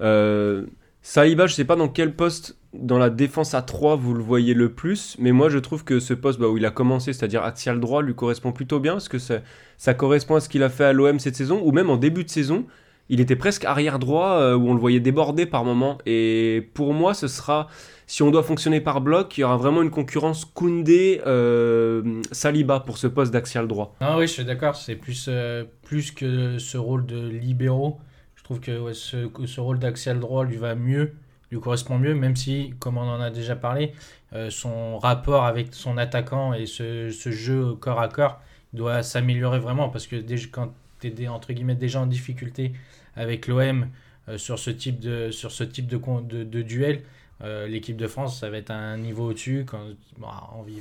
Euh, 0.00 0.66
Saliba, 1.02 1.46
je 1.46 1.54
sais 1.54 1.64
pas 1.64 1.76
dans 1.76 1.88
quel 1.88 2.14
poste 2.14 2.56
dans 2.72 2.98
la 2.98 3.10
défense 3.10 3.54
à 3.54 3.62
3 3.62 3.96
vous 3.96 4.14
le 4.14 4.22
voyez 4.22 4.54
le 4.54 4.72
plus, 4.72 5.16
mais 5.18 5.32
moi 5.32 5.48
je 5.48 5.58
trouve 5.58 5.84
que 5.84 6.00
ce 6.00 6.14
poste 6.14 6.40
bah, 6.40 6.48
où 6.48 6.56
il 6.56 6.66
a 6.66 6.70
commencé, 6.70 7.12
c'est-à-dire 7.12 7.42
axial 7.42 7.78
droit, 7.78 8.02
lui 8.02 8.14
correspond 8.14 8.52
plutôt 8.52 8.80
bien, 8.80 8.94
parce 8.94 9.08
que 9.08 9.18
ça, 9.18 9.40
ça 9.78 9.94
correspond 9.94 10.36
à 10.36 10.40
ce 10.40 10.48
qu'il 10.48 10.62
a 10.62 10.68
fait 10.68 10.84
à 10.84 10.92
l'OM 10.92 11.18
cette 11.18 11.36
saison, 11.36 11.60
ou 11.62 11.72
même 11.72 11.90
en 11.90 11.96
début 11.96 12.24
de 12.24 12.30
saison, 12.30 12.66
il 13.08 13.20
était 13.20 13.36
presque 13.36 13.64
arrière 13.64 13.98
droit, 13.98 14.38
euh, 14.38 14.54
où 14.56 14.68
on 14.68 14.74
le 14.74 14.80
voyait 14.80 15.00
déborder 15.00 15.46
par 15.46 15.64
moment. 15.64 15.96
Et 16.06 16.68
pour 16.74 16.92
moi, 16.94 17.14
ce 17.14 17.28
sera, 17.28 17.68
si 18.06 18.22
on 18.22 18.30
doit 18.30 18.42
fonctionner 18.42 18.80
par 18.80 19.00
bloc, 19.00 19.36
il 19.36 19.40
y 19.42 19.44
aura 19.44 19.56
vraiment 19.56 19.82
une 19.82 19.90
concurrence 19.90 20.44
Koundé-Saliba 20.44 22.80
pour 22.80 22.98
ce 22.98 23.06
poste 23.06 23.32
d'axial 23.32 23.68
droit. 23.68 23.94
Ah 24.00 24.18
oui, 24.18 24.26
je 24.26 24.32
suis 24.32 24.44
d'accord, 24.44 24.74
c'est 24.76 24.96
plus, 24.96 25.26
euh, 25.28 25.64
plus 25.82 26.10
que 26.12 26.58
ce 26.58 26.78
rôle 26.78 27.06
de 27.06 27.28
libéraux. 27.28 28.00
Je 28.36 28.44
trouve 28.44 28.60
que 28.60 28.92
ce, 28.92 29.28
ce 29.46 29.60
rôle 29.60 29.78
d'axial 29.78 30.20
droit 30.20 30.44
lui 30.44 30.56
va 30.56 30.74
mieux, 30.74 31.12
lui 31.50 31.60
correspond 31.60 31.98
mieux, 31.98 32.14
même 32.14 32.36
si, 32.36 32.74
comme 32.78 32.98
on 32.98 33.02
en 33.02 33.20
a 33.20 33.30
déjà 33.30 33.56
parlé, 33.56 33.92
euh, 34.34 34.50
son 34.50 34.98
rapport 34.98 35.44
avec 35.44 35.74
son 35.74 35.96
attaquant 35.98 36.52
et 36.52 36.66
ce, 36.66 37.10
ce 37.10 37.30
jeu 37.30 37.74
corps 37.74 38.00
à 38.00 38.08
corps 38.08 38.40
doit 38.72 39.02
s'améliorer 39.02 39.60
vraiment 39.60 39.88
parce 39.88 40.06
que 40.06 40.16
déjà, 40.16 40.46
quand 40.50 40.72
tu 41.08 41.22
es 41.22 41.28
entre 41.28 41.52
guillemets 41.52 41.74
déjà 41.74 42.00
en 42.00 42.06
difficulté 42.06 42.72
avec 43.16 43.46
l'OM 43.46 43.88
euh, 44.28 44.38
sur 44.38 44.58
ce 44.58 44.70
type 44.70 45.00
de, 45.00 45.30
sur 45.30 45.50
de, 45.50 46.62
duel, 46.62 47.02
euh, 47.42 47.66
l'équipe 47.66 47.96
de 47.96 48.06
France, 48.06 48.40
ça 48.40 48.48
va 48.48 48.56
être 48.56 48.70
un 48.70 48.96
niveau 48.96 49.28
au-dessus. 49.30 49.64
Quand, 49.66 49.84
bon, 50.18 50.28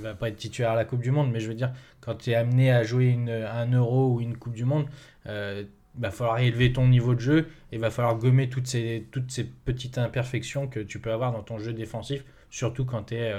va 0.01 0.13
pas 0.13 0.29
être 0.29 0.37
titulaire 0.37 0.71
à 0.71 0.75
la 0.75 0.85
Coupe 0.85 1.01
du 1.01 1.11
Monde, 1.11 1.31
mais 1.31 1.39
je 1.39 1.49
veux 1.49 1.55
dire, 1.55 1.71
quand 1.99 2.15
tu 2.15 2.31
es 2.31 2.35
amené 2.35 2.71
à 2.71 2.83
jouer 2.83 3.13
un 3.13 3.71
Euro 3.71 4.13
ou 4.13 4.21
une 4.21 4.37
Coupe 4.37 4.53
du 4.53 4.65
Monde, 4.65 4.85
euh, 5.27 5.63
va 5.97 6.09
falloir 6.09 6.39
élever 6.39 6.73
ton 6.73 6.87
niveau 6.87 7.15
de 7.15 7.19
jeu 7.19 7.47
et 7.71 7.77
va 7.77 7.91
falloir 7.91 8.15
gommer 8.15 8.49
toutes 8.49 8.67
ces, 8.67 9.07
toutes 9.11 9.29
ces 9.29 9.43
petites 9.43 9.97
imperfections 9.97 10.67
que 10.67 10.79
tu 10.79 10.99
peux 10.99 11.11
avoir 11.11 11.31
dans 11.31 11.43
ton 11.43 11.59
jeu 11.59 11.73
défensif, 11.73 12.23
surtout 12.49 12.85
quand 12.85 13.03
tu 13.03 13.15
es 13.15 13.31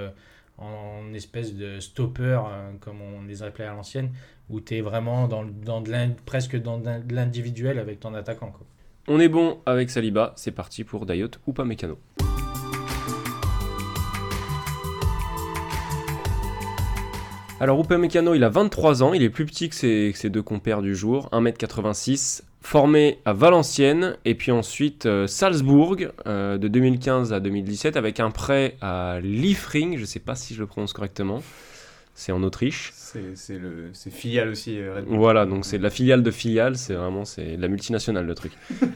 en 0.59 1.13
espèce 1.15 1.55
de 1.55 1.81
stopper, 1.81 2.41
euh, 2.49 2.73
comme 2.81 3.01
on 3.01 3.23
les 3.23 3.43
appelait 3.43 3.65
à 3.65 3.73
l'ancienne, 3.73 4.11
où 4.49 4.61
tu 4.61 4.77
es 4.77 4.81
vraiment 4.81 5.29
dans, 5.29 5.45
dans 5.45 5.81
de 5.81 5.93
presque 6.25 6.57
dans 6.61 6.79
de 6.79 7.15
l'individuel 7.15 7.79
avec 7.79 8.01
ton 8.01 8.15
attaquant. 8.15 8.51
Quoi. 8.51 8.67
On 9.09 9.21
est 9.21 9.29
bon 9.29 9.59
avec 9.67 9.91
Saliba, 9.91 10.33
c'est 10.37 10.53
parti 10.53 10.85
pour 10.85 11.07
Dayot 11.07 11.29
ou 11.47 11.53
pas 11.53 11.65
Mécano. 11.65 11.99
Alors 17.61 17.81
Upamecano, 17.81 18.35
il 18.35 18.43
a 18.43 18.49
23 18.49 19.03
ans, 19.03 19.15
il 19.15 19.23
est 19.23 19.31
plus 19.31 19.47
petit 19.47 19.69
que 19.69 19.75
ses, 19.75 20.11
que 20.13 20.19
ses 20.19 20.29
deux 20.29 20.43
compères 20.43 20.83
du 20.83 20.95
jour, 20.95 21.29
1m86, 21.33 22.43
formé 22.65 23.19
à 23.27 23.35
Valenciennes 23.35 24.17
et 24.25 24.35
puis 24.35 24.51
ensuite 24.51 25.05
euh, 25.05 25.27
Salzbourg 25.27 25.97
euh, 26.27 26.57
de 26.57 26.67
2015 26.67 27.35
à 27.35 27.39
2017 27.39 27.97
avec 27.99 28.21
un 28.21 28.31
prêt 28.31 28.77
à 28.81 29.19
Liefering, 29.23 29.99
je 29.99 30.05
sais 30.07 30.19
pas 30.19 30.35
si 30.35 30.55
je 30.55 30.61
le 30.61 30.67
prononce 30.67 30.95
correctement. 30.95 31.43
c'est 32.15 32.33
en 32.33 32.43
Autriche. 32.43 32.91
C'est 32.95 33.37
c'est 33.37 33.59
le 33.59 33.91
c'est 33.93 34.11
filiale 34.11 34.49
aussi. 34.49 34.79
euh. 34.81 35.03
Voilà, 35.07 35.45
donc 35.45 35.67
c'est 35.67 35.77
de 35.77 35.83
la 35.83 35.91
filiale 35.91 36.23
de 36.23 36.31
filiale, 36.31 36.77
c'est 36.77 36.95
vraiment 36.95 37.27
c'est 37.27 37.59
la 37.59 37.69
multinationale 37.69 38.25
le 38.25 38.35
truc. 38.35 38.53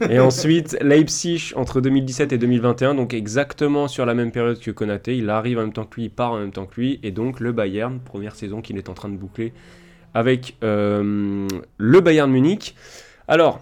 et 0.09 0.19
ensuite 0.29 0.75
Leipzig 0.81 1.53
entre 1.55 1.79
2017 1.79 2.33
et 2.33 2.39
2021, 2.39 2.95
donc 2.95 3.13
exactement 3.13 3.87
sur 3.87 4.05
la 4.07 4.15
même 4.15 4.31
période 4.31 4.59
que 4.59 4.71
Konaté, 4.71 5.15
il 5.15 5.29
arrive 5.29 5.59
en 5.59 5.61
même 5.61 5.73
temps 5.73 5.85
que 5.85 5.95
lui, 5.95 6.05
il 6.05 6.09
part 6.09 6.31
en 6.31 6.39
même 6.39 6.51
temps 6.51 6.65
que 6.65 6.81
lui, 6.81 6.99
et 7.03 7.11
donc 7.11 7.39
le 7.39 7.51
Bayern, 7.51 7.99
première 7.99 8.33
saison 8.35 8.61
qu'il 8.61 8.77
est 8.79 8.89
en 8.89 8.95
train 8.95 9.09
de 9.09 9.15
boucler 9.17 9.53
avec 10.15 10.57
euh, 10.63 11.47
le 11.77 11.99
Bayern 12.01 12.31
Munich. 12.31 12.75
Alors, 13.31 13.59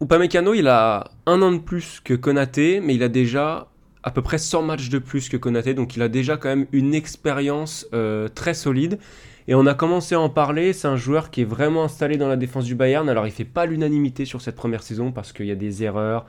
Upamecano, 0.00 0.54
il 0.54 0.68
a 0.68 1.10
un 1.26 1.42
an 1.42 1.50
de 1.50 1.58
plus 1.58 1.98
que 1.98 2.14
Konaté, 2.14 2.78
mais 2.80 2.94
il 2.94 3.02
a 3.02 3.08
déjà 3.08 3.66
à 4.04 4.12
peu 4.12 4.22
près 4.22 4.38
100 4.38 4.62
matchs 4.62 4.88
de 4.88 5.00
plus 5.00 5.28
que 5.28 5.36
Konaté, 5.36 5.74
donc 5.74 5.96
il 5.96 6.02
a 6.02 6.08
déjà 6.08 6.36
quand 6.36 6.48
même 6.48 6.66
une 6.70 6.94
expérience 6.94 7.88
euh, 7.92 8.28
très 8.28 8.54
solide. 8.54 9.00
Et 9.48 9.56
on 9.56 9.66
a 9.66 9.74
commencé 9.74 10.14
à 10.14 10.20
en 10.20 10.28
parler, 10.28 10.72
c'est 10.72 10.86
un 10.86 10.94
joueur 10.94 11.32
qui 11.32 11.40
est 11.40 11.44
vraiment 11.44 11.82
installé 11.82 12.18
dans 12.18 12.28
la 12.28 12.36
défense 12.36 12.66
du 12.66 12.76
Bayern. 12.76 13.08
Alors 13.08 13.26
il 13.26 13.32
fait 13.32 13.42
pas 13.42 13.66
l'unanimité 13.66 14.26
sur 14.26 14.40
cette 14.40 14.54
première 14.54 14.84
saison 14.84 15.10
parce 15.10 15.32
qu'il 15.32 15.46
y 15.46 15.50
a 15.50 15.56
des 15.56 15.82
erreurs, 15.82 16.24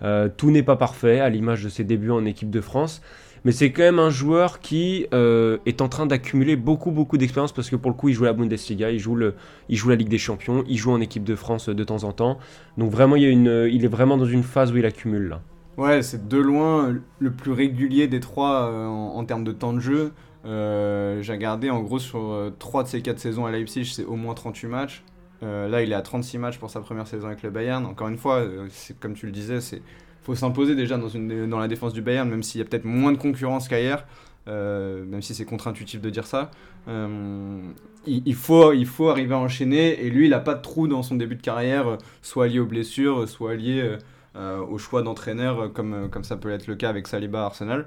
euh, 0.00 0.30
tout 0.34 0.50
n'est 0.50 0.62
pas 0.62 0.76
parfait 0.76 1.20
à 1.20 1.28
l'image 1.28 1.62
de 1.62 1.68
ses 1.68 1.84
débuts 1.84 2.10
en 2.10 2.24
équipe 2.24 2.48
de 2.48 2.62
France. 2.62 3.02
Mais 3.44 3.52
c'est 3.52 3.72
quand 3.72 3.82
même 3.82 3.98
un 3.98 4.10
joueur 4.10 4.60
qui 4.60 5.06
euh, 5.12 5.58
est 5.66 5.80
en 5.80 5.88
train 5.88 6.06
d'accumuler 6.06 6.56
beaucoup 6.56 6.90
beaucoup 6.90 7.18
d'expérience 7.18 7.52
parce 7.52 7.70
que 7.70 7.76
pour 7.76 7.90
le 7.90 7.96
coup 7.96 8.08
il 8.08 8.14
joue 8.14 8.24
la 8.24 8.32
Bundesliga, 8.32 8.90
il 8.90 8.98
joue, 8.98 9.14
le, 9.14 9.34
il 9.68 9.76
joue 9.76 9.88
la 9.88 9.96
Ligue 9.96 10.08
des 10.08 10.18
Champions, 10.18 10.64
il 10.68 10.76
joue 10.76 10.90
en 10.90 11.00
équipe 11.00 11.24
de 11.24 11.34
France 11.34 11.68
de 11.68 11.84
temps 11.84 12.04
en 12.04 12.12
temps. 12.12 12.38
Donc 12.76 12.90
vraiment 12.90 13.16
une, 13.16 13.68
il 13.70 13.84
est 13.84 13.88
vraiment 13.88 14.16
dans 14.16 14.26
une 14.26 14.42
phase 14.42 14.72
où 14.72 14.76
il 14.76 14.86
accumule 14.86 15.28
là. 15.28 15.40
Ouais, 15.76 16.02
c'est 16.02 16.26
de 16.26 16.38
loin 16.38 16.96
le 17.20 17.32
plus 17.32 17.52
régulier 17.52 18.08
des 18.08 18.18
trois 18.18 18.68
euh, 18.68 18.86
en, 18.86 19.24
termes 19.24 19.44
de 19.44 19.52
temps 19.52 19.72
de 19.72 19.78
jeu. 19.78 20.12
Euh, 20.44 21.22
J'ai 21.22 21.32
regardé 21.32 21.70
en 21.70 21.80
gros 21.82 22.00
sur 22.00 22.18
euh, 22.32 22.52
3 22.58 22.82
de 22.82 22.88
ses 22.88 23.00
4 23.00 23.18
saisons 23.18 23.46
à 23.46 23.52
Leipzig, 23.52 23.84
c'est 23.84 24.04
au 24.04 24.16
moins 24.16 24.34
38 24.34 24.66
matchs. 24.66 25.04
Euh, 25.42 25.68
là, 25.68 25.82
il 25.82 25.92
est 25.92 25.94
à 25.94 26.02
36 26.02 26.38
matchs 26.38 26.58
pour 26.58 26.70
sa 26.70 26.80
première 26.80 27.06
saison 27.06 27.28
avec 27.28 27.42
le 27.42 27.50
Bayern. 27.50 27.86
Encore 27.86 28.08
une 28.08 28.18
fois, 28.18 28.38
euh, 28.38 28.66
comme 29.00 29.14
tu 29.14 29.26
le 29.26 29.32
disais, 29.32 29.60
c'est 29.60 29.82
faut 30.28 30.34
s'imposer 30.34 30.74
déjà 30.74 30.98
dans, 30.98 31.58
la 31.58 31.68
défense 31.68 31.94
du 31.94 32.02
Bayern, 32.02 32.28
même 32.28 32.42
s'il 32.42 32.58
y 32.58 32.62
a 32.62 32.66
peut-être 32.66 32.84
moins 32.84 33.12
de 33.12 33.16
concurrence 33.16 33.66
qu'ailleurs, 33.66 34.04
euh, 34.46 35.02
même 35.06 35.22
si 35.22 35.34
c'est 35.34 35.46
contre-intuitif 35.46 36.02
de 36.02 36.10
dire 36.10 36.26
ça. 36.26 36.50
Euh, 36.86 37.62
il, 38.06 38.34
faut, 38.34 39.08
arriver 39.08 39.34
à 39.34 39.38
enchaîner, 39.38 40.04
et 40.04 40.10
lui, 40.10 40.26
il 40.26 40.30
n'a 40.30 40.38
pas 40.38 40.54
de 40.54 40.60
trou 40.60 40.86
dans 40.86 41.02
son 41.02 41.14
début 41.14 41.36
de 41.36 41.40
carrière, 41.40 41.88
euh, 41.88 41.96
soit 42.20 42.46
lié 42.46 42.58
aux 42.58 42.66
blessures, 42.66 43.26
soit 43.26 43.54
lié 43.54 43.96
euh, 44.36 44.58
au 44.60 44.76
choix 44.76 45.00
d'entraîneur, 45.02 45.72
comme, 45.72 46.10
ça 46.22 46.36
peut 46.36 46.50
être 46.50 46.66
le 46.66 46.76
cas 46.76 46.90
avec 46.90 47.06
Saliba 47.06 47.46
Arsenal. 47.46 47.86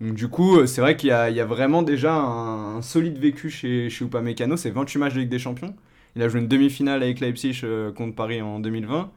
Du 0.00 0.28
coup, 0.28 0.64
c'est 0.66 0.80
vrai 0.80 0.96
qu'il 0.96 1.08
y, 1.08 1.12
a- 1.12 1.44
vraiment 1.44 1.82
déjà 1.82 2.14
un, 2.14 2.80
solide 2.80 3.18
vécu 3.18 3.50
chez, 3.50 3.90
chez 3.90 4.04
Upamecano. 4.04 4.56
C'est 4.56 4.70
28 4.70 4.98
matchs 5.00 5.14
de 5.14 5.20
Ligue 5.20 5.28
des 5.28 5.38
Champions. 5.40 5.74
Il 6.14 6.22
a 6.22 6.28
joué 6.28 6.40
une 6.40 6.48
demi-finale 6.48 7.02
avec 7.02 7.18
Leipzig 7.18 7.64
contre 7.96 8.14
Paris 8.14 8.40
en 8.40 8.60
2020. 8.60 9.10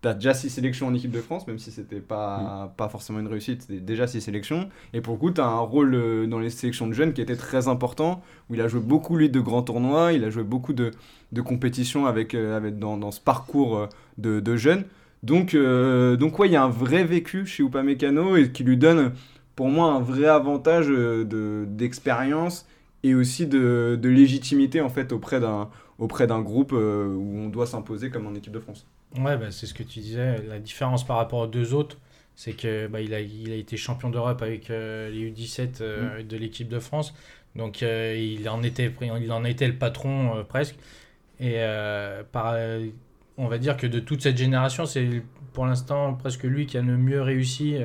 T'as 0.00 0.14
déjà 0.14 0.32
6 0.32 0.48
sélections 0.50 0.86
en 0.86 0.94
équipe 0.94 1.10
de 1.10 1.20
France, 1.20 1.46
même 1.48 1.58
si 1.58 1.72
c'était 1.72 2.00
pas, 2.00 2.72
pas 2.76 2.88
forcément 2.88 3.18
une 3.18 3.26
réussite, 3.26 3.62
c'était 3.62 3.80
déjà 3.80 4.06
6 4.06 4.20
sélections. 4.20 4.68
Et 4.92 5.00
pour 5.00 5.14
le 5.14 5.18
coup, 5.18 5.30
t'as 5.32 5.46
un 5.46 5.58
rôle 5.58 5.92
euh, 5.94 6.26
dans 6.28 6.38
les 6.38 6.50
sélections 6.50 6.86
de 6.86 6.92
jeunes 6.92 7.12
qui 7.12 7.20
était 7.20 7.34
très 7.36 7.66
important, 7.66 8.22
où 8.48 8.54
il 8.54 8.60
a 8.60 8.68
joué 8.68 8.78
beaucoup, 8.80 9.16
lui, 9.16 9.28
de 9.28 9.40
grands 9.40 9.62
tournois, 9.62 10.12
il 10.12 10.22
a 10.22 10.30
joué 10.30 10.44
beaucoup 10.44 10.72
de, 10.72 10.92
de 11.32 11.40
compétitions 11.42 12.06
avec, 12.06 12.34
euh, 12.34 12.56
avec, 12.56 12.78
dans, 12.78 12.96
dans 12.96 13.10
ce 13.10 13.20
parcours 13.20 13.76
euh, 13.76 13.86
de, 14.18 14.38
de 14.38 14.56
jeunes. 14.56 14.84
Donc, 15.24 15.54
euh, 15.54 16.14
donc 16.16 16.38
ouais, 16.38 16.48
il 16.48 16.52
y 16.52 16.56
a 16.56 16.62
un 16.62 16.68
vrai 16.68 17.02
vécu 17.02 17.44
chez 17.44 17.64
Upamecano 17.64 18.36
et 18.36 18.52
qui 18.52 18.62
lui 18.62 18.76
donne, 18.76 19.12
pour 19.56 19.66
moi, 19.68 19.92
un 19.92 20.00
vrai 20.00 20.26
avantage 20.26 20.86
de- 20.88 21.66
d'expérience 21.68 22.66
et 23.02 23.14
aussi 23.16 23.46
de, 23.48 23.98
de 24.00 24.08
légitimité 24.08 24.80
en 24.80 24.88
fait 24.88 25.12
auprès 25.12 25.40
d'un 25.40 25.68
auprès 25.98 26.28
d'un 26.28 26.40
groupe 26.40 26.70
où 26.72 26.76
on 26.76 27.48
doit 27.48 27.66
s'imposer 27.66 28.10
comme 28.10 28.26
en 28.28 28.34
équipe 28.34 28.52
de 28.52 28.60
France. 28.60 28.86
Ouais, 29.16 29.36
bah, 29.36 29.50
c'est 29.50 29.66
ce 29.66 29.74
que 29.74 29.82
tu 29.82 30.00
disais. 30.00 30.42
La 30.48 30.58
différence 30.58 31.06
par 31.06 31.16
rapport 31.16 31.40
aux 31.40 31.46
deux 31.46 31.72
autres, 31.74 31.96
c'est 32.34 32.52
que 32.52 32.86
bah, 32.86 33.00
il, 33.00 33.14
a, 33.14 33.20
il 33.20 33.50
a 33.50 33.54
été 33.56 33.76
champion 33.76 34.10
d'Europe 34.10 34.42
avec 34.42 34.70
euh, 34.70 35.10
les 35.10 35.30
U17 35.30 35.78
euh, 35.80 36.22
de 36.22 36.36
l'équipe 36.36 36.68
de 36.68 36.78
France. 36.78 37.14
Donc 37.56 37.82
euh, 37.82 38.14
il, 38.16 38.48
en 38.48 38.62
était, 38.62 38.92
il 39.20 39.32
en 39.32 39.44
était 39.44 39.66
le 39.66 39.74
patron 39.74 40.36
euh, 40.36 40.42
presque. 40.44 40.76
Et 41.40 41.54
euh, 41.56 42.22
par, 42.30 42.56
on 43.36 43.46
va 43.48 43.58
dire 43.58 43.76
que 43.76 43.86
de 43.86 44.00
toute 44.00 44.22
cette 44.22 44.36
génération, 44.36 44.86
c'est 44.86 45.22
pour 45.52 45.66
l'instant 45.66 46.14
presque 46.14 46.42
lui 46.44 46.66
qui 46.66 46.76
a 46.76 46.82
le 46.82 46.96
mieux 46.96 47.22
réussi 47.22 47.76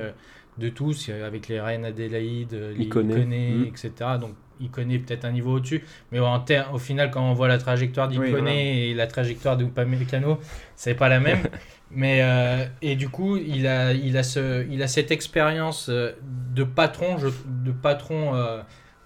de 0.57 0.69
tous, 0.69 1.09
avec 1.09 1.47
les 1.47 1.61
Reines 1.61 1.85
Adélaïde, 1.85 2.53
les 2.53 2.83
Iconé. 2.83 3.13
Iconé, 3.13 3.49
Mm. 3.53 3.65
etc. 3.67 3.91
Donc 4.19 4.35
il 4.59 4.69
connaît 4.69 4.99
peut-être 4.99 5.25
un 5.25 5.31
niveau 5.31 5.55
au-dessus. 5.55 5.83
Mais 6.11 6.19
en 6.19 6.43
au 6.73 6.77
final, 6.79 7.11
quand 7.11 7.21
on 7.29 7.33
voit 7.33 7.47
la 7.47 7.57
trajectoire 7.57 8.07
d'Iconé 8.07 8.31
Oui, 8.33 8.39
voilà. 8.39 8.53
et 8.53 8.93
la 8.93 9.07
trajectoire 9.07 9.57
de 9.57 9.65
Upamecano, 9.65 10.39
c'est 10.75 10.95
pas 10.95 11.09
la 11.09 11.19
même. 11.19 11.43
Mais 11.95 12.21
euh, 12.23 12.65
et 12.81 12.95
du 12.95 13.07
coup, 13.09 13.37
il 13.37 13.67
a, 13.67 13.93
il 13.93 14.17
a 14.17 14.23
ce, 14.23 14.65
il 14.71 14.81
a 14.81 14.87
cette 14.87 15.11
expérience 15.11 15.89
euh, 15.89 16.13
de 16.55 16.63
patron, 16.63 17.19
je, 17.19 17.27
de 17.47 17.71
patron 17.71 18.33
euh, 18.35 18.61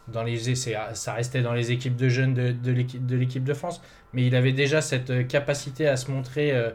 dans 0.08 0.24
les, 0.24 0.56
c'est- 0.56 0.78
ça 0.94 1.14
restait 1.14 1.42
dans 1.42 1.52
les 1.54 1.72
équipes 1.74 1.98
de 1.98 2.08
jeunes 2.08 2.34
de, 2.34 2.52
de 2.54 2.72
l'équipe 2.72 3.06
de 3.06 3.18
l'équipe 3.18 3.44
de 3.44 3.54
France, 3.54 3.82
mais 4.14 4.26
il 4.26 4.36
avait 4.38 4.54
déjà 4.54 4.80
cette 4.80 5.28
capacité 5.28 5.86
à 5.88 5.98
se 5.98 6.10
montrer 6.12 6.54
euh, 6.54 6.70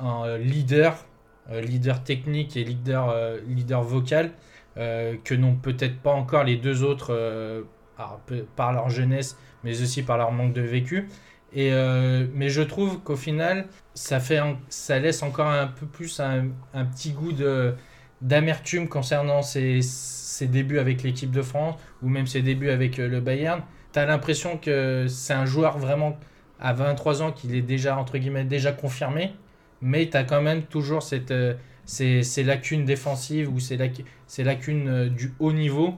un 0.00 0.38
leader, 0.38 1.04
leader 1.52 2.02
technique 2.02 2.56
et 2.56 2.64
leader, 2.64 3.14
leader 3.46 3.82
vocal 3.82 4.30
que 4.76 5.34
n'ont 5.34 5.56
peut-être 5.56 5.98
pas 6.00 6.12
encore 6.12 6.44
les 6.44 6.56
deux 6.56 6.82
autres 6.82 7.12
par 8.56 8.72
leur 8.72 8.90
jeunesse, 8.90 9.36
mais 9.64 9.80
aussi 9.82 10.02
par 10.02 10.18
leur 10.18 10.32
manque 10.32 10.52
de 10.52 10.62
vécu. 10.62 11.08
Et 11.54 11.72
euh, 11.72 12.26
mais 12.34 12.48
je 12.48 12.62
trouve 12.62 13.00
qu'au 13.00 13.16
final, 13.16 13.66
ça, 13.94 14.18
laisse 14.98 15.22
encore 15.22 15.48
un 15.48 15.66
peu 15.66 15.86
plus 15.86 16.20
un, 16.20 16.46
petit 16.86 17.12
goût 17.12 17.32
d'amertume 18.20 18.88
concernant 18.88 19.42
ses, 19.42 19.80
débuts 20.42 20.78
avec 20.78 21.02
l'équipe 21.02 21.30
de 21.30 21.42
France 21.42 21.76
ou 22.02 22.08
même 22.08 22.26
ses 22.26 22.42
débuts 22.42 22.70
avec 22.70 22.98
euh, 22.98 23.08
le 23.08 23.20
Bayern. 23.20 23.62
Tu 23.92 23.98
as 23.98 24.06
l'impression 24.06 24.56
que 24.56 25.06
c'est 25.08 25.34
un 25.34 25.44
joueur 25.44 25.78
vraiment 25.78 26.18
à 26.58 26.72
23 26.72 27.22
ans 27.22 27.32
qu'il 27.32 27.54
est 27.54 27.62
déjà, 27.62 27.96
entre 27.96 28.18
guillemets, 28.18 28.44
déjà 28.44 28.72
confirmé, 28.72 29.34
mais 29.82 30.08
tu 30.08 30.16
as 30.16 30.24
quand 30.24 30.40
même 30.40 30.62
toujours 30.62 31.02
cette, 31.02 31.30
euh, 31.32 31.54
ces, 31.84 32.42
lacunes 32.44 32.84
défensives 32.84 33.52
ou 33.52 33.60
ces, 33.60 33.76
lac- 33.76 34.04
ces 34.26 34.42
lacunes 34.42 35.08
du 35.10 35.34
haut 35.38 35.52
niveau 35.52 35.96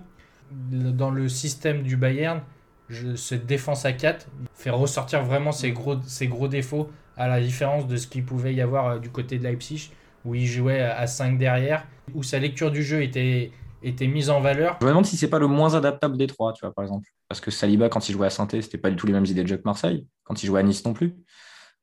dans 0.50 1.10
le 1.10 1.28
système 1.28 1.82
du 1.82 1.96
Bayern. 1.96 2.40
Je, 2.88 3.16
cette 3.16 3.46
défense 3.46 3.86
à 3.86 3.92
4 3.92 4.26
fait 4.54 4.70
ressortir 4.70 5.24
vraiment 5.24 5.52
ses 5.52 5.72
gros, 5.72 6.00
ses 6.02 6.28
gros 6.28 6.48
défauts 6.48 6.90
à 7.16 7.28
la 7.28 7.40
différence 7.40 7.86
de 7.86 7.96
ce 7.96 8.06
qu'il 8.06 8.24
pouvait 8.24 8.54
y 8.54 8.60
avoir 8.60 8.86
euh, 8.86 8.98
du 8.98 9.08
côté 9.08 9.38
de 9.38 9.44
Leipzig 9.44 9.90
où 10.24 10.34
il 10.34 10.46
jouait 10.46 10.80
à 10.80 10.98
à 10.98 11.06
5 11.06 11.38
derrière, 11.38 11.86
où 12.14 12.22
sa 12.22 12.38
lecture 12.38 12.70
du 12.70 12.82
jeu 12.82 13.02
était, 13.02 13.52
était 13.82 14.06
mise 14.06 14.30
en 14.30 14.40
valeur. 14.40 14.78
Je 14.80 14.86
me 14.86 14.90
demande 14.90 15.06
si 15.06 15.16
c'est 15.16 15.28
pas 15.28 15.38
le 15.38 15.46
moins 15.46 15.74
adaptable 15.74 16.16
des 16.16 16.26
trois, 16.26 16.52
tu 16.52 16.60
vois, 16.64 16.72
par 16.72 16.84
exemple. 16.84 17.08
Parce 17.28 17.40
que 17.40 17.50
Saliba, 17.50 17.88
quand 17.88 18.08
il 18.08 18.12
jouait 18.12 18.26
à 18.26 18.30
saint 18.30 18.48
c'était 18.50 18.78
pas 18.78 18.90
du 18.90 18.96
tout 18.96 19.06
les 19.06 19.12
mêmes 19.12 19.26
idées 19.26 19.42
de 19.42 19.48
jeu 19.48 19.56
que 19.56 19.64
Marseille. 19.64 20.06
Quand 20.24 20.42
il 20.42 20.46
jouait 20.46 20.60
à 20.60 20.62
Nice 20.62 20.84
non 20.84 20.92
plus. 20.92 21.14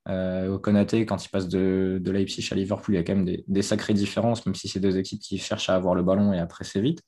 Euh, 0.07 0.57
Konaté, 0.57 1.05
quand 1.05 1.23
il 1.23 1.29
passe 1.29 1.47
de, 1.47 1.99
de 2.01 2.11
Leipzig 2.11 2.47
à 2.51 2.55
Liverpool, 2.55 2.95
il 2.95 2.97
y 2.97 2.99
a 2.99 3.03
quand 3.03 3.15
même 3.15 3.25
des, 3.25 3.43
des 3.47 3.61
sacrées 3.61 3.93
différences, 3.93 4.45
même 4.45 4.55
si 4.55 4.67
c'est 4.67 4.79
deux 4.79 4.97
équipes 4.97 5.19
qui 5.19 5.37
cherchent 5.37 5.69
à 5.69 5.75
avoir 5.75 5.93
le 5.93 6.01
ballon 6.01 6.33
et 6.33 6.39
à 6.39 6.47
presser 6.47 6.81
vite. 6.81 7.03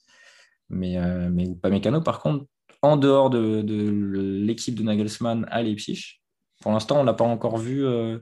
Mais, 0.74 0.98
euh, 0.98 1.30
mais 1.32 1.46
Upamecano, 1.46 2.02
par 2.02 2.20
contre, 2.20 2.46
en 2.82 2.98
dehors 2.98 3.30
de, 3.30 3.62
de 3.62 3.92
l'équipe 4.46 4.76
de 4.76 4.84
Nagelsmann 4.84 5.48
à 5.50 5.62
Leipzig, 5.62 6.20
pour 6.62 6.72
l'instant, 6.72 7.02
on 7.02 7.04
l'a 7.04 7.14
pas 7.14 7.24
encore 7.26 7.58
vu 7.58 7.86
euh, 7.86 8.18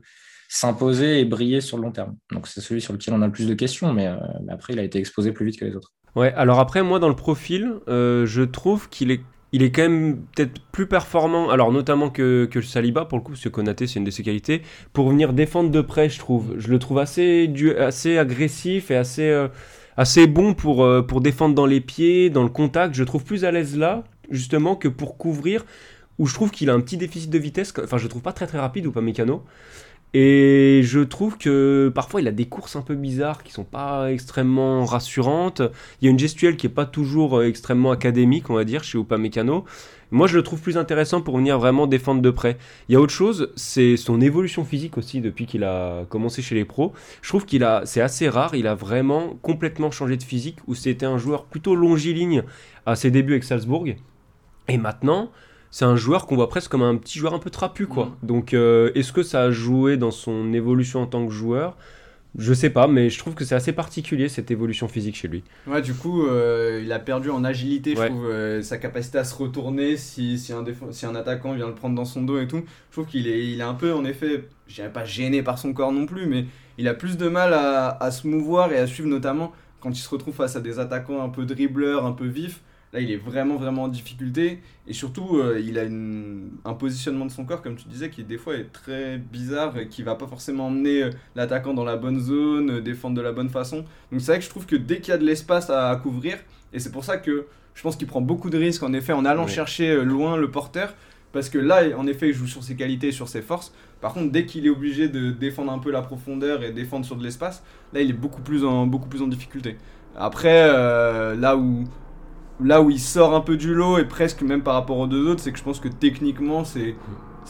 s'imposer 0.50 1.20
et 1.20 1.26
briller 1.26 1.62
sur 1.62 1.78
le 1.78 1.84
long 1.84 1.92
terme. 1.92 2.18
Donc 2.32 2.48
c'est 2.48 2.60
celui 2.60 2.82
sur 2.82 2.94
lequel 2.94 3.14
on 3.14 3.22
a 3.22 3.26
le 3.26 3.32
plus 3.32 3.48
de 3.48 3.54
questions, 3.54 3.94
mais, 3.94 4.08
euh, 4.08 4.18
mais 4.44 4.52
après, 4.52 4.74
il 4.74 4.80
a 4.80 4.84
été 4.84 5.00
exposé 5.00 5.32
plus 5.32 5.46
vite 5.46 5.60
que 5.60 5.66
les 5.66 5.76
autres. 5.76 5.94
Ouais, 6.16 6.34
alors 6.34 6.60
après, 6.60 6.84
moi, 6.84 7.00
dans 7.00 7.08
le 7.08 7.16
profil, 7.16 7.76
euh, 7.88 8.26
je 8.26 8.42
trouve 8.42 8.90
qu'il 8.90 9.12
est, 9.12 9.22
il 9.54 9.64
est 9.64 9.72
quand 9.72 9.84
même 9.84 10.26
peut-être 10.36 10.60
plus 10.72 10.88
performant, 10.88 11.50
alors 11.50 11.72
notamment 11.72 12.10
que, 12.10 12.46
que 12.52 12.62
Saliba, 12.62 13.06
pour 13.06 13.18
le 13.18 13.24
coup, 13.24 13.32
parce 13.32 13.44
que 13.44 13.50
Konaté, 13.50 13.88
c'est 13.88 14.00
une 14.00 14.06
de 14.06 14.12
ses 14.12 14.24
qualités, 14.24 14.62
pour 14.92 15.10
venir 15.10 15.34
défendre 15.34 15.72
de 15.72 15.82
près, 15.82 16.10
je 16.10 16.20
trouve. 16.20 16.56
Je 16.58 16.70
le 16.70 16.80
trouve 16.80 17.00
assez, 17.00 17.48
du, 17.48 17.74
assez 17.76 18.18
agressif 18.18 18.92
et 18.92 18.96
assez, 18.96 19.48
assez 19.98 20.28
bon 20.28 20.54
pour, 20.54 20.84
euh, 20.84 21.02
pour 21.02 21.22
défendre 21.22 21.56
dans 21.56 21.66
les 21.66 21.82
pieds, 21.82 22.30
dans 22.30 22.44
le 22.44 22.50
contact. 22.50 22.94
Je 22.96 23.04
trouve 23.04 23.24
plus 23.24 23.46
à 23.46 23.52
l'aise 23.52 23.78
là, 23.78 24.04
justement, 24.30 24.76
que 24.76 24.88
pour 24.88 25.18
couvrir, 25.18 25.66
où 26.20 26.28
je 26.28 26.34
trouve 26.34 26.52
qu'il 26.52 26.70
a 26.70 26.74
un 26.74 26.80
petit 26.82 26.98
déficit 26.98 27.30
de 27.30 27.38
vitesse. 27.38 27.74
Enfin, 27.84 27.98
je 27.98 28.08
trouve 28.08 28.22
pas 28.22 28.34
très 28.34 28.48
très 28.48 28.60
rapide 28.60 28.86
ou 28.86 28.92
pas 28.92 29.02
mécano. 29.02 29.44
Et 30.14 30.82
je 30.84 31.00
trouve 31.00 31.38
que 31.38 31.90
parfois 31.96 32.20
il 32.20 32.28
a 32.28 32.34
des 32.34 32.46
courses 32.46 32.76
un 32.76 32.82
peu 32.82 32.96
bizarres 32.96 33.44
qui 33.44 33.54
sont 33.54 33.64
pas 33.64 34.12
extrêmement 34.12 34.84
rassurantes. 34.84 35.62
Il 36.02 36.06
y 36.06 36.08
a 36.10 36.12
une 36.12 36.20
gestuelle 36.20 36.58
qui 36.58 36.68
est 36.68 36.70
pas 36.70 36.86
toujours 36.86 37.40
euh, 37.40 37.48
extrêmement 37.48 37.92
académique, 37.92 38.50
on 38.50 38.56
va 38.56 38.66
dire, 38.66 38.84
chez 38.84 38.98
Upamecano. 38.98 39.64
Moi, 40.12 40.28
je 40.28 40.36
le 40.36 40.44
trouve 40.44 40.62
plus 40.62 40.78
intéressant 40.78 41.22
pour 41.22 41.38
venir 41.38 41.58
vraiment 41.58 41.88
défendre 41.88 42.22
de 42.22 42.30
près. 42.30 42.58
Il 42.90 42.94
y 42.94 42.96
a 42.96 43.02
autre 43.02 43.14
chose, 43.14 43.52
c'est 43.56 43.96
son 43.96 44.20
évolution 44.20 44.66
physique 44.66 44.98
aussi 44.98 45.22
depuis 45.22 45.46
qu'il 45.46 45.64
a 45.64 46.06
commencé 46.10 46.42
chez 46.42 46.54
les 46.54 46.66
pros. 46.66 46.94
Je 47.22 47.30
trouve 47.30 47.46
qu'il 47.46 47.64
a, 47.64 47.86
c'est 47.86 48.02
assez 48.02 48.28
rare, 48.28 48.54
il 48.54 48.68
a 48.68 48.76
vraiment 48.76 49.38
complètement 49.42 49.90
changé 49.90 50.18
de 50.18 50.24
physique 50.24 50.58
où 50.68 50.76
c'était 50.76 51.06
un 51.06 51.18
joueur 51.18 51.46
plutôt 51.46 51.76
longiligne 51.76 52.44
à 52.86 52.96
ses 52.96 53.10
débuts 53.10 53.34
avec 53.34 53.46
Salzbourg. 53.46 53.88
Et 54.68 54.78
maintenant, 54.78 55.32
c'est 55.72 55.86
un 55.86 55.96
joueur 55.96 56.28
qu'on 56.28 56.36
voit 56.36 56.50
presque 56.50 56.70
comme 56.70 56.84
un 56.84 56.98
petit 56.98 57.18
joueur 57.18 57.34
un 57.34 57.40
peu 57.40 57.50
trapu, 57.50 57.88
quoi. 57.88 58.08
Mm. 58.08 58.28
Donc, 58.28 58.54
euh, 58.54 58.92
est-ce 58.96 59.14
que 59.14 59.24
ça 59.24 59.44
a 59.44 59.52
joué 59.52 59.96
dans 59.96 60.12
son 60.12 60.54
évolution 60.54 61.02
en 61.02 61.08
tant 61.08 61.26
que 61.26 61.32
joueur? 61.32 61.78
Je 62.38 62.54
sais 62.54 62.70
pas, 62.70 62.88
mais 62.88 63.10
je 63.10 63.20
trouve 63.20 63.36
que 63.36 63.44
c'est 63.44 63.56
assez 63.56 63.74
particulier 63.74 64.30
cette 64.30 64.52
évolution 64.52 64.88
physique 64.88 65.16
chez 65.16 65.28
lui. 65.28 65.44
Ouais, 65.68 65.82
du 65.82 65.94
coup, 65.94 66.26
euh, 66.26 66.80
il 66.84 66.92
a 66.94 67.00
perdu 67.00 67.30
en 67.30 67.44
agilité, 67.44 67.94
Ouais. 67.98 68.06
je 68.08 68.12
trouve, 68.12 68.26
euh, 68.30 68.62
sa 68.62 68.78
capacité 68.78 69.18
à 69.18 69.26
se 69.26 69.36
retourner 69.36 69.98
si, 69.98 70.40
si, 70.40 70.54
un 70.54 70.64
si 70.92 71.06
un 71.06 71.16
attaquant 71.16 71.54
vient 71.54 71.68
le 71.68 71.76
prendre 71.76 71.96
dans 71.96 72.06
son 72.06 72.22
dos 72.24 72.40
et 72.40 72.48
tout. 72.48 72.64
Je 72.90 72.94
trouve 72.94 73.06
qu'il 73.06 73.28
est, 73.28 73.46
il 73.52 73.60
est 73.60 73.64
un 73.64 73.74
peu, 73.74 73.94
en 73.94 74.06
effet, 74.06 74.48
je 74.68 74.76
dirais 74.76 74.92
pas 74.94 75.04
gêné 75.04 75.44
par 75.44 75.60
son 75.60 75.74
corps 75.74 75.92
non 75.92 76.06
plus, 76.06 76.26
mais 76.26 76.46
il 76.78 76.88
a 76.88 76.94
plus 76.94 77.18
de 77.18 77.28
mal 77.28 77.54
à, 77.54 77.90
à 78.02 78.12
se 78.12 78.26
mouvoir 78.28 78.72
et 78.72 78.78
à 78.78 78.88
suivre, 78.88 79.10
notamment 79.10 79.52
quand 79.82 79.90
il 79.92 80.02
se 80.02 80.10
retrouve 80.10 80.34
face 80.36 80.56
à 80.56 80.62
des 80.62 80.80
attaquants 80.80 81.22
un 81.24 81.30
peu 81.30 81.44
dribbleurs, 81.46 82.06
un 82.06 82.14
peu 82.14 82.28
vifs. 82.28 82.62
Là, 82.94 83.00
il 83.00 83.10
est 83.10 83.16
vraiment, 83.18 83.56
vraiment 83.56 83.84
en 83.84 83.88
difficulté. 83.88 84.60
Et 84.86 84.92
surtout, 84.94 85.38
euh, 85.38 85.62
il 85.66 85.80
a 85.80 85.84
une- 85.84 86.50
un 86.66 86.74
positionnement 86.74 87.26
de 87.26 87.32
son 87.32 87.46
corps, 87.46 87.62
comme 87.62 87.76
tu 87.78 87.88
disais, 87.88 88.10
qui 88.10 88.24
des 88.24 88.38
fois 88.38 88.56
est 88.56 88.72
très 88.74 89.18
bizarre 89.18 89.78
et 89.78 89.88
qui 89.88 90.04
va 90.04 90.16
pas 90.16 90.28
forcément 90.28 90.68
emmener 90.68 91.04
euh, 91.04 91.10
l'attaquant 91.36 91.74
dans 91.74 91.86
la 91.86 91.96
bonne 91.96 92.20
zone, 92.20 92.70
euh, 92.70 92.82
défendre 92.82 93.16
de 93.16 93.22
la 93.22 93.32
bonne 93.32 93.50
façon. 93.50 93.86
Donc 94.12 94.20
c'est 94.20 94.32
vrai 94.34 94.40
que 94.40 94.46
je 94.46 94.50
trouve 94.50 94.66
que 94.66 94.76
dès 94.76 95.00
qu'il 95.00 95.12
y 95.14 95.16
a 95.16 95.18
de 95.18 95.26
l'espace 95.26 95.70
à, 95.70 95.90
à 95.90 95.96
couvrir, 95.96 96.38
et 96.74 96.80
c'est 96.80 96.92
pour 96.92 97.06
ça 97.06 97.18
que 97.18 97.46
je 97.76 97.82
pense 97.82 97.96
qu'il 97.96 98.08
prend 98.08 98.20
beaucoup 98.20 98.50
de 98.50 98.58
risques 98.58 98.84
en 98.84 98.92
effet 98.92 99.14
en 99.14 99.24
allant 99.24 99.44
chercher 99.48 100.04
loin 100.04 100.36
le 100.36 100.52
porteur, 100.52 100.94
parce 101.32 101.48
que 101.48 101.58
là 101.58 101.84
en 101.98 102.06
effet 102.08 102.28
il 102.28 102.34
joue 102.34 102.48
sur 102.48 102.62
ses 102.62 102.76
qualités, 102.76 103.14
sur 103.14 103.30
ses 103.30 103.42
forces. 103.42 103.74
Par 104.02 104.14
contre 104.14 104.32
dès 104.34 104.46
qu'il 104.46 104.66
est 104.66 104.70
obligé 104.70 105.08
de 105.08 105.32
défendre 105.32 105.72
un 105.72 105.80
peu 105.80 105.92
la 105.92 106.02
profondeur 106.02 106.62
et 106.64 106.72
défendre 106.74 107.06
sur 107.06 107.16
de 107.16 107.24
l'espace, 107.24 107.64
là 107.94 108.02
il 108.02 108.10
est 108.10 108.14
beaucoup 108.26 108.42
plus 108.42 108.66
en, 108.66 108.86
beaucoup 108.86 109.08
plus 109.08 109.22
en 109.22 109.28
difficulté. 109.28 109.78
Après 110.18 110.68
euh, 110.70 111.36
là 111.38 111.56
où 111.56 111.86
là 112.64 112.82
où 112.82 112.90
il 112.90 113.00
sort 113.00 113.34
un 113.34 113.42
peu 113.42 113.58
du 113.58 113.74
lot 113.74 113.98
et 113.98 114.06
presque 114.06 114.42
même 114.42 114.62
par 114.64 114.74
rapport 114.74 114.98
aux 114.98 115.08
deux 115.08 115.28
autres, 115.28 115.42
c'est 115.42 115.52
que 115.52 115.58
je 115.58 115.64
pense 115.64 115.80
que 115.80 115.88
techniquement 115.88 116.64
c'est 116.64 116.96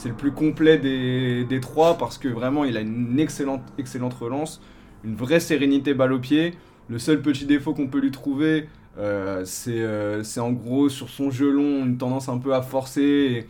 le 0.04 0.14
plus 0.14 0.32
complet 0.32 0.78
des, 0.78 1.60
trois 1.60 1.98
parce 1.98 2.18
que 2.18 2.28
vraiment 2.28 2.64
il 2.64 2.76
a 2.76 2.80
une 2.80 3.18
excellente 3.18 3.62
excellente 3.78 4.14
relance, 4.14 4.60
une 5.04 5.14
vraie 5.14 5.40
sérénité 5.40 5.94
balle 5.94 6.12
au 6.12 6.18
pied. 6.18 6.54
Le 6.88 6.98
seul 6.98 7.22
petit 7.22 7.46
défaut 7.46 7.74
qu'on 7.74 7.86
peut 7.86 8.00
lui 8.00 8.10
trouver, 8.10 8.68
euh, 8.98 9.42
c'est 9.44 9.80
euh, 9.80 10.22
c'est 10.22 10.40
en 10.40 10.52
gros 10.52 10.88
sur 10.88 11.08
son 11.08 11.30
jeu 11.30 11.50
long, 11.50 11.84
une 11.84 11.96
tendance 11.98 12.28
un 12.28 12.38
peu 12.38 12.54
à 12.54 12.62
forcer. 12.62 13.46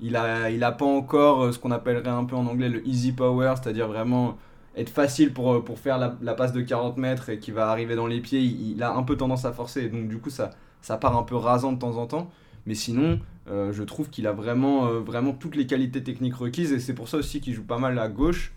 il 0.00 0.16
a, 0.16 0.72
pas 0.72 0.84
encore 0.84 1.44
euh, 1.44 1.52
ce 1.52 1.58
qu'on 1.58 1.70
appellerait 1.70 2.08
un 2.10 2.24
peu 2.24 2.36
en 2.36 2.46
anglais 2.46 2.68
le 2.68 2.86
easy 2.86 3.12
power, 3.12 3.54
c'est-à-dire 3.62 3.88
vraiment 3.88 4.36
être 4.76 4.90
facile 4.90 5.32
pour, 5.32 5.62
pour 5.64 5.78
faire 5.78 5.98
la, 5.98 6.34
passe 6.34 6.52
de 6.52 6.62
40 6.62 6.96
mètres 6.96 7.28
et 7.28 7.38
qui 7.38 7.50
va 7.50 7.68
arriver 7.68 7.94
dans 7.94 8.06
les 8.06 8.20
pieds. 8.20 8.40
Il 8.40 8.82
a 8.82 8.94
un 8.94 9.02
peu 9.02 9.16
tendance 9.16 9.44
à 9.44 9.52
forcer, 9.52 9.84
et 9.84 9.88
donc 9.88 10.08
du 10.08 10.18
coup 10.18 10.30
ça, 10.30 10.50
ça 10.82 10.98
part 10.98 11.16
un 11.16 11.22
peu 11.22 11.36
rasant 11.36 11.72
de 11.72 11.78
temps 11.78 11.96
en 11.96 12.06
temps. 12.06 12.30
Mais 12.66 12.74
sinon, 12.74 13.18
euh, 13.48 13.72
je 13.72 13.82
trouve 13.82 14.10
qu'il 14.10 14.26
a 14.26 14.32
vraiment, 14.32 14.86
euh, 14.86 15.00
vraiment 15.00 15.32
toutes 15.32 15.56
les 15.56 15.66
qualités 15.66 16.02
techniques 16.02 16.36
requises 16.36 16.72
et 16.72 16.78
c'est 16.78 16.94
pour 16.94 17.08
ça 17.08 17.16
aussi 17.16 17.40
qu'il 17.40 17.54
joue 17.54 17.64
pas 17.64 17.78
mal 17.78 17.98
à 17.98 18.08
gauche. 18.08 18.52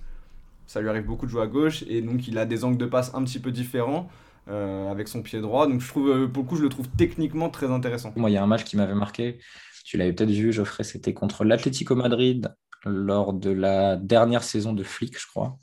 Ça 0.67 0.82
lui 0.82 0.89
arrive 0.89 1.05
beaucoup 1.05 1.26
de 1.26 1.32
jouer 1.32 1.43
à 1.43 1.47
gauche 1.47 1.84
et 1.88 2.01
donc 2.01 2.28
il 2.28 2.38
a 2.38 2.45
des 2.45 2.63
angles 2.63 2.78
de 2.78 2.86
passe 2.86 3.13
un 3.15 3.23
petit 3.23 3.39
peu 3.39 3.51
différents 3.51 4.09
euh, 4.47 4.91
avec 4.91 5.07
son 5.07 5.23
pied 5.23 5.41
droit. 5.41 5.67
Donc 5.67 5.82
je 5.82 5.88
trouve, 5.88 6.09
euh, 6.09 6.28
pour 6.28 6.43
le 6.43 6.49
coup, 6.49 6.55
je 6.55 6.61
le 6.61 6.69
trouve 6.69 6.88
techniquement 6.89 7.49
très 7.49 7.71
intéressant. 7.71 8.13
Moi, 8.15 8.30
il 8.30 8.34
y 8.34 8.38
a 8.38 8.43
un 8.43 8.47
match 8.47 8.63
qui 8.63 8.78
m'avait 8.78 8.93
marqué. 8.93 9.39
Tu 9.86 9.97
l'avais 9.97 10.13
peut-être 10.13 10.30
vu, 10.30 10.53
Geoffrey, 10.53 10.84
c'était 10.84 11.15
contre 11.15 11.45
l'Atlético 11.45 11.95
Madrid 11.95 12.53
lors 12.86 13.34
de 13.34 13.49
la 13.49 13.95
dernière 13.95 14.43
saison 14.43 14.73
de 14.73 14.84
Flick, 14.84 15.19
je 15.19 15.26
crois. 15.26 15.57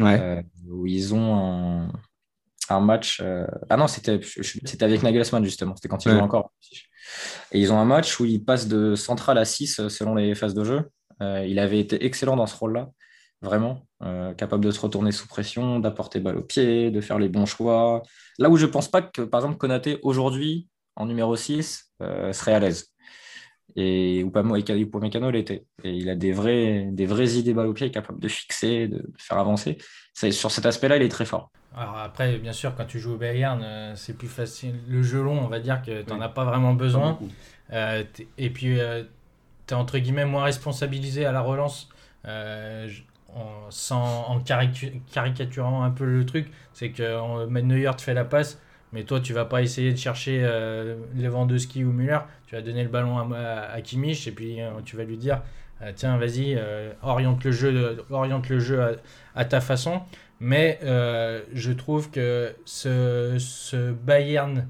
Euh, 0.00 0.40
où 0.68 0.86
ils 0.86 1.12
ont 1.12 1.36
un, 1.36 1.92
un 2.74 2.80
match. 2.80 3.20
euh, 3.22 3.46
Ah 3.68 3.76
non, 3.76 3.86
c'était 3.88 4.20
avec 4.82 5.02
Nagelsmann, 5.02 5.44
justement. 5.44 5.74
C'était 5.76 5.88
quand 5.88 6.04
ils 6.04 6.08
Ouais. 6.08 6.14
jouaient 6.14 6.22
encore. 6.22 6.52
Et 7.52 7.60
ils 7.60 7.72
ont 7.72 7.78
un 7.78 7.84
match 7.84 8.20
où 8.20 8.24
ils 8.24 8.44
passent 8.44 8.68
de 8.68 8.94
central 8.94 9.38
à 9.38 9.44
6 9.44 9.88
selon 9.88 10.14
les 10.14 10.34
phases 10.34 10.54
de 10.54 10.64
jeu. 10.64 10.88
Euh, 11.22 11.44
il 11.46 11.58
avait 11.58 11.80
été 11.80 12.04
excellent 12.04 12.36
dans 12.36 12.46
ce 12.46 12.56
rôle-là, 12.56 12.88
vraiment. 13.42 13.86
Euh, 14.02 14.32
capable 14.34 14.64
de 14.64 14.70
se 14.70 14.80
retourner 14.80 15.12
sous 15.12 15.26
pression, 15.28 15.78
d'apporter 15.80 16.20
balle 16.20 16.38
au 16.38 16.42
pied, 16.42 16.90
de 16.90 17.00
faire 17.00 17.18
les 17.18 17.28
bons 17.28 17.46
choix. 17.46 18.02
Là 18.38 18.48
où 18.48 18.56
je 18.56 18.66
pense 18.66 18.88
pas 18.88 19.02
que, 19.02 19.22
par 19.22 19.40
exemple, 19.40 19.58
Konaté, 19.58 19.98
aujourd'hui, 20.02 20.68
en 20.96 21.06
numéro 21.06 21.36
6, 21.36 21.92
euh, 22.02 22.32
serait 22.32 22.54
à 22.54 22.60
l'aise. 22.60 22.86
Et 23.76 24.20
Upamecano 24.20 25.30
l'était. 25.30 25.64
Et 25.84 25.92
il 25.92 26.08
a 26.10 26.14
des, 26.14 26.32
vrais, 26.32 26.88
des 26.90 27.06
vraies 27.06 27.32
idées 27.32 27.54
balle 27.54 27.68
au 27.68 27.72
pied, 27.72 27.90
capable 27.90 28.20
de 28.20 28.28
fixer, 28.28 28.88
de 28.88 29.12
faire 29.18 29.38
avancer. 29.38 29.78
Sur 30.14 30.50
cet 30.50 30.66
aspect-là, 30.66 30.96
il 30.96 31.02
est 31.02 31.08
très 31.08 31.24
fort. 31.24 31.50
Alors 31.76 31.98
après, 31.98 32.38
bien 32.38 32.52
sûr, 32.52 32.74
quand 32.74 32.84
tu 32.84 32.98
joues 32.98 33.14
au 33.14 33.16
Bayern, 33.16 33.62
euh, 33.62 33.94
c'est 33.94 34.16
plus 34.16 34.28
facile. 34.28 34.74
Le 34.88 35.02
jeu 35.02 35.22
long, 35.22 35.40
on 35.40 35.48
va 35.48 35.60
dire 35.60 35.82
que 35.82 36.02
tu 36.02 36.10
n'en 36.10 36.20
as 36.20 36.28
pas 36.28 36.44
vraiment 36.44 36.74
besoin. 36.74 37.18
Euh, 37.72 38.02
et 38.38 38.50
puis, 38.50 38.78
tu 39.66 39.74
es 39.74 39.76
entre 39.76 39.98
guillemets 39.98 40.24
moins 40.24 40.44
responsabilisé 40.44 41.24
à 41.24 41.32
la 41.32 41.40
relance. 41.40 41.88
Euh, 42.26 42.88
en, 43.34 43.70
sans, 43.70 44.26
en 44.28 44.40
caricaturant 44.40 45.84
un 45.84 45.90
peu 45.90 46.04
le 46.04 46.26
truc, 46.26 46.50
c'est 46.72 46.90
que 46.90 47.46
Neuer 47.46 47.90
te 47.96 48.02
fait 48.02 48.14
la 48.14 48.24
passe, 48.24 48.60
mais 48.92 49.04
toi, 49.04 49.20
tu 49.20 49.32
vas 49.32 49.44
pas 49.44 49.62
essayer 49.62 49.92
de 49.92 49.98
chercher 49.98 50.40
euh, 50.42 50.96
Lewandowski 51.14 51.84
ou 51.84 51.92
Müller. 51.92 52.18
Tu 52.46 52.56
vas 52.56 52.62
donner 52.62 52.82
le 52.82 52.88
ballon 52.88 53.18
à, 53.18 53.36
à, 53.72 53.78
et 53.78 53.82
puis 53.82 54.60
euh, 54.60 54.70
tu 54.84 54.96
vas 54.96 55.04
lui 55.04 55.16
dire 55.16 55.42
euh, 55.82 55.92
tiens, 55.94 56.16
vas-y, 56.18 56.56
euh, 56.56 56.92
oriente 57.02 57.44
le 57.44 57.52
jeu, 57.52 58.04
oriente 58.10 58.48
le 58.48 58.58
jeu 58.58 58.98
à, 59.34 59.44
ta 59.44 59.60
façon. 59.60 60.02
Mais 60.40 60.80
je 60.82 61.72
trouve 61.72 62.10
que 62.10 62.54
ce, 62.64 63.92
Bayern 63.92 64.66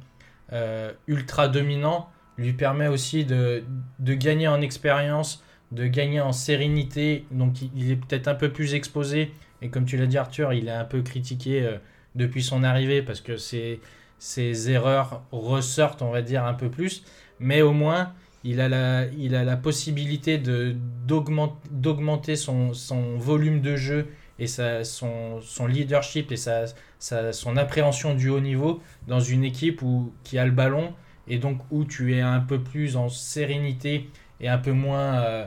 ultra 1.07 1.49
dominant 1.49 2.11
lui 2.37 2.53
permet 2.53 2.89
aussi 2.89 3.25
de, 3.25 3.62
gagner 4.01 4.49
en 4.49 4.61
expérience, 4.61 5.45
de 5.73 5.87
gagner 5.87 6.21
en 6.21 6.33
sérénité. 6.33 7.25
Donc 7.31 7.62
il, 7.62 7.71
il 7.77 7.91
est 7.93 7.97
peut-être 7.97 8.29
un 8.29 8.35
peu 8.35 8.51
plus 8.51 8.75
exposé. 8.75 9.33
Et 9.62 9.71
comme 9.71 9.85
tu 9.85 9.97
l'as 9.97 10.07
dit 10.07 10.18
Arthur, 10.18 10.53
il 10.53 10.68
est 10.68 10.73
un 10.73 10.85
peu 10.85 11.03
critiqué 11.03 11.79
depuis 12.14 12.43
son 12.43 12.64
arrivée 12.64 13.03
parce 13.03 13.21
que 13.21 13.37
ses, 13.37 13.81
ses 14.21 14.71
erreurs 14.71 15.25
ressortent, 15.33 16.03
on 16.03 16.12
va 16.12 16.23
dire, 16.23 16.45
un 16.47 16.55
peu 16.55 16.71
plus. 16.71 17.05
Mais 17.41 17.62
au 17.62 17.73
moins, 17.73 18.14
il 18.45 18.61
a 18.61 18.68
la, 18.68 19.07
il 19.18 19.35
a 19.35 19.45
la 19.45 19.57
possibilité 19.57 20.39
d'augmenter 20.39 22.37
son, 22.37 22.73
son 22.75 23.16
volume 23.16 23.61
de 23.61 23.77
jeu 23.77 24.09
et 24.39 24.47
sa, 24.47 24.85
son, 24.85 25.41
son 25.43 25.66
leadership 25.66 26.33
et 26.33 26.37
sa, 26.37 26.64
sa- 26.99 27.33
son 27.33 27.57
appréhension 27.57 28.14
du 28.14 28.29
haut 28.29 28.41
niveau 28.41 28.81
dans 29.09 29.21
une 29.21 29.45
équipe 29.45 29.83
où, 29.83 30.12
qui 30.25 30.39
a 30.39 30.45
le 30.47 30.53
ballon 30.53 30.95
et 31.29 31.39
donc 31.39 31.59
où 31.71 31.85
tu 31.85 32.14
es 32.16 32.21
un 32.21 32.41
peu 32.41 32.61
plus 32.62 32.97
en 32.97 33.09
sérénité 33.09 34.11
et 34.41 34.49
un 34.49 34.59
peu 34.59 34.73
moins 34.73 35.21
euh, 35.21 35.47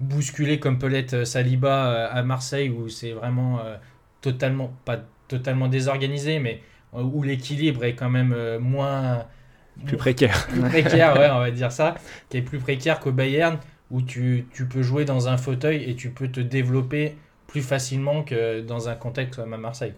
bousculé 0.00 0.58
comme 0.60 0.78
peut 0.78 0.88
l'être 0.88 1.24
Saliba 1.24 1.90
euh, 1.92 2.08
à 2.10 2.22
Marseille 2.22 2.68
où 2.70 2.88
c'est 2.88 3.12
vraiment 3.12 3.60
euh, 3.60 3.76
totalement, 4.20 4.72
pas 4.84 4.98
totalement 5.28 5.68
désorganisé, 5.68 6.38
mais 6.38 6.60
euh, 6.60 6.60
où 7.02 7.22
l'équilibre 7.22 7.84
est 7.84 7.94
quand 7.94 8.10
même 8.10 8.32
euh, 8.32 8.58
moins 8.58 9.24
Plus 9.86 9.96
précaire. 9.96 10.46
plus 10.50 10.60
précaire, 10.60 11.18
ouais, 11.18 11.28
on 11.30 11.40
va 11.40 11.50
dire 11.50 11.72
ça, 11.72 11.94
qui 12.28 12.36
est 12.36 12.42
plus 12.42 12.58
précaire 12.58 13.00
qu'au 13.00 13.12
Bayern, 13.12 13.58
où 13.90 14.02
tu, 14.02 14.46
tu 14.54 14.66
peux 14.66 14.82
jouer 14.82 15.04
dans 15.04 15.28
un 15.28 15.36
fauteuil 15.36 15.84
et 15.88 15.94
tu 15.94 16.10
peux 16.10 16.28
te 16.28 16.40
développer 16.40 17.16
plus 17.46 17.62
facilement 17.62 18.22
que 18.22 18.60
dans 18.60 18.88
un 18.88 18.94
contexte 18.94 19.36
comme 19.36 19.52
à 19.52 19.58
Marseille. 19.58 19.92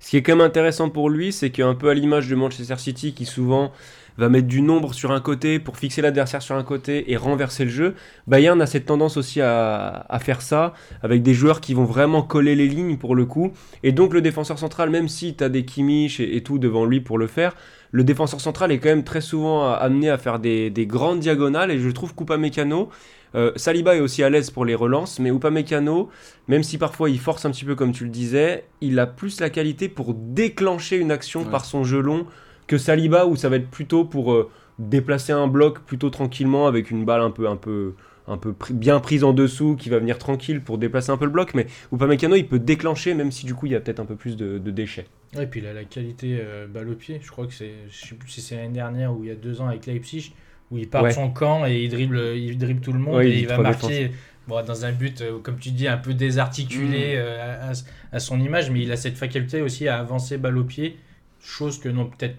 Ce 0.00 0.10
qui 0.10 0.16
est 0.16 0.22
quand 0.22 0.36
même 0.36 0.46
intéressant 0.46 0.90
pour 0.90 1.10
lui, 1.10 1.32
c'est 1.32 1.50
qu'un 1.50 1.74
peu 1.74 1.88
à 1.88 1.94
l'image 1.94 2.28
de 2.28 2.34
Manchester 2.34 2.76
City 2.76 3.14
qui 3.14 3.24
souvent 3.24 3.70
va 4.18 4.28
mettre 4.28 4.46
du 4.48 4.62
nombre 4.62 4.94
sur 4.94 5.10
un 5.12 5.20
côté 5.20 5.58
pour 5.58 5.76
fixer 5.76 6.02
l'adversaire 6.02 6.42
sur 6.42 6.54
un 6.56 6.62
côté 6.64 7.10
et 7.12 7.16
renverser 7.16 7.64
le 7.64 7.70
jeu, 7.70 7.94
Bayern 8.26 8.60
a 8.60 8.66
cette 8.66 8.86
tendance 8.86 9.16
aussi 9.16 9.40
à, 9.40 10.06
à 10.08 10.18
faire 10.18 10.42
ça 10.42 10.74
avec 11.02 11.22
des 11.22 11.34
joueurs 11.34 11.60
qui 11.60 11.74
vont 11.74 11.84
vraiment 11.84 12.22
coller 12.22 12.54
les 12.54 12.68
lignes 12.68 12.96
pour 12.96 13.14
le 13.14 13.24
coup. 13.26 13.52
Et 13.82 13.92
donc 13.92 14.12
le 14.14 14.20
défenseur 14.20 14.58
central, 14.58 14.90
même 14.90 15.08
si 15.08 15.34
tu 15.34 15.44
as 15.44 15.48
des 15.48 15.64
Kimmich 15.64 16.20
et, 16.20 16.36
et 16.36 16.42
tout 16.42 16.58
devant 16.58 16.84
lui 16.84 17.00
pour 17.00 17.18
le 17.18 17.26
faire, 17.26 17.54
le 17.90 18.04
défenseur 18.04 18.40
central 18.40 18.72
est 18.72 18.78
quand 18.78 18.88
même 18.88 19.04
très 19.04 19.20
souvent 19.20 19.70
amené 19.72 20.08
à 20.08 20.16
faire 20.18 20.38
des, 20.38 20.70
des 20.70 20.86
grandes 20.86 21.20
diagonales 21.20 21.70
et 21.70 21.78
je 21.78 21.90
trouve 21.90 22.14
qu'Upamecano, 22.14 22.88
euh, 23.34 23.52
Saliba 23.56 23.96
est 23.96 24.00
aussi 24.00 24.22
à 24.22 24.30
l'aise 24.30 24.50
pour 24.50 24.64
les 24.64 24.74
relances, 24.74 25.18
mais 25.18 25.30
Upamecano, 25.30 26.10
même 26.48 26.62
si 26.62 26.78
parfois 26.78 27.08
il 27.10 27.18
force 27.18 27.44
un 27.44 27.50
petit 27.50 27.64
peu 27.64 27.74
comme 27.74 27.92
tu 27.92 28.04
le 28.04 28.10
disais, 28.10 28.64
il 28.80 28.98
a 28.98 29.06
plus 29.06 29.40
la 29.40 29.50
qualité 29.50 29.88
pour 29.88 30.14
déclencher 30.14 30.96
une 30.98 31.10
action 31.10 31.44
Ouais. 31.44 31.50
par 31.50 31.64
son 31.64 31.84
jeu 31.84 32.00
long 32.00 32.26
que 32.66 32.78
Saliba 32.78 33.26
où 33.26 33.36
ça 33.36 33.48
va 33.48 33.56
être 33.56 33.70
plutôt 33.70 34.04
pour 34.04 34.32
euh, 34.32 34.50
déplacer 34.78 35.32
un 35.32 35.46
bloc 35.46 35.80
plutôt 35.80 36.10
tranquillement 36.10 36.66
avec 36.66 36.90
une 36.90 37.04
balle 37.04 37.20
un 37.20 37.30
peu 37.30 37.48
un 37.48 37.56
peu 37.56 37.94
un 38.28 38.36
peu 38.36 38.54
bien 38.70 39.00
prise 39.00 39.24
en 39.24 39.32
dessous 39.32 39.74
qui 39.76 39.88
va 39.90 39.98
venir 39.98 40.16
tranquille 40.16 40.60
pour 40.60 40.78
déplacer 40.78 41.10
un 41.10 41.16
peu 41.16 41.24
le 41.24 41.30
bloc 41.32 41.54
mais 41.54 41.66
Upamecano 41.92 42.36
il 42.36 42.46
peut 42.46 42.58
déclencher 42.60 43.14
même 43.14 43.32
si 43.32 43.46
du 43.46 43.54
coup 43.54 43.66
il 43.66 43.72
y 43.72 43.74
a 43.74 43.80
peut-être 43.80 44.00
un 44.00 44.04
peu 44.06 44.14
plus 44.16 44.36
de, 44.36 44.58
de 44.58 44.70
déchets. 44.70 45.06
Ouais, 45.36 45.44
et 45.44 45.46
puis 45.46 45.60
il 45.60 45.66
a 45.66 45.72
la 45.72 45.84
qualité 45.84 46.38
euh, 46.40 46.66
balle 46.66 46.88
au 46.90 46.94
pied. 46.94 47.18
Je 47.22 47.30
crois 47.30 47.46
que 47.46 47.54
c'est, 47.54 47.72
je 47.90 48.06
sais 48.08 48.14
plus 48.14 48.28
si 48.28 48.40
c'est 48.40 48.56
l'année 48.56 48.74
dernière 48.74 49.12
ou 49.16 49.24
il 49.24 49.28
y 49.28 49.32
a 49.32 49.34
deux 49.34 49.60
ans 49.60 49.66
avec 49.68 49.86
Leipzig, 49.86 50.32
où 50.70 50.78
il 50.78 50.88
part 50.88 51.02
Ouais. 51.02 51.08
de 51.08 51.14
son 51.14 51.30
camp 51.30 51.66
et 51.66 51.82
il 51.82 51.90
dribble, 51.90 52.18
il 52.36 52.58
dribble 52.58 52.80
tout 52.80 52.92
le 52.92 52.98
monde 52.98 53.16
Ouais, 53.16 53.30
et 53.30 53.38
il 53.40 53.46
va 53.48 53.58
marquer 53.58 54.10
bon, 54.46 54.62
dans 54.64 54.84
un 54.84 54.92
but, 54.92 55.20
euh, 55.22 55.38
comme 55.42 55.58
tu 55.58 55.70
dis, 55.70 55.88
un 55.88 55.96
peu 55.96 56.12
désarticulé 56.14 57.16
Mm. 57.16 57.20
à, 57.20 57.70
à- 57.70 57.72
à 58.12 58.20
son 58.20 58.40
image, 58.40 58.70
mais 58.70 58.82
il 58.82 58.92
a 58.92 58.96
cette 58.96 59.16
faculté 59.16 59.62
aussi 59.62 59.88
à 59.88 59.98
avancer 59.98 60.36
balle 60.38 60.58
au 60.58 60.64
pied, 60.64 60.96
chose 61.42 61.78
que 61.78 61.88
n'ont 61.88 62.06
peut-être, 62.06 62.36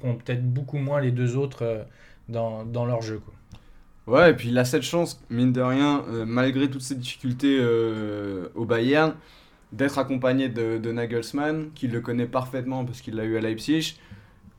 qu'ont 0.00 0.14
peut-être 0.14 0.46
beaucoup 0.46 0.78
moins 0.78 1.00
les 1.00 1.10
deux 1.10 1.36
autres 1.36 1.62
euh, 1.62 1.82
dans, 2.28 2.64
dans 2.64 2.84
leur 2.84 3.00
jeu. 3.00 3.20
Quoi. 3.20 3.34
Ouais, 4.06 4.30
et 4.30 4.34
puis 4.34 4.48
il 4.48 4.58
a 4.58 4.64
cette 4.64 4.82
chance, 4.82 5.20
mine 5.30 5.52
de 5.52 5.60
rien, 5.60 6.04
euh, 6.08 6.24
malgré 6.26 6.68
toutes 6.68 6.82
ces 6.82 6.94
difficultés 6.94 7.58
euh, 7.60 8.48
au 8.54 8.64
Bayern, 8.64 9.14
d'être 9.72 9.98
accompagné 9.98 10.48
de, 10.48 10.92
Nagelsmann, 10.92 11.70
qui 11.74 11.88
le 11.88 12.00
connaît 12.00 12.26
parfaitement 12.26 12.84
parce 12.84 13.00
qu'il 13.00 13.14
l'a 13.14 13.24
eu 13.24 13.36
à 13.38 13.40
Leipzig. 13.40 13.96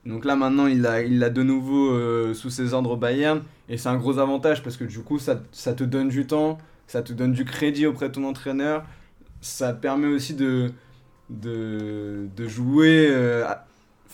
Donc 0.06 0.24
là 0.24 0.34
maintenant 0.34 0.66
il 0.66 0.82
l'a 0.82 1.02
il 1.02 1.20
de 1.20 1.42
nouveau 1.42 2.34
sous 2.34 2.50
ses 2.50 2.74
ordres 2.74 2.90
au 2.90 2.96
Bayern 2.96 3.42
et 3.70 3.78
c'est 3.78 3.88
un 3.88 3.96
gros 3.96 4.18
avantage 4.18 4.62
parce 4.62 4.76
que 4.76 4.84
du 4.84 4.98
coup 5.00 5.18
ça, 5.18 5.40
ça 5.50 5.72
te 5.72 5.84
donne 5.84 6.08
du 6.08 6.26
temps, 6.26 6.58
ça 6.88 7.00
te 7.00 7.12
donne 7.14 7.32
du 7.32 7.46
crédit 7.46 7.86
auprès 7.86 8.08
de 8.08 8.14
ton 8.14 8.24
entraîneur, 8.24 8.84
ça 9.40 9.72
permet 9.72 10.08
aussi 10.08 10.34
de, 10.34 10.72
de, 11.30 12.28
de 12.36 12.48
jouer, 12.48 13.08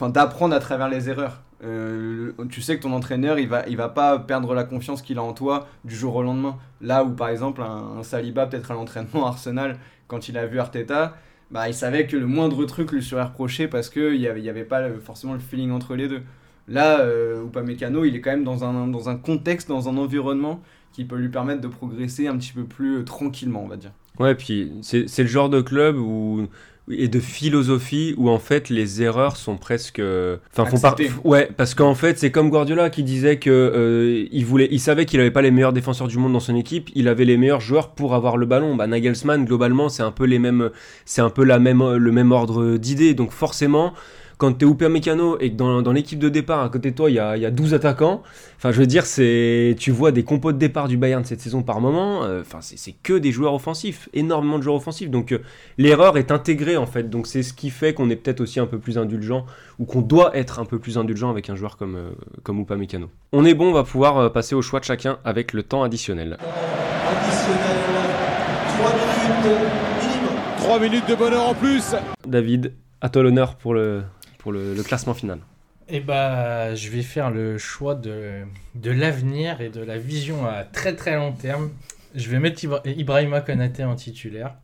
enfin 0.01 0.11
d'apprendre 0.11 0.55
à 0.55 0.61
travers 0.61 0.89
les 0.89 1.11
erreurs. 1.11 1.43
Euh, 1.63 2.33
tu 2.51 2.63
sais 2.63 2.79
que 2.79 2.83
ton 2.83 2.93
entraîneur 2.93 3.39
il 3.39 3.47
va, 3.47 3.69
il 3.69 3.77
va 3.77 3.91
pas 3.91 4.19
perdre 4.19 4.55
la 4.55 4.65
confiance 4.65 5.03
qu'il 5.03 5.19
a 5.19 5.23
en 5.23 5.35
toi 5.35 5.69
du 5.85 5.95
jour 5.95 6.17
au 6.17 6.23
lendemain. 6.23 6.57
Là 6.81 7.05
où 7.05 7.11
par 7.11 7.29
exemple 7.29 7.61
un, 7.61 8.03
Saliba 8.03 8.47
peut-être 8.47 8.71
à 8.71 8.75
l'entraînement 8.75 9.27
Arsenal 9.27 9.79
quand 10.09 10.29
il 10.29 10.39
a 10.39 10.47
vu 10.47 10.59
Arteta, 10.59 11.17
bah, 11.51 11.69
il 11.69 11.75
savait 11.75 12.07
que 12.07 12.17
le 12.17 12.27
moindre 12.27 12.65
truc 12.65 12.93
lui 12.93 13.03
serait 13.03 13.25
reproché 13.25 13.69
parce 13.69 13.91
avait, 13.91 14.17
il 14.17 14.45
y 14.45 14.49
avait 14.49 14.65
pas 14.65 14.89
forcément 15.05 15.35
le 15.35 15.39
feeling 15.39 15.71
entre 15.71 15.95
les 15.95 16.09
deux. 16.09 16.23
Là, 16.67 17.01
euh, 17.01 17.45
Upamecano, 17.45 18.05
il 18.05 18.17
est 18.17 18.21
quand 18.21 18.31
même 18.31 18.45
dans 18.45 18.65
un, 18.65 18.87
dans 18.87 19.09
un 19.09 19.17
contexte, 19.17 19.69
dans 19.69 19.89
un 19.89 19.97
environnement 19.99 20.63
qui 20.93 21.05
peut 21.05 21.17
lui 21.17 21.29
permettre 21.29 21.61
de 21.61 21.69
progresser 21.69 22.27
un 22.27 22.37
petit 22.37 22.53
peu 22.53 22.65
plus 22.65 22.99
euh, 22.99 23.05
tranquillement, 23.05 23.65
on 23.65 23.69
va 23.69 23.77
dire. 23.77 23.93
Ouais, 24.19 24.35
puis 24.35 24.73
c'est 24.83 25.07
le 25.19 25.27
genre 25.27 25.49
de 25.49 25.61
club 25.61 25.97
où 25.97 26.47
et 26.91 27.09
de 27.09 27.21
philosophie 27.21 28.15
où 28.17 28.29
en 28.31 28.39
fait 28.39 28.69
les 28.71 29.03
erreurs 29.03 29.37
sont 29.37 29.57
presque 29.57 30.01
enfin 30.53 30.65
font 30.65 30.81
par- 30.81 30.97
ouais 31.25 31.49
parce 31.57 31.75
qu'en 31.75 31.95
fait 31.95 32.19
c'est 32.19 32.31
comme 32.31 32.51
Guardiola 32.51 32.91
qui 32.91 33.03
disait 33.03 33.39
que 33.39 33.51
euh, 33.51 34.27
il 34.33 34.45
voulait 34.45 34.69
il 34.71 34.81
savait 34.81 35.05
qu'il 35.07 35.21
avait 35.21 35.31
pas 35.31 35.43
les 35.43 35.51
meilleurs 35.51 35.73
défenseurs 35.73 36.09
du 36.09 36.19
monde 36.19 36.33
dans 36.33 36.41
son 36.41 36.57
équipe 36.57 36.91
il 36.95 37.09
avait 37.09 37.25
les 37.25 37.37
meilleurs 37.37 37.61
joueurs 37.61 37.91
pour 37.91 38.15
avoir 38.15 38.37
le 38.37 38.47
ballon. 38.47 38.75
Bah 38.77 38.87
Nagelsmann 38.87 39.45
globalement 39.45 39.89
c'est 39.89 40.03
un 40.03 40.11
peu 40.13 40.25
les 40.25 40.39
mêmes 40.39 40.71
c'est 41.05 41.21
un 41.23 41.31
peu 41.31 41.45
la 41.45 41.59
même 41.59 41.97
le 41.97 42.13
même 42.13 42.33
ordre 42.33 42.77
d'idées. 42.77 43.15
Donc 43.15 43.33
forcément 43.33 43.93
quand 44.41 44.59
tu 44.59 44.65
es 44.65 44.69
Upamecano 44.69 45.39
et 45.39 45.51
que 45.53 45.57
dans, 45.57 45.83
dans 45.83 45.93
l'équipe 45.93 46.19
de 46.19 46.29
départ 46.29 46.63
à 46.65 46.69
côté 46.71 46.91
de 46.91 46.97
toi 46.97 47.11
il 47.11 47.15
y 47.15 47.19
a, 47.21 47.37
il 47.37 47.43
y 47.43 47.47
a 47.47 47.51
12 47.51 47.75
attaquants 47.75 48.23
Enfin, 48.57 48.73
je 48.73 48.79
veux 48.81 48.87
dire, 48.87 49.07
c'est 49.07 49.75
tu 49.79 49.91
vois 49.91 50.13
des 50.13 50.23
compos 50.23 50.53
de 50.53 50.59
départ 50.59 50.87
du 50.87 50.99
Bayern 50.99 51.25
cette 51.25 51.41
saison 51.41 51.63
par 51.63 51.81
moment. 51.81 52.25
euh, 52.25 52.43
Enfin, 52.43 52.59
c'est 52.61 52.79
c'est 52.79 52.95
que 53.03 53.15
des 53.15 53.33
joueurs 53.33 53.55
offensifs, 53.55 54.11
énormément 54.13 54.59
de 54.59 54.63
joueurs 54.63 54.77
offensifs. 54.77 55.09
Donc, 55.09 55.33
euh, 55.33 55.39
l'erreur 55.79 56.19
est 56.19 56.31
intégrée 56.31 56.77
en 56.77 56.85
fait. 56.85 57.09
Donc, 57.09 57.27
c'est 57.27 57.43
ce 57.43 57.55
qui 57.55 57.71
fait 57.71 57.95
qu'on 57.95 58.11
est 58.11 58.17
peut-être 58.17 58.43
aussi 58.43 58.61
un 58.61 58.67
peu 58.67 58.79
plus 58.79 58.99
indulgent 58.99 59.47
ou 59.79 59.87
qu'on 59.87 60.03
doit 60.03 60.37
être 60.37 60.61
un 60.61 60.67
peu 60.67 60.79
plus 60.79 60.99
indulgent 60.99 61.31
avec 61.31 61.49
un 61.49 61.55
joueur 61.55 61.79
comme 61.79 61.97
euh, 61.97 62.11
comme 62.43 62.61
Upamecano. 62.61 63.09
On 63.33 63.47
est 63.47 63.55
bon, 63.55 63.71
on 63.71 63.73
va 63.73 63.85
pouvoir 63.85 64.19
euh, 64.19 64.29
passer 64.29 64.55
au 64.55 64.61
choix 64.61 64.79
de 64.81 64.85
chacun 64.85 65.17
avec 65.25 65.55
le 65.55 65.63
temps 65.63 65.83
additionnel. 65.83 66.37
Additionnel, 67.09 67.79
3 68.79 68.91
minutes 68.93 69.63
minimum. 70.03 70.37
3 70.59 70.79
minutes 70.81 71.09
de 71.09 71.15
bonheur 71.15 71.49
en 71.49 71.55
plus. 71.55 71.95
David, 72.27 72.75
à 73.01 73.09
toi 73.09 73.23
l'honneur 73.23 73.55
pour 73.57 73.73
le 73.73 74.03
pour 74.41 74.53
le, 74.53 74.75
classement 74.83 75.15
final. 75.15 75.39
Et 75.89 76.01
bah, 76.01 76.75
je 76.75 76.89
vais 76.91 77.03
faire 77.03 77.31
le 77.31 77.59
choix 77.59 77.95
de, 77.95 78.43
de 78.75 78.91
l'avenir 78.91 79.61
et 79.61 79.71
de 79.71 79.81
la 79.81 79.99
vision 79.99 80.47
à 80.47 80.65
très 80.65 80.95
très 80.95 81.17
long 81.17 81.33
terme. 81.33 81.71
Je 82.15 82.29
vais 82.31 82.39
mettre 82.39 82.63
Ibra- 82.65 82.83
Ibrahima 82.85 83.41
Konaté 83.41 83.85
en 83.85 83.95
titulaire. 83.97 84.55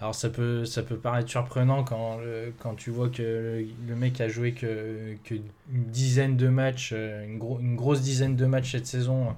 Alors 0.00 0.14
ça 0.14 0.30
peut, 0.30 0.64
ça 0.64 0.82
peut 0.82 0.96
paraître 0.96 1.28
surprenant 1.28 1.82
quand, 1.82 2.18
le- 2.18 2.52
quand 2.60 2.74
tu 2.74 2.90
vois 2.90 3.08
que 3.08 3.64
le, 3.88 3.96
mec 3.96 4.20
a 4.20 4.28
joué 4.28 4.52
que, 4.52 5.16
une 5.30 5.84
dizaine 5.84 6.36
de 6.36 6.48
matchs, 6.48 6.92
euh, 6.94 7.24
une 7.24 7.74
grosse 7.76 8.00
dizaine 8.00 8.36
de 8.36 8.46
matchs 8.46 8.72
cette 8.72 8.86
saison 8.86 9.34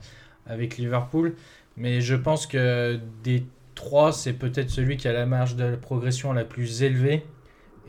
avec 0.47 0.77
Liverpool. 0.77 1.35
Mais 1.79 2.03
je 2.03 2.15
pense 2.15 2.47
que 2.47 3.01
des 3.25 3.45
trois, 3.75 4.13
c'est 4.13 4.35
peut-être 4.35 4.69
celui 4.69 4.99
qui 4.99 5.09
a 5.09 5.13
la 5.13 5.25
marge 5.25 5.57
de 5.57 5.77
progression 5.77 6.33
la 6.35 6.45
plus 6.45 6.83
élevée. 6.83 7.25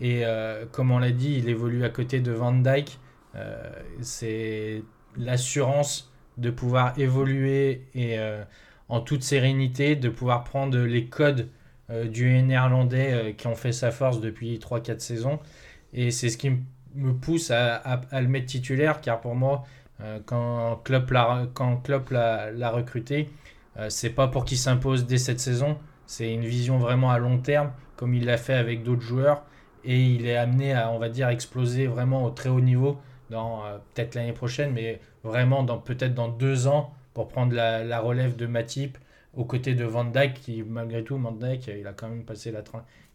Et 0.01 0.25
euh, 0.25 0.65
comme 0.71 0.91
on 0.91 0.97
l'a 0.97 1.11
dit, 1.11 1.35
il 1.37 1.47
évolue 1.47 1.85
à 1.85 1.89
côté 1.89 2.19
de 2.19 2.31
Van 2.31 2.51
Dyke. 2.51 2.99
Euh, 3.35 3.71
c'est 4.01 4.83
l'assurance 5.15 6.11
de 6.37 6.49
pouvoir 6.49 6.97
évoluer 6.99 7.85
et 7.93 8.17
euh, 8.17 8.43
en 8.89 8.99
toute 8.99 9.23
sérénité, 9.23 9.95
de 9.95 10.09
pouvoir 10.09 10.43
prendre 10.43 10.77
les 10.77 11.05
codes 11.05 11.47
du 12.05 12.41
néerlandais 12.41 13.35
qui 13.37 13.47
ont 13.47 13.55
fait 13.55 13.73
sa 13.73 13.91
force 13.91 14.21
depuis 14.21 14.59
3-4 14.59 14.99
saisons. 14.99 15.39
Et 15.93 16.09
c'est 16.11 16.29
ce 16.29 16.37
qui 16.37 16.51
me 16.95 17.13
pousse 17.13 17.51
à, 17.51 18.01
le 18.13 18.27
mettre 18.29 18.45
titulaire, 18.45 19.01
car 19.01 19.19
pour 19.19 19.35
moi, 19.35 19.65
quand 20.25 20.79
Klopp 20.85 21.11
l'a 21.11 21.47
quand 21.53 21.75
Klopp 21.83 22.11
l'a- 22.11 22.69
recruté, 22.69 23.29
c'est 23.89 24.11
pas 24.11 24.29
pour 24.29 24.45
qu'il 24.45 24.57
s'impose 24.57 25.05
dès 25.05 25.17
cette 25.17 25.41
saison, 25.41 25.77
c'est 26.05 26.33
une 26.33 26.45
vision 26.45 26.77
vraiment 26.77 27.11
à 27.11 27.19
long 27.19 27.39
terme, 27.39 27.71
comme 27.97 28.13
il 28.13 28.23
l'a 28.25 28.37
fait 28.37 28.53
avec 28.53 28.83
d'autres 28.83 29.01
joueurs 29.01 29.43
et 29.83 29.99
il 29.99 30.25
est 30.25 30.37
amené 30.37 30.73
à, 30.73 30.91
on 30.91 30.99
va 30.99 31.09
dire, 31.09 31.29
exploser 31.29 31.87
vraiment 31.87 32.25
au 32.25 32.29
très 32.29 32.49
haut 32.49 32.61
niveau 32.61 32.97
dans 33.29 33.65
euh, 33.65 33.77
peut-être 33.93 34.15
l'année 34.15 34.33
prochaine, 34.33 34.71
mais 34.73 34.99
vraiment 35.23 35.63
dans 35.63 35.79
peut-être 35.79 36.13
dans 36.13 36.27
deux 36.27 36.67
ans 36.67 36.93
pour 37.13 37.27
prendre 37.27 37.53
la, 37.55 37.99
relève 37.99 38.35
de 38.35 38.45
Matip 38.45 38.97
aux 39.33 39.45
côtés 39.45 39.73
de 39.73 39.85
Van 39.85 40.05
Dijk, 40.05 40.33
qui 40.33 40.63
malgré 40.63 41.03
tout, 41.03 41.17
Van 41.17 41.31
Dijk, 41.31 41.67
il 41.67 41.87
a 41.87 41.93
quand 41.93 42.09
même 42.09 42.23
passé 42.23 42.51
la, 42.51 42.63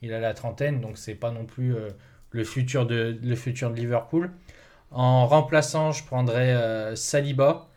il 0.03 0.12
a 0.12 0.21
la 0.21 0.35
trentaine, 0.35 0.81
donc 0.81 0.99
c'est 0.99 1.14
pas 1.14 1.31
non 1.31 1.45
plus 1.45 1.75
euh, 1.75 1.91
le, 2.31 2.45
futur 2.45 2.87
de, 2.87 3.19
le 3.23 3.37
futur 3.37 3.71
de 3.71 3.77
Liverpool. 3.77 4.31
En 4.91 5.27
remplaçant, 5.27 5.93
je 5.93 6.05
prendrais 6.05 6.55
euh, 6.55 6.97
Saliba. 6.97 7.69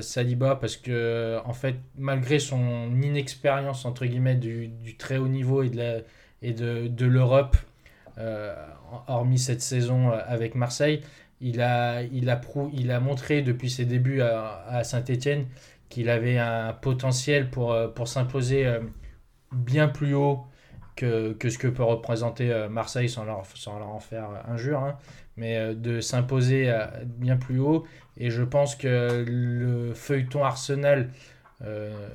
Saliba 0.00 0.56
parce 0.56 0.78
que 0.78 1.38
en 1.44 1.52
fait 1.52 1.76
malgré 1.98 2.38
son 2.38 2.90
inexpérience 3.02 3.84
entre 3.84 4.06
guillemets 4.06 4.34
du, 4.34 4.96
très 4.96 5.18
haut 5.18 5.28
niveau 5.28 5.62
et 5.62 5.68
de 5.68 6.02
et 6.42 6.52
de, 6.52 6.88
de 6.88 7.06
l'Europe 7.06 7.56
hormis 9.08 9.38
cette 9.38 9.62
saison 9.62 10.10
euh, 10.10 10.18
avec 10.26 10.54
Marseille 10.54 11.02
il 11.40 11.60
a, 11.60 12.02
il 12.02 12.30
a, 12.30 12.36
prou- 12.36 12.70
il 12.72 12.90
a 12.90 13.00
montré 13.00 13.42
depuis 13.42 13.70
ses 13.70 13.84
débuts 13.84 14.22
à, 14.22 14.82
Saint-Etienne 14.84 15.46
qu'il 15.88 16.08
avait 16.08 16.38
un 16.38 16.72
potentiel 16.72 17.50
pour, 17.50 17.72
euh, 17.72 17.88
pour 17.88 18.08
s'imposer 18.08 18.66
euh, 18.66 18.80
bien 19.52 19.88
plus 19.88 20.14
haut 20.14 20.44
que, 20.96 21.32
que 21.34 21.50
ce 21.50 21.58
que 21.58 21.68
peut 21.68 21.82
représenter 21.84 22.52
euh, 22.52 22.68
Marseille 22.68 23.08
sans 23.08 23.24
leur, 23.24 23.44
sans 23.54 23.78
leur 23.78 23.88
en 23.90 24.00
faire 24.00 24.28
injure, 24.48 24.80
hein, 24.80 24.96
mais 25.36 25.58
euh, 25.58 25.74
de 25.74 26.00
s'imposer 26.00 26.70
euh, 26.70 26.86
bien 27.04 27.36
plus 27.36 27.58
haut. 27.60 27.86
Et 28.16 28.30
je 28.30 28.42
pense 28.42 28.74
que 28.76 29.24
le 29.28 29.92
feuilleton 29.94 30.44
Arsenal 30.44 31.10
euh, 31.64 32.08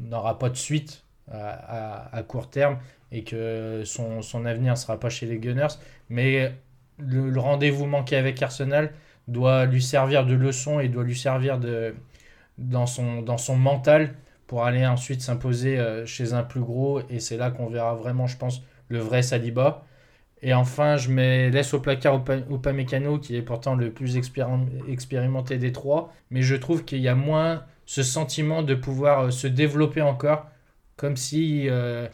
n'aura 0.00 0.38
pas 0.38 0.50
de 0.50 0.56
suite 0.56 1.04
à- 1.30 2.08
à 2.16 2.22
court 2.22 2.48
terme 2.50 2.78
et 3.12 3.24
que 3.24 3.82
son, 3.84 4.22
son 4.22 4.44
avenir 4.46 4.72
ne 4.72 4.78
sera 4.78 4.98
pas 5.00 5.08
chez 5.10 5.26
les 5.26 5.38
Gunners. 5.38 5.74
Mais 6.10 6.52
le, 6.98 7.38
rendez-vous 7.40 7.86
manqué 7.86 8.16
avec 8.16 8.42
Arsenal 8.42 8.92
doit 9.28 9.66
lui 9.66 9.82
servir 9.82 10.26
de 10.26 10.34
leçon 10.34 10.80
et 10.80 10.88
doit 10.88 11.04
lui 11.04 11.16
servir 11.16 11.58
de, 11.58 11.94
dans, 12.58 12.86
son, 12.86 13.22
dans 13.22 13.38
son 13.38 13.56
mental 13.56 14.14
pour 14.46 14.64
aller 14.64 14.86
ensuite 14.86 15.20
s'imposer 15.22 15.78
euh, 15.78 16.06
chez 16.06 16.32
un 16.32 16.42
plus 16.42 16.60
gros. 16.60 17.00
Et 17.10 17.20
c'est 17.20 17.36
là 17.36 17.50
qu'on 17.50 17.68
verra 17.68 17.94
vraiment, 17.94 18.26
je 18.26 18.36
pense, 18.36 18.62
le 18.88 18.98
vrai 18.98 19.22
Saliba. 19.22 19.84
Et 20.42 20.54
enfin, 20.54 20.96
je 20.96 21.10
mets, 21.10 21.50
laisse 21.50 21.74
au 21.74 21.80
placard 21.80 22.18
Upa- 22.18 22.44
Upamecano, 22.50 23.18
qui 23.18 23.36
est 23.36 23.42
pourtant 23.42 23.74
le 23.74 23.90
plus 23.92 24.16
expérim- 24.16 24.68
expérimenté 24.88 25.58
des 25.58 25.72
trois. 25.72 26.12
Mais 26.30 26.42
je 26.42 26.54
trouve 26.56 26.84
qu'il 26.84 27.00
y 27.00 27.08
a 27.08 27.14
moins 27.14 27.64
ce 27.86 28.02
sentiment 28.02 28.62
de 28.62 28.74
pouvoir 28.74 29.20
euh, 29.26 29.30
se 29.30 29.46
développer 29.48 30.02
encore, 30.02 30.46
comme 30.96 31.16
si 31.16 31.68
euh, 31.68 32.06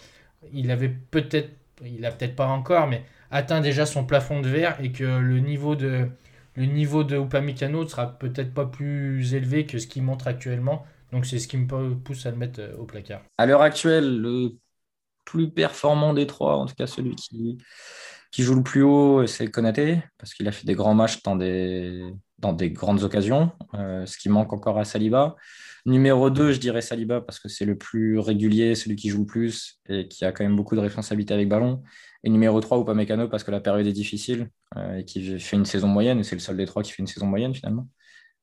il 0.52 0.70
avait 0.70 0.88
peut-être, 0.88 1.50
il 1.84 2.04
a 2.06 2.12
peut-être 2.12 2.36
pas 2.36 2.46
encore, 2.46 2.86
mais 2.86 3.04
atteint 3.30 3.60
déjà 3.60 3.86
son 3.86 4.04
plafond 4.04 4.40
de 4.40 4.48
verre 4.48 4.78
et 4.82 4.92
que 4.92 5.04
le 5.04 5.38
niveau 5.40 5.76
de, 5.76 6.08
le 6.56 6.66
niveau 6.66 7.04
de 7.04 7.16
Upamecano 7.18 7.86
sera 7.88 8.18
peut-être 8.18 8.52
pas 8.54 8.66
plus 8.66 9.34
élevé 9.34 9.66
que 9.66 9.78
ce 9.78 9.86
qu'il 9.86 10.02
montre 10.02 10.26
actuellement. 10.28 10.84
Donc 11.12 11.26
c'est 11.26 11.38
ce 11.38 11.48
qui 11.48 11.56
me 11.56 11.66
pou- 11.66 11.96
pousse 11.96 12.26
à 12.26 12.30
le 12.30 12.36
mettre 12.36 12.60
euh, 12.60 12.76
au 12.76 12.84
placard. 12.84 13.22
À 13.38 13.46
l'heure 13.46 13.62
actuelle, 13.62 14.20
le 14.20 14.50
plus 15.24 15.50
performant 15.50 16.14
des 16.14 16.26
trois, 16.26 16.56
en 16.56 16.66
tout 16.66 16.74
cas 16.74 16.86
celui 16.86 17.16
qui, 17.16 17.58
qui 18.32 18.42
joue 18.42 18.54
le 18.56 18.62
plus 18.62 18.82
haut, 18.82 19.26
c'est 19.26 19.50
Konaté, 19.50 20.02
parce 20.18 20.34
qu'il 20.34 20.48
a 20.48 20.52
fait 20.52 20.66
des 20.66 20.74
grands 20.74 20.94
matchs 20.94 21.22
dans 21.22 21.36
des, 21.36 22.02
dans 22.38 22.52
des 22.52 22.70
grandes 22.70 23.02
occasions, 23.02 23.52
euh, 23.74 24.04
ce 24.06 24.18
qui 24.18 24.28
manque 24.28 24.52
encore 24.52 24.78
à 24.78 24.84
Saliba. 24.84 25.36
Numéro 25.86 26.30
2, 26.30 26.52
je 26.52 26.60
dirais 26.60 26.80
Saliba, 26.80 27.20
parce 27.20 27.38
que 27.38 27.48
c'est 27.48 27.64
le 27.64 27.76
plus 27.76 28.18
régulier, 28.18 28.74
celui 28.74 28.96
qui 28.96 29.08
joue 29.08 29.20
le 29.20 29.26
plus 29.26 29.80
et 29.88 30.08
qui 30.08 30.24
a 30.24 30.32
quand 30.32 30.44
même 30.44 30.56
beaucoup 30.56 30.74
de 30.74 30.80
responsabilités 30.80 31.34
avec 31.34 31.48
ballon. 31.48 31.82
Et 32.22 32.30
numéro 32.30 32.60
3, 32.60 32.80
Upamecano, 32.80 33.28
parce 33.28 33.44
que 33.44 33.50
la 33.50 33.60
période 33.60 33.86
est 33.86 33.92
difficile 33.92 34.48
euh, 34.76 34.98
et 34.98 35.04
qui 35.04 35.38
fait 35.38 35.56
une 35.56 35.66
saison 35.66 35.88
moyenne, 35.88 36.22
c'est 36.24 36.36
le 36.36 36.40
seul 36.40 36.56
des 36.56 36.66
trois 36.66 36.82
qui 36.82 36.92
fait 36.92 37.02
une 37.02 37.06
saison 37.06 37.26
moyenne 37.26 37.54
finalement. 37.54 37.88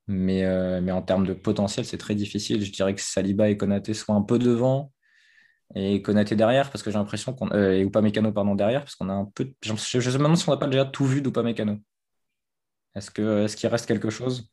Mais, 0.07 0.45
euh, 0.45 0.81
mais 0.81 0.91
en 0.91 1.01
termes 1.01 1.25
de 1.25 1.33
potentiel, 1.33 1.85
c'est 1.85 1.97
très 1.97 2.15
difficile. 2.15 2.63
Je 2.63 2.71
dirais 2.71 2.93
que 2.95 3.01
Saliba 3.01 3.49
et 3.49 3.57
Konaté 3.57 3.93
soient 3.93 4.15
un 4.15 4.21
peu 4.21 4.39
devant 4.39 4.91
et 5.75 6.01
Konaté 6.01 6.35
derrière, 6.35 6.69
parce 6.69 6.83
que 6.83 6.91
j'ai 6.91 6.97
l'impression 6.97 7.33
qu'on. 7.33 7.49
et 7.51 7.81
Upamecano, 7.81 8.31
pardon, 8.31 8.55
derrière, 8.55 8.81
parce 8.81 8.95
qu'on 8.95 9.09
a 9.09 9.13
un 9.13 9.25
peu. 9.25 9.53
Je, 9.63 9.73
je 9.99 10.09
me 10.09 10.23
demande 10.23 10.37
si 10.37 10.47
on 10.49 10.51
n'a 10.51 10.57
pas 10.57 10.67
déjà 10.67 10.85
tout 10.85 11.05
vu 11.05 11.21
d'Upamecano. 11.21 11.79
Est-ce 12.95 13.11
qu'il 13.55 13.69
reste 13.69 13.85
quelque 13.85 14.09
chose? 14.09 14.49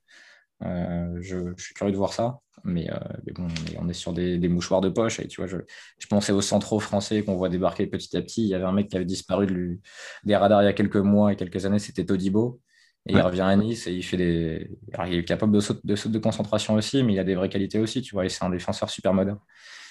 Je, 0.61 1.53
je, 1.57 1.63
suis 1.63 1.75
curieux 1.75 1.93
de 1.93 1.97
voir 1.97 2.13
ça. 2.13 2.39
Mais, 2.65 2.89
bon, 3.35 3.47
on 3.79 3.89
est, 3.89 3.93
sur 3.93 4.13
des, 4.13 4.49
mouchoirs 4.49 4.81
de 4.81 4.89
poche. 4.89 5.21
Et 5.21 5.29
tu 5.29 5.41
vois, 5.41 5.47
je, 5.47 5.59
je 5.99 6.07
pensais 6.07 6.33
aux 6.33 6.41
centraux 6.41 6.81
français 6.81 7.23
qu'on 7.23 7.37
voit 7.37 7.49
débarquer 7.49 7.87
petit 7.87 8.17
à 8.17 8.23
petit. 8.23 8.43
Il 8.43 8.49
y 8.49 8.55
avait 8.55 8.65
un 8.65 8.73
mec 8.73 8.89
qui 8.89 8.97
avait 8.97 9.05
disparu 9.05 9.81
des 10.25 10.37
radars 10.37 10.63
il 10.63 10.67
y 10.67 10.69
a 10.69 10.73
quelques 10.73 10.97
mois 10.97 11.33
et 11.33 11.37
quelques 11.37 11.65
années, 11.67 11.79
c'était 11.79 12.05
Todibo. 12.05 12.61
Et 13.07 13.13
il 13.13 13.21
revient 13.21 13.41
à 13.43 13.57
Nice 13.57 13.87
et 13.87 13.93
il 13.93 14.03
fait 14.03 14.19
des. 14.19 14.71
il 15.07 15.15
est 15.15 15.25
capable 15.25 15.53
de 15.53 15.61
saut, 15.61 15.75
de 15.83 16.09
de 16.09 16.19
concentration 16.19 16.75
aussi, 16.75 17.03
mais 17.03 17.15
il 17.15 17.19
a 17.19 17.25
des 17.25 17.37
vraies 17.37 17.49
qualités 17.49 17.79
aussi, 17.79 18.03
tu 18.03 18.15
vois. 18.15 18.27
Et 18.27 18.29
c'est 18.29 18.45
un 18.45 18.51
défenseur 18.51 18.91
super 18.91 19.15
moderne. 19.15 19.39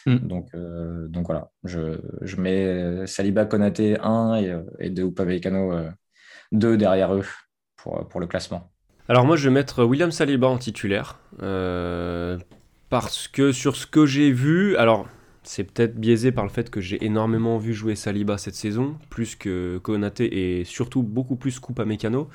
Mm. 0.05 0.27
Donc, 0.27 0.49
euh, 0.53 1.07
donc 1.07 1.25
voilà, 1.25 1.49
je, 1.63 1.99
je, 2.21 2.35
mets 2.35 3.07
Saliba 3.07 3.45
Konaté 3.45 3.97
1 3.99 4.35
et, 4.35 4.55
et 4.79 4.89
de 4.91 5.03
Upamecano 5.03 5.89
2 6.51 6.77
derrière 6.77 7.15
eux 7.15 7.25
pour, 7.77 8.07
pour 8.07 8.19
le 8.19 8.27
classement. 8.27 8.69
Alors 9.09 9.25
moi 9.25 9.37
je 9.37 9.47
vais 9.47 9.53
mettre 9.53 9.85
William 9.85 10.11
Saliba 10.11 10.47
en 10.47 10.57
titulaire 10.57 11.17
euh, 11.41 12.37
parce 12.89 13.27
que 13.27 13.51
sur 13.51 13.75
ce 13.77 13.87
que 13.87 14.05
j'ai 14.05 14.31
vu, 14.31 14.75
alors 14.75 15.07
c'est 15.43 15.63
peut-être 15.63 15.95
biaisé 15.95 16.31
par 16.31 16.43
le 16.43 16.49
fait 16.49 16.69
que 16.69 16.81
j'ai 16.81 17.03
énormément 17.05 17.57
vu 17.57 17.73
jouer 17.73 17.95
Saliba 17.95 18.37
cette 18.37 18.55
saison, 18.55 18.97
plus 19.09 19.35
que 19.35 19.77
Konaté 19.77 20.59
et 20.59 20.65
surtout 20.65 21.03
beaucoup 21.03 21.37
plus 21.37 21.59
Coupa 21.59 21.85
Mécano. 21.85 22.29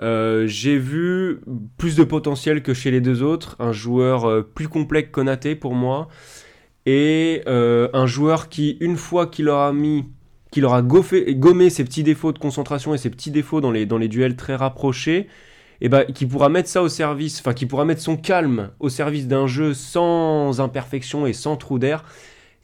Euh, 0.00 0.46
j'ai 0.46 0.78
vu 0.78 1.40
plus 1.76 1.96
de 1.96 2.04
potentiel 2.04 2.62
que 2.62 2.74
chez 2.74 2.92
les 2.92 3.00
deux 3.00 3.24
autres, 3.24 3.56
un 3.58 3.72
joueur 3.72 4.26
euh, 4.26 4.42
plus 4.42 4.68
complet 4.68 5.04
que 5.04 5.10
Konaté 5.10 5.56
pour 5.56 5.74
moi, 5.74 6.08
et 6.86 7.42
euh, 7.48 7.88
un 7.92 8.06
joueur 8.06 8.48
qui, 8.48 8.76
une 8.80 8.96
fois 8.96 9.26
qu'il 9.26 9.48
aura 9.48 9.72
mis, 9.72 10.04
qu'il 10.50 10.64
aura 10.64 10.82
gommé 10.82 11.70
ses 11.70 11.84
petits 11.84 12.02
défauts 12.02 12.32
de 12.32 12.38
concentration 12.38 12.94
et 12.94 12.98
ses 12.98 13.10
petits 13.10 13.30
défauts 13.30 13.60
dans 13.60 13.70
les, 13.70 14.08
duels 14.08 14.36
très 14.36 14.54
rapprochés, 14.54 15.28
et 15.80 15.88
ben, 15.88 16.04
qui 16.04 16.26
pourra 16.26 16.48
mettre 16.48 16.68
ça 16.68 16.82
au 16.82 16.88
service, 16.88 17.40
enfin 17.40 17.52
qui 17.52 17.66
pourra 17.66 17.84
mettre 17.84 18.02
son 18.02 18.16
calme 18.16 18.70
au 18.80 18.88
service 18.88 19.28
d'un 19.28 19.46
jeu 19.46 19.74
sans 19.74 20.60
imperfection 20.60 21.26
et 21.26 21.32
sans 21.32 21.56
trou 21.56 21.78
d'air, 21.78 22.04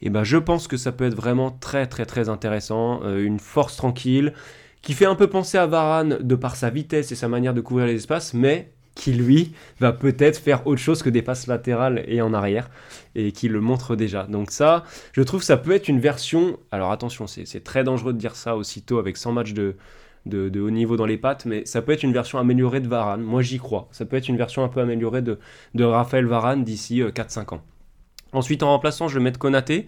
et 0.01 0.09
ben 0.09 0.23
je 0.23 0.37
pense 0.37 0.67
que 0.67 0.75
ça 0.75 0.91
peut 0.91 1.05
être 1.05 1.15
vraiment 1.15 1.51
très 1.51 1.87
très 1.87 2.05
très 2.05 2.27
intéressant, 2.27 3.01
une 3.17 3.39
force 3.39 3.77
tranquille, 3.77 4.33
qui 4.81 4.93
fait 4.93 5.05
un 5.05 5.15
peu 5.15 5.27
penser 5.27 5.57
à 5.57 5.65
Varane 5.65 6.19
de 6.21 6.35
par 6.35 6.55
sa 6.55 6.69
vitesse 6.69 7.11
et 7.11 7.15
sa 7.15 7.27
manière 7.27 7.53
de 7.53 7.61
couvrir 7.61 7.87
les 7.87 7.95
espaces, 7.95 8.33
mais 8.33 8.74
qui 8.95 9.11
lui 9.13 9.53
va 9.79 9.91
peut-être 9.91 10.37
faire 10.37 10.65
autre 10.67 10.81
chose 10.81 11.03
que 11.03 11.09
des 11.09 11.21
passes 11.21 11.47
latérales 11.47 12.03
et 12.07 12.21
en 12.21 12.33
arrière, 12.33 12.69
et 13.13 13.31
qui 13.31 13.49
le 13.49 13.61
montre 13.61 13.95
déjà. 13.95 14.23
Donc 14.23 14.51
ça, 14.51 14.83
je 15.13 15.21
trouve 15.21 15.41
que 15.41 15.45
ça 15.45 15.57
peut 15.57 15.73
être 15.73 15.87
une 15.87 15.99
version, 15.99 16.57
alors 16.71 16.91
attention, 16.91 17.27
c'est 17.27 17.63
très 17.63 17.83
dangereux 17.83 18.13
de 18.13 18.17
dire 18.17 18.35
ça 18.35 18.55
aussitôt 18.55 18.97
avec 18.97 19.17
100 19.17 19.33
matchs 19.33 19.53
de, 19.53 19.75
haut 20.33 20.69
niveau 20.71 20.97
dans 20.97 21.05
les 21.05 21.17
pattes, 21.17 21.45
mais 21.45 21.65
ça 21.65 21.81
peut 21.81 21.91
être 21.91 22.03
une 22.03 22.13
version 22.13 22.39
améliorée 22.39 22.79
de 22.79 22.87
Varane, 22.87 23.21
moi 23.21 23.41
j'y 23.41 23.57
crois, 23.57 23.87
ça 23.91 24.05
peut 24.05 24.15
être 24.15 24.29
une 24.29 24.37
version 24.37 24.63
un 24.63 24.69
peu 24.69 24.79
améliorée 24.79 25.21
de, 25.21 25.37
de 25.75 25.83
Raphaël 25.83 26.25
Varane 26.25 26.63
d'ici 26.63 27.01
4-5 27.01 27.39
euh, 27.39 27.55
ans. 27.55 27.61
Ensuite 28.31 28.63
en 28.63 28.69
remplaçant, 28.69 29.07
je 29.07 29.17
vais 29.17 29.23
mettre 29.23 29.39
Konaté. 29.39 29.87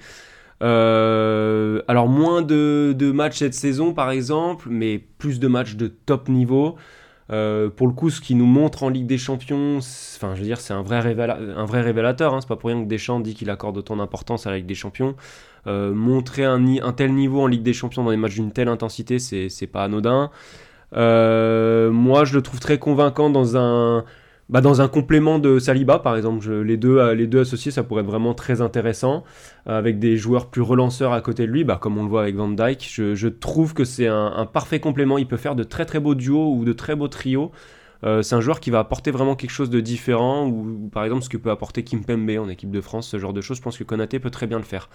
Euh, 0.63 1.83
alors 1.87 2.07
moins 2.07 2.41
de, 2.41 3.11
matchs 3.13 3.37
cette 3.37 3.53
saison 3.53 3.93
par 3.93 4.09
exemple, 4.09 4.67
mais 4.69 4.97
plus 4.97 5.39
de 5.39 5.47
matchs 5.47 5.75
de 5.75 5.87
top 5.87 6.29
niveau. 6.29 6.77
Euh, 7.31 7.69
pour 7.69 7.87
le 7.87 7.93
coup, 7.93 8.09
ce 8.09 8.21
qui 8.21 8.35
nous 8.35 8.45
montre 8.45 8.83
en 8.83 8.89
Ligue 8.89 9.05
des 9.05 9.17
Champions, 9.17 9.77
enfin, 9.77 10.33
je 10.35 10.39
veux 10.39 10.45
dire, 10.45 10.61
c'est 10.61 10.73
un 10.73 10.81
vrai, 10.81 11.01
révélateur. 11.01 12.33
Hein. 12.33 12.41
c'est 12.41 12.47
pas 12.47 12.55
pour 12.55 12.69
rien 12.69 12.81
que 12.81 12.87
Deschamps 12.87 13.19
dit 13.19 13.35
qu'il 13.35 13.49
accorde 13.49 13.77
autant 13.77 13.97
d'importance 13.97 14.47
à 14.47 14.51
la 14.51 14.57
Ligue 14.57 14.65
des 14.65 14.75
Champions. 14.75 15.15
Euh, 15.67 15.93
montrer 15.93 16.45
un, 16.45 16.63
un, 16.81 16.93
tel 16.93 17.13
niveau 17.13 17.41
en 17.41 17.47
Ligue 17.47 17.63
des 17.63 17.73
Champions 17.73 18.03
dans 18.03 18.11
des 18.11 18.17
matchs 18.17 18.35
d'une 18.35 18.51
telle 18.51 18.69
intensité, 18.69 19.19
c'est 19.19 19.67
pas 19.67 19.83
anodin. 19.83 20.31
moi, 20.93 22.25
je 22.25 22.33
le 22.33 22.41
trouve 22.41 22.59
très 22.59 22.79
convaincant 22.79 23.29
dans 23.29 23.57
un 23.57 24.05
bah, 24.49 24.61
dans 24.61 24.81
un 24.81 24.87
complément 24.87 25.39
de 25.39 25.59
Saliba, 25.59 25.99
par 25.99 26.15
exemple, 26.15 26.49
les, 26.61 26.77
deux, 26.77 26.97
euh, 26.97 27.13
les 27.13 27.27
deux 27.27 27.41
associés, 27.41 27.71
ça 27.71 27.83
pourrait 27.83 28.01
être 28.01 28.07
vraiment 28.07 28.33
très 28.33 28.61
intéressant. 28.61 29.25
Euh, 29.67 29.77
avec 29.77 29.99
des 29.99 30.15
joueurs 30.15 30.49
plus 30.49 30.61
relanceurs 30.61 31.11
à 31.11 31.21
côté 31.21 31.45
de 31.45 31.51
lui, 31.51 31.65
bah, 31.65 31.77
comme 31.81 31.97
on 31.97 32.03
le 32.03 32.09
voit 32.09 32.21
avec 32.21 32.35
Van 32.35 32.47
Dyke, 32.47 32.89
je, 32.89 33.27
trouve 33.27 33.73
que 33.73 33.83
c'est 33.83 34.07
un, 34.07 34.47
parfait 34.51 34.79
complément. 34.79 35.17
Il 35.17 35.27
peut 35.27 35.37
faire 35.37 35.55
de 35.55 35.63
très 35.63 35.85
très 35.85 35.99
beaux 35.99 36.15
duos 36.15 36.53
ou 36.53 36.63
de 36.63 36.71
très 36.71 36.95
beaux 36.95 37.09
trios. 37.09 37.51
Euh, 38.03 38.21
c'est 38.21 38.35
un 38.35 38.41
joueur 38.41 38.59
qui 38.59 38.69
va 38.69 38.79
apporter 38.79 39.11
vraiment 39.11 39.35
quelque 39.35 39.51
chose 39.51 39.69
de 39.69 39.81
différent, 39.81 40.47
ou 40.47 40.89
par 40.93 41.03
exemple 41.03 41.23
ce 41.23 41.29
que 41.29 41.37
peut 41.37 41.49
apporter 41.49 41.83
Kim 41.83 42.05
Pembe 42.05 42.29
en 42.39 42.47
équipe 42.47 42.69
de 42.69 42.79
France, 42.79 43.07
ce 43.09 43.17
genre 43.17 43.33
de 43.33 43.41
choses, 43.41 43.57
je 43.57 43.63
pense 43.63 43.75
que 43.75 43.83
Konaté 43.83 44.19
peut 44.19 44.29
très 44.29 44.45
bien 44.45 44.59
le 44.59 44.63
faire. 44.63 44.87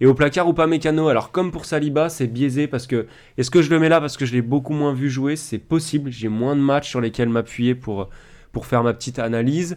Et 0.00 0.06
au 0.06 0.14
placard 0.14 0.48
ou 0.48 0.52
pas 0.52 0.66
Mécano, 0.66 1.08
alors 1.08 1.30
comme 1.30 1.52
pour 1.52 1.64
Saliba, 1.64 2.08
c'est 2.08 2.26
biaisé 2.26 2.66
parce 2.66 2.88
que, 2.88 3.06
est-ce 3.38 3.52
que 3.52 3.62
je 3.62 3.70
le 3.70 3.78
mets 3.78 3.88
là 3.88 4.00
parce 4.00 4.16
que 4.16 4.26
je 4.26 4.32
l'ai 4.32 4.42
beaucoup 4.42 4.72
moins 4.72 4.92
vu 4.92 5.08
jouer? 5.10 5.36
C'est 5.36 5.58
possible, 5.58 6.10
j'ai 6.10 6.28
moins 6.28 6.56
de 6.56 6.60
matchs 6.60 6.88
sur 6.88 7.00
lesquels 7.00 7.28
m'appuyer 7.28 7.76
pour 7.76 8.08
pour 8.52 8.66
faire 8.66 8.82
ma 8.82 8.92
petite 8.92 9.18
analyse. 9.18 9.76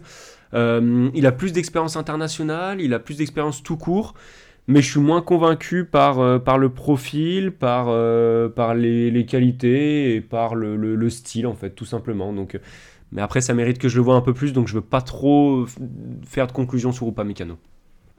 Euh, 0.54 1.10
il 1.14 1.26
a 1.26 1.32
plus 1.32 1.52
d'expérience 1.52 1.96
internationale, 1.96 2.80
il 2.80 2.94
a 2.94 2.98
plus 2.98 3.16
d'expérience 3.18 3.62
tout 3.62 3.76
court, 3.76 4.14
mais 4.68 4.82
je 4.82 4.90
suis 4.90 5.00
moins 5.00 5.20
convaincu 5.20 5.84
par, 5.84 6.20
euh, 6.20 6.38
par 6.38 6.58
le 6.58 6.68
profil, 6.68 7.50
par, 7.50 7.86
euh, 7.88 8.48
par 8.48 8.74
les, 8.74 9.26
qualités 9.26 10.14
et 10.14 10.20
par 10.20 10.54
le, 10.54 10.76
le, 10.76 11.10
style, 11.10 11.46
en 11.46 11.54
fait, 11.54 11.70
tout 11.70 11.84
simplement. 11.84 12.32
Donc, 12.32 12.58
mais 13.12 13.20
après, 13.20 13.40
ça 13.40 13.54
mérite 13.54 13.78
que 13.78 13.88
je 13.88 13.96
le 13.96 14.02
vois 14.02 14.14
un 14.14 14.20
peu 14.20 14.34
plus, 14.34 14.52
donc 14.52 14.68
je 14.68 14.74
veux 14.74 14.80
pas 14.80 15.00
trop 15.00 15.66
faire 16.24 16.46
de 16.46 16.52
conclusion 16.52 16.92
sur 16.92 17.08
Upamecano. 17.08 17.58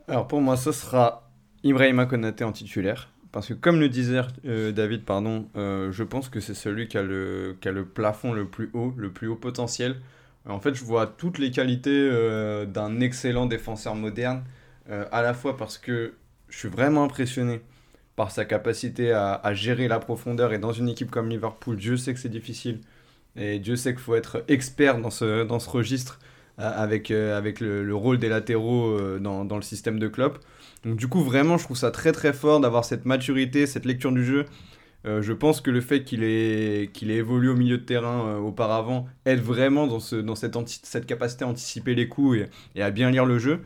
Alors 0.07 0.27
pour 0.27 0.41
moi, 0.41 0.55
ce 0.55 0.71
sera 0.71 1.31
Ibrahima 1.63 2.05
Konaté 2.05 2.43
en 2.43 2.51
titulaire. 2.51 3.09
Parce 3.31 3.47
que 3.47 3.53
comme 3.53 3.81
le 3.81 3.89
disait 3.89 4.21
David, 4.45 5.03
pardon, 5.03 5.47
je 5.55 6.03
pense 6.03 6.29
que 6.29 6.39
c'est 6.39 6.53
celui 6.53 6.87
qui 6.87 6.97
a, 6.97 7.03
le, 7.03 7.57
qui 7.59 7.67
a 7.67 7.73
le 7.73 7.83
plafond 7.83 8.31
le 8.31 8.45
plus 8.45 8.69
haut, 8.73 8.93
le 8.95 9.11
plus 9.11 9.27
haut 9.27 9.35
potentiel. 9.35 9.97
En 10.47 10.59
fait, 10.59 10.75
je 10.75 10.83
vois 10.83 11.07
toutes 11.07 11.39
les 11.39 11.51
qualités 11.51 11.89
euh, 11.91 12.65
d'un 12.65 12.99
excellent 12.99 13.47
défenseur 13.47 13.95
moderne, 13.95 14.43
euh, 14.89 15.05
à 15.11 15.21
la 15.21 15.33
fois 15.33 15.57
parce 15.57 15.77
que 15.77 16.13
je 16.49 16.57
suis 16.57 16.69
vraiment 16.69 17.03
impressionné 17.03 17.61
par 18.15 18.31
sa 18.31 18.45
capacité 18.45 19.11
à, 19.11 19.53
gérer 19.53 19.89
la 19.89 19.99
profondeur, 19.99 20.53
et 20.53 20.57
dans 20.57 20.71
une 20.71 20.87
équipe 20.87 21.11
comme 21.11 21.29
Liverpool, 21.29 21.75
Dieu 21.75 21.97
sait 21.97 22.13
que 22.13 22.19
c'est 22.19 22.29
difficile, 22.29 22.79
et 23.35 23.59
Dieu 23.59 23.75
sait 23.75 23.91
qu'il 23.91 24.01
faut 24.01 24.15
être 24.15 24.45
expert 24.47 24.99
dans 24.99 25.09
ce, 25.09 25.69
registre, 25.69 26.19
euh, 26.59 26.71
avec, 26.75 27.09
le, 27.09 27.93
rôle 27.93 28.17
des 28.17 28.29
latéraux 28.29 29.19
dans, 29.19 29.43
dans, 29.43 29.57
le 29.57 29.61
système 29.63 29.99
de 29.99 30.07
Klopp. 30.07 30.39
Donc 30.85 30.95
du 30.95 31.09
coup, 31.09 31.21
vraiment, 31.21 31.57
je 31.57 31.65
trouve 31.65 31.75
ça 31.75 31.91
très 31.91 32.13
très 32.13 32.31
fort 32.31 32.61
d'avoir 32.61 32.85
cette 32.85 33.03
maturité, 33.05 33.65
cette 33.65 33.85
lecture 33.85 34.13
du 34.13 34.23
jeu, 34.23 34.45
euh, 35.05 35.21
je 35.21 35.33
pense 35.33 35.61
que 35.61 35.69
le 35.69 35.81
fait 35.81 36.03
qu'il 36.03 36.23
ait, 36.23 36.89
qu'il 36.91 37.11
ait 37.11 37.17
évolué 37.17 37.49
au 37.49 37.55
milieu 37.55 37.77
de 37.77 37.83
terrain 37.83 38.27
euh, 38.27 38.37
auparavant 38.39 39.07
aide 39.25 39.39
vraiment 39.39 39.85
dans, 39.85 39.99
ce, 39.99 40.15
dans 40.15 40.35
cette, 40.35 41.05
capacité 41.05 41.45
à 41.45 41.47
anticiper 41.47 41.93
les 41.93 42.07
coups 42.09 42.39
et, 42.75 42.81
à 42.81 42.89
bien 42.89 43.11
lire 43.11 43.25
le 43.25 43.37
jeu. 43.37 43.61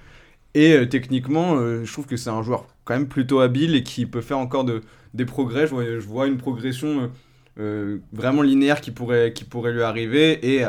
Et 0.53 0.73
euh, 0.73 0.85
techniquement, 0.85 1.57
je 1.57 1.91
trouve 1.91 2.07
que 2.07 2.17
c'est 2.17 2.29
un 2.29 2.41
joueur 2.41 2.67
quand 2.83 2.93
même 2.93 3.07
plutôt 3.07 3.39
habile 3.39 3.75
et 3.75 3.83
qui 3.83 4.05
peut 4.05 4.21
faire 4.21 4.39
encore 4.39 4.65
de, 4.65 4.81
des 5.13 5.25
progrès. 5.25 5.67
Je 5.67 5.73
vois, 5.73 5.85
je 5.85 6.07
vois 6.07 6.27
une 6.27 6.37
progression 6.37 7.11
vraiment 8.13 8.41
linéaire 8.41 8.79
qui 8.81 8.91
pourrait, 8.91 9.33
qui 9.33 9.43
pourrait 9.43 9.73
lui 9.73 9.81
arriver. 9.81 10.55
Et 10.55 10.63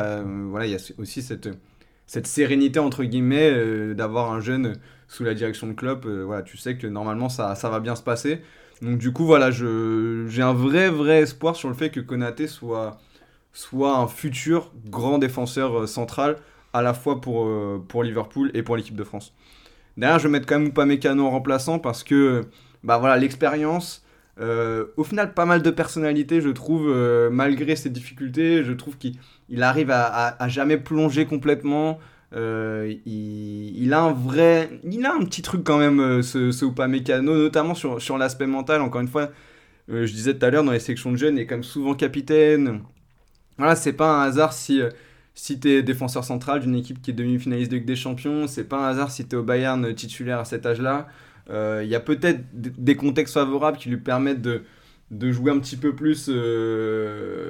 voilà, 0.49 0.67
il 0.67 0.71
y 0.71 0.75
a 0.75 0.91
aussi 0.99 1.21
cette, 1.21 1.49
cette 2.05 2.27
sérénité, 2.27 2.79
entre 2.79 3.03
guillemets, 3.03 3.93
d'avoir 3.95 4.31
un 4.31 4.39
jeune 4.39 4.75
sous 5.07 5.23
la 5.23 5.33
direction 5.33 5.67
de 5.67 5.73
Klopp. 5.73 6.05
voilà, 6.05 6.43
tu 6.43 6.57
sais 6.57 6.77
que 6.77 6.87
normalement 6.87 7.29
ça, 7.29 7.55
ça 7.55 7.69
va 7.69 7.79
bien 7.79 7.95
se 7.95 8.03
passer. 8.03 8.41
Donc 8.81 8.97
du 8.97 9.13
coup, 9.13 9.25
voilà, 9.25 9.51
j'ai 9.51 10.41
un 10.41 10.53
vrai, 10.53 10.89
vrai 10.89 11.21
espoir 11.21 11.55
sur 11.55 11.69
le 11.69 11.75
fait 11.75 11.91
que 11.91 11.99
Konaté 11.99 12.47
soit, 12.47 12.97
un 13.73 14.07
futur 14.07 14.71
grand 14.85 15.19
défenseur 15.19 15.81
euh, 15.81 15.87
central, 15.87 16.37
à 16.73 16.81
la 16.81 16.93
fois 16.93 17.21
pour, 17.21 17.45
euh, 17.45 17.83
pour 17.87 18.03
Liverpool 18.03 18.49
et 18.53 18.63
pour 18.63 18.75
l'équipe 18.75 18.95
de 18.95 19.03
France. 19.03 19.33
Derrière, 19.97 20.17
je 20.17 20.27
vais 20.27 20.31
mettre 20.31 20.47
quand 20.47 20.57
même 20.59 21.19
en 21.19 21.29
remplaçant 21.29 21.77
parce 21.77 22.03
que 22.03 22.45
bah 22.83 22.97
voilà, 22.97 23.17
l'expérience, 23.17 24.03
euh, 24.39 24.85
au 24.97 25.03
final, 25.03 25.33
pas 25.35 25.45
mal 25.45 25.61
de 25.61 25.69
personnalité, 25.69 26.41
je 26.41 26.49
trouve, 26.49 26.89
malgré 27.31 27.75
ses 27.75 27.91
difficultés, 27.91 28.63
je 28.63 28.73
trouve 28.73 28.97
qu'il 28.97 29.17
arrive 29.61 29.91
à, 29.91 30.47
jamais 30.47 30.77
plonger 30.77 31.25
complètement. 31.25 31.99
Euh, 32.33 32.95
il, 33.05 33.93
a 33.93 34.03
un 34.03 34.13
vrai. 34.13 34.79
Il 34.83 35.05
a 35.05 35.13
un 35.13 35.23
petit 35.25 35.41
truc 35.41 35.63
quand 35.63 35.77
même, 35.77 35.99
euh, 35.99 36.21
ce, 36.21 36.51
ce 36.51 36.65
Upamecano, 36.65 37.35
notamment 37.35 37.75
sur, 37.75 38.01
sur 38.01 38.17
l'aspect 38.17 38.47
mental. 38.47 38.81
Encore 38.81 39.01
une 39.01 39.07
fois, 39.07 39.31
euh, 39.89 40.05
je 40.05 40.13
disais 40.13 40.37
tout 40.37 40.45
à 40.45 40.49
l'heure, 40.49 40.63
dans 40.63 40.71
les 40.71 40.79
sections 40.79 41.11
de 41.11 41.17
jeunes, 41.17 41.37
il 41.37 41.41
est 41.41 41.47
comme 41.47 41.63
souvent 41.63 41.93
capitaine. 41.93 42.81
Voilà, 43.57 43.75
c'est 43.75 43.93
pas 43.93 44.21
un 44.21 44.23
hasard 44.23 44.53
si, 44.53 44.81
si 45.35 45.59
tu 45.59 45.69
es 45.69 45.83
défenseur 45.83 46.23
central 46.23 46.61
d'une 46.61 46.75
équipe 46.75 47.01
qui 47.01 47.11
est 47.11 47.13
demi-finaliste 47.13 47.71
de 47.71 47.77
Ligue 47.77 47.85
des 47.85 47.95
Champions. 47.95 48.47
C'est 48.47 48.63
pas 48.63 48.77
un 48.77 48.89
hasard 48.89 49.11
si 49.11 49.27
tu 49.27 49.35
es 49.35 49.39
au 49.39 49.43
Bayern 49.43 49.93
titulaire 49.93 50.39
à 50.39 50.45
cet 50.45 50.65
âge-là. 50.65 51.07
Il 51.49 51.87
y 51.87 51.95
a 51.95 51.99
peut-être 51.99 52.39
des 52.53 52.95
contextes 52.95 53.33
favorables 53.33 53.77
qui 53.77 53.89
lui 53.89 53.97
permettent 53.97 54.41
de, 54.41 54.63
de 55.11 55.31
jouer 55.31 55.51
un 55.51 55.59
petit 55.59 55.75
peu 55.75 55.93
plus 55.93 56.29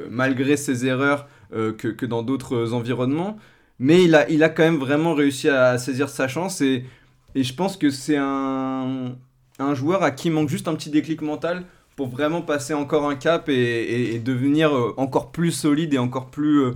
malgré 0.09 0.57
ses 0.57 0.85
erreurs 0.87 1.29
que, 1.51 1.87
que 1.87 2.05
dans 2.05 2.23
d'autres 2.23 2.73
environnements. 2.73 3.37
Mais 3.83 4.03
il 4.03 4.13
a, 4.13 4.29
il 4.29 4.43
a 4.43 4.49
quand 4.49 4.61
même 4.61 4.77
vraiment 4.77 5.15
réussi 5.15 5.49
à 5.49 5.79
saisir 5.79 6.07
sa 6.07 6.27
chance 6.27 6.61
et, 6.61 6.85
et 7.33 7.43
je 7.43 7.53
pense 7.55 7.77
que 7.77 7.89
c'est 7.89 8.15
un, 8.15 9.15
un 9.57 9.73
joueur 9.73 10.03
à 10.03 10.11
qui 10.11 10.29
manque 10.29 10.49
juste 10.49 10.67
un 10.67 10.75
petit 10.75 10.91
déclic 10.91 11.23
mental 11.23 11.65
pour 11.95 12.07
vraiment 12.07 12.43
passer 12.43 12.75
encore 12.75 13.09
un 13.09 13.15
cap 13.15 13.49
et, 13.49 14.19
devenir 14.19 14.71
euh, 14.71 14.93
encore 14.97 15.31
plus 15.31 15.51
solide 15.51 15.95
et 15.95 15.97
encore 15.97 16.29
plus, 16.29 16.59
euh, 16.59 16.71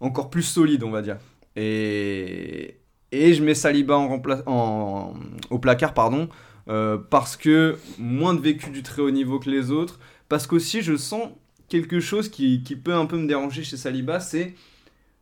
encore 0.00 0.30
plus 0.30 0.42
solide, 0.42 0.84
on 0.84 0.90
va 0.90 1.02
dire. 1.02 1.18
Et, 1.54 2.78
et 3.12 3.34
je 3.34 3.44
mets 3.44 3.54
Saliba 3.54 3.98
en 3.98 4.18
en, 4.46 5.14
au 5.50 5.58
placard, 5.58 5.92
pardon, 5.92 6.30
euh, 6.70 6.96
parce 6.96 7.36
que 7.36 7.76
moins 7.98 8.32
de 8.32 8.40
vécu 8.40 8.70
du 8.70 8.82
très 8.82 9.02
haut 9.02 9.10
niveau 9.10 9.38
que 9.38 9.50
les 9.50 9.70
autres. 9.70 10.00
Parce 10.30 10.46
qu'aussi, 10.46 10.80
je 10.80 10.96
sens 10.96 11.28
quelque 11.68 12.00
chose 12.00 12.30
qui, 12.30 12.62
qui 12.62 12.74
peut 12.74 12.94
un 12.94 13.04
peu 13.04 13.18
me 13.18 13.26
déranger 13.26 13.64
chez 13.64 13.76
Saliba, 13.76 14.18
c'est. 14.18 14.54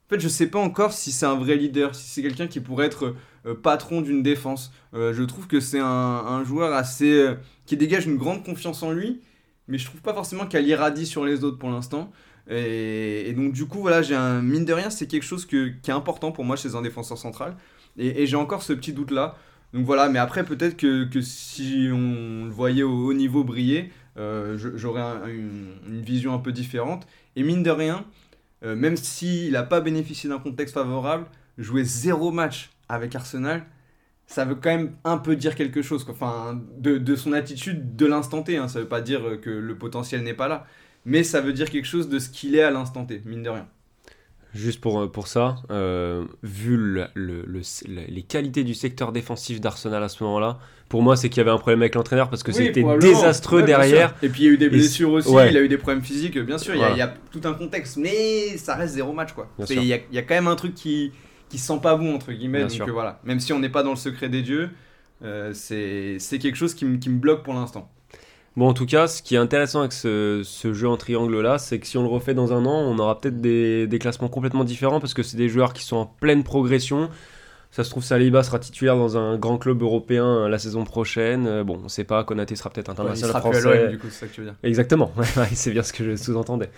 En 0.07 0.15
fait, 0.15 0.21
je 0.21 0.29
sais 0.29 0.47
pas 0.47 0.61
encore 0.61 0.93
si 0.93 1.11
c'est 1.11 1.27
un 1.27 1.35
vrai 1.35 1.57
leader, 1.57 1.95
si 1.97 2.09
c'est 2.09 2.23
quelqu'un 2.23 2.47
qui 2.47 2.61
pourrait 2.61 2.87
être 2.87 3.15
euh, 3.45 3.55
patron 3.55 4.03
d'une 4.03 4.23
défense. 4.23 4.73
Euh, 4.95 5.13
je 5.13 5.25
trouve 5.25 5.49
que 5.49 5.59
c'est 5.59 5.81
un, 5.81 6.45
joueur 6.45 6.73
assez. 6.75 7.13
euh, 7.13 7.35
qui 7.67 7.77
dégage 7.77 8.07
une 8.07 8.17
grande 8.17 8.45
confiance 8.45 8.85
en 8.85 8.93
lui, 8.93 9.21
mais 9.67 9.79
je 9.79 9.85
trouve 9.87 10.01
pas 10.03 10.15
forcément 10.15 10.47
qu'elle 10.47 10.67
irradie 10.69 11.07
sur 11.07 11.25
les 11.25 11.43
autres 11.43 11.59
pour 11.59 11.71
l'instant. 11.71 12.13
Et, 12.49 13.33
donc, 13.37 13.53
du 13.53 13.67
coup, 13.67 13.81
voilà, 13.81 14.03
j'ai. 14.03 14.17
Mine 14.17 14.65
de 14.65 14.73
rien, 14.73 14.91
c'est 14.91 15.09
quelque 15.09 15.25
chose 15.25 15.45
qui 15.47 15.57
est 15.57 15.91
important 15.91 16.31
pour 16.31 16.45
moi 16.45 16.55
chez 16.55 16.77
un 16.77 16.83
défenseur 16.83 17.19
central. 17.19 17.57
Et, 17.99 18.27
j'ai 18.27 18.37
encore 18.37 18.63
ce 18.63 18.73
petit 18.73 18.93
doute-là. 18.93 19.37
Donc 19.75 19.85
voilà, 19.85 20.09
mais 20.09 20.21
après, 20.21 20.45
peut-être 20.45 20.77
que, 20.77 21.21
si 21.21 21.89
on 21.93 22.45
le 22.45 22.51
voyait 22.51 22.85
au 22.85 23.09
haut 23.09 23.15
niveau 23.15 23.43
briller, 23.43 23.91
j'aurais 24.17 25.03
un- 25.03 25.27
une, 25.27 25.73
une 25.89 26.03
vision 26.03 26.33
un 26.35 26.39
peu 26.39 26.53
différente. 26.53 27.09
Et 27.35 27.43
mine 27.43 27.65
de 27.65 27.71
rien, 27.71 28.05
euh, 28.67 28.77
même 28.77 28.97
s'il 28.97 29.53
n'a 29.53 29.63
pas 29.63 29.81
bénéficié 29.81 30.29
d'un 30.29 30.39
contexte 30.39 30.75
favorable, 30.75 31.27
jouer 31.57 31.85
zéro 31.85 32.33
match 32.33 32.71
avec 32.89 33.15
Arsenal, 33.15 33.65
ça 34.27 34.45
veut 34.45 34.57
quand 34.57 34.71
même 34.71 34.97
un 35.05 35.19
peu 35.19 35.37
dire 35.37 35.55
quelque 35.55 35.83
chose. 35.83 36.05
Enfin, 36.09 36.61
de, 36.79 37.17
son 37.17 37.33
attitude 37.33 37.97
de 37.97 38.07
l'instant 38.07 38.43
T. 38.43 38.57
Hein. 38.57 38.69
Ça 38.69 38.81
veut 38.81 38.89
pas 38.89 39.01
dire 39.01 39.41
que 39.41 39.51
le 39.51 39.79
potentiel 39.79 40.23
n'est 40.23 40.35
pas 40.35 40.49
là. 40.49 40.67
Mais 41.05 41.23
ça 41.23 41.41
veut 41.41 41.53
dire 41.53 41.71
quelque 41.71 41.87
chose 41.87 42.09
de 42.09 42.19
ce 42.19 42.29
qu'il 42.29 42.57
est 42.57 42.63
à 42.63 42.71
l'instant 42.73 43.07
T, 43.07 43.23
mine 43.25 43.45
de 43.45 43.51
rien. 43.51 43.69
Juste 44.57 44.81
pour, 44.81 45.11
pour 45.13 45.29
ça, 45.29 45.57
euh, 45.71 46.25
vu 46.43 46.77
le- 46.77 47.07
le- 47.15 47.43
le- 47.47 47.61
le- 47.89 48.07
les 48.09 48.23
qualités 48.23 48.65
du 48.65 48.75
secteur 48.75 49.13
défensif 49.13 49.61
d'Arsenal 49.61 50.03
à 50.03 50.09
ce 50.09 50.25
moment-là, 50.25 50.59
pour 50.89 51.03
moi, 51.03 51.17
c'est 51.17 51.29
qu'il 51.29 51.39
y 51.39 51.41
avait 51.43 51.51
un 51.51 51.59
problème 51.59 51.83
avec 51.83 51.95
l'entraîneur 51.95 52.31
parce 52.31 52.43
que 52.43 52.51
Oui, 52.53 52.57
c'était 52.57 52.83
désastreux 52.99 53.61
Ouais, 53.61 53.67
derrière. 53.67 54.15
Et 54.23 54.29
puis 54.29 54.43
il 54.43 54.47
y 54.47 54.49
a 54.49 54.53
eu 54.53 54.59
des 54.59 54.69
blessures 54.69 55.11
aussi, 55.13 55.29
ouais. 55.29 55.51
il 55.51 55.57
a 55.57 55.61
eu 55.61 55.69
des 55.69 55.79
problèmes 55.79 56.03
physiques, 56.03 56.39
bien 56.39 56.59
sûr, 56.59 56.75
il 56.75 56.81
y 56.81 56.85
a- 57.03 57.07
y, 57.07 57.11
tout 57.31 57.41
un 57.47 57.53
contexte, 57.55 57.97
mais 57.99 58.57
ça 58.57 58.75
reste 58.77 58.95
zéro 58.95 59.13
match 59.13 59.33
quoi. 59.33 59.49
Il 59.71 59.83
y, 59.83 59.89
y 59.89 60.19
a 60.19 60.23
quand 60.23 60.35
même 60.35 60.47
un 60.49 60.57
truc 60.57 60.75
qui, 60.75 61.13
qui 61.49 61.59
sent 61.59 61.79
pas 61.83 61.97
bon 61.97 62.15
entre 62.15 62.33
guillemets, 62.33 62.59
Bien 62.59 62.67
donc 62.69 62.75
sûr. 62.77 62.89
euh, 62.89 62.93
voilà. 62.93 63.21
Même 63.25 63.41
si 63.41 63.53
on 63.53 63.59
n'est 63.59 63.69
pas 63.69 63.83
dans 63.83 63.91
le 63.91 63.97
secret 63.97 64.29
des 64.29 64.43
dieux, 64.43 64.71
euh, 65.23 65.51
c'est 65.55 66.39
quelque 66.39 66.57
chose 66.57 66.75
qui 66.75 66.85
me 66.85 66.97
bloque 67.19 67.43
pour 67.43 67.55
l'instant. 67.55 67.91
Bon, 68.57 68.69
en 68.69 68.73
tout 68.73 68.87
cas, 68.87 69.07
ce 69.07 69.23
qui 69.23 69.35
est 69.35 69.39
intéressant 69.39 69.81
avec 69.81 69.93
ce, 69.93 70.41
ce 70.43 70.73
jeu 70.73 70.89
en 70.89 70.97
triangle 70.97 71.41
là, 71.43 71.59
c'est 71.59 71.79
que 71.79 71.87
si 71.87 71.99
on 71.99 72.03
le 72.03 72.09
refait 72.09 72.33
dans 72.33 72.55
un 72.55 72.65
an, 72.65 72.81
on 72.81 72.99
aura 72.99 73.21
peut-être 73.21 73.41
des, 73.41 73.87
des 73.87 73.99
classements 73.99 74.29
complètement 74.29 74.65
différents 74.65 74.99
parce 74.99 75.13
que 75.13 75.23
c'est 75.23 75.37
des 75.37 75.51
joueurs 75.51 75.75
qui 75.75 75.85
sont 75.85 75.97
en 75.97 76.07
pleine 76.07 76.43
progression. 76.43 77.11
Ça 77.71 77.85
se 77.85 77.91
trouve, 77.91 78.03
Saliba 78.03 78.43
sera 78.43 78.59
titulaire 78.59 78.97
dans 78.97 79.19
un 79.19 79.37
grand 79.37 79.59
club 79.59 79.83
européen 79.83 80.25
euh, 80.25 80.49
la 80.49 80.59
saison 80.59 80.85
prochaine. 80.85 81.47
Euh, 81.47 81.65
Bon, 81.65 81.79
on 81.85 81.89
sait 81.89 82.05
pas, 82.05 82.25
Konaté 82.25 82.57
sera 82.57 82.71
peut-être 82.71 82.89
il 82.89 82.93
international 82.93 83.29
sera 83.29 83.43
plus 83.43 83.59
à 83.59 83.61
français. 83.61 83.77
l'OM 83.83 83.89
du 83.91 83.99
coup, 83.99 84.07
c'est 84.09 84.21
ça 84.21 84.27
que 84.29 84.33
tu 84.33 84.41
veux 84.41 84.47
dire. 84.47 84.57
Exactement, 84.63 85.13
Ouais, 85.17 85.27
ouais, 85.37 85.49
c'est 85.53 85.71
bien 85.73 85.83
ce 85.83 85.93
que 85.93 86.03
je 86.05 86.17
sous-entendais. 86.17 86.71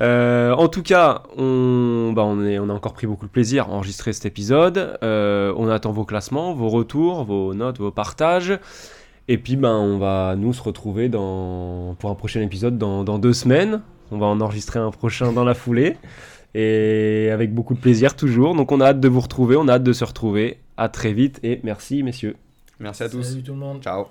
Euh, 0.00 0.52
en 0.52 0.68
tout 0.68 0.82
cas, 0.82 1.24
on, 1.36 2.12
bah, 2.14 2.22
on, 2.24 2.44
est, 2.44 2.58
on 2.58 2.68
a 2.70 2.72
encore 2.72 2.94
pris 2.94 3.06
beaucoup 3.06 3.26
de 3.26 3.30
plaisir 3.30 3.66
à 3.66 3.68
enregistrer 3.70 4.12
cet 4.12 4.24
épisode. 4.26 4.98
Euh, 5.02 5.52
on 5.56 5.68
attend 5.68 5.92
vos 5.92 6.04
classements, 6.04 6.54
vos 6.54 6.68
retours, 6.68 7.24
vos 7.24 7.54
notes, 7.54 7.78
vos 7.78 7.90
partages. 7.90 8.58
Et 9.30 9.38
puis, 9.38 9.54
ben, 9.54 9.76
on 9.76 9.96
va 9.96 10.34
nous 10.36 10.52
se 10.52 10.60
retrouver 10.60 11.08
dans, 11.08 11.94
pour 12.00 12.10
un 12.10 12.16
prochain 12.16 12.40
épisode 12.40 12.78
dans, 12.78 13.04
dans 13.04 13.20
deux 13.20 13.32
semaines. 13.32 13.80
On 14.10 14.18
va 14.18 14.26
en 14.26 14.40
enregistrer 14.40 14.80
un 14.80 14.90
prochain 14.90 15.32
dans 15.32 15.44
la 15.44 15.54
foulée. 15.54 15.96
Et 16.56 17.30
avec 17.32 17.54
beaucoup 17.54 17.74
de 17.74 17.78
plaisir 17.78 18.16
toujours. 18.16 18.56
Donc, 18.56 18.72
on 18.72 18.80
a 18.80 18.86
hâte 18.86 18.98
de 18.98 19.06
vous 19.06 19.20
retrouver, 19.20 19.54
on 19.54 19.68
a 19.68 19.74
hâte 19.74 19.84
de 19.84 19.92
se 19.92 20.04
retrouver. 20.04 20.58
À 20.76 20.88
très 20.88 21.12
vite 21.12 21.38
et 21.44 21.60
merci, 21.62 22.02
messieurs. 22.02 22.34
Merci 22.80 23.04
à 23.04 23.08
tous. 23.08 23.22
Salut 23.22 23.44
tout 23.44 23.52
le 23.52 23.58
monde. 23.60 23.80
Ciao. 23.80 24.06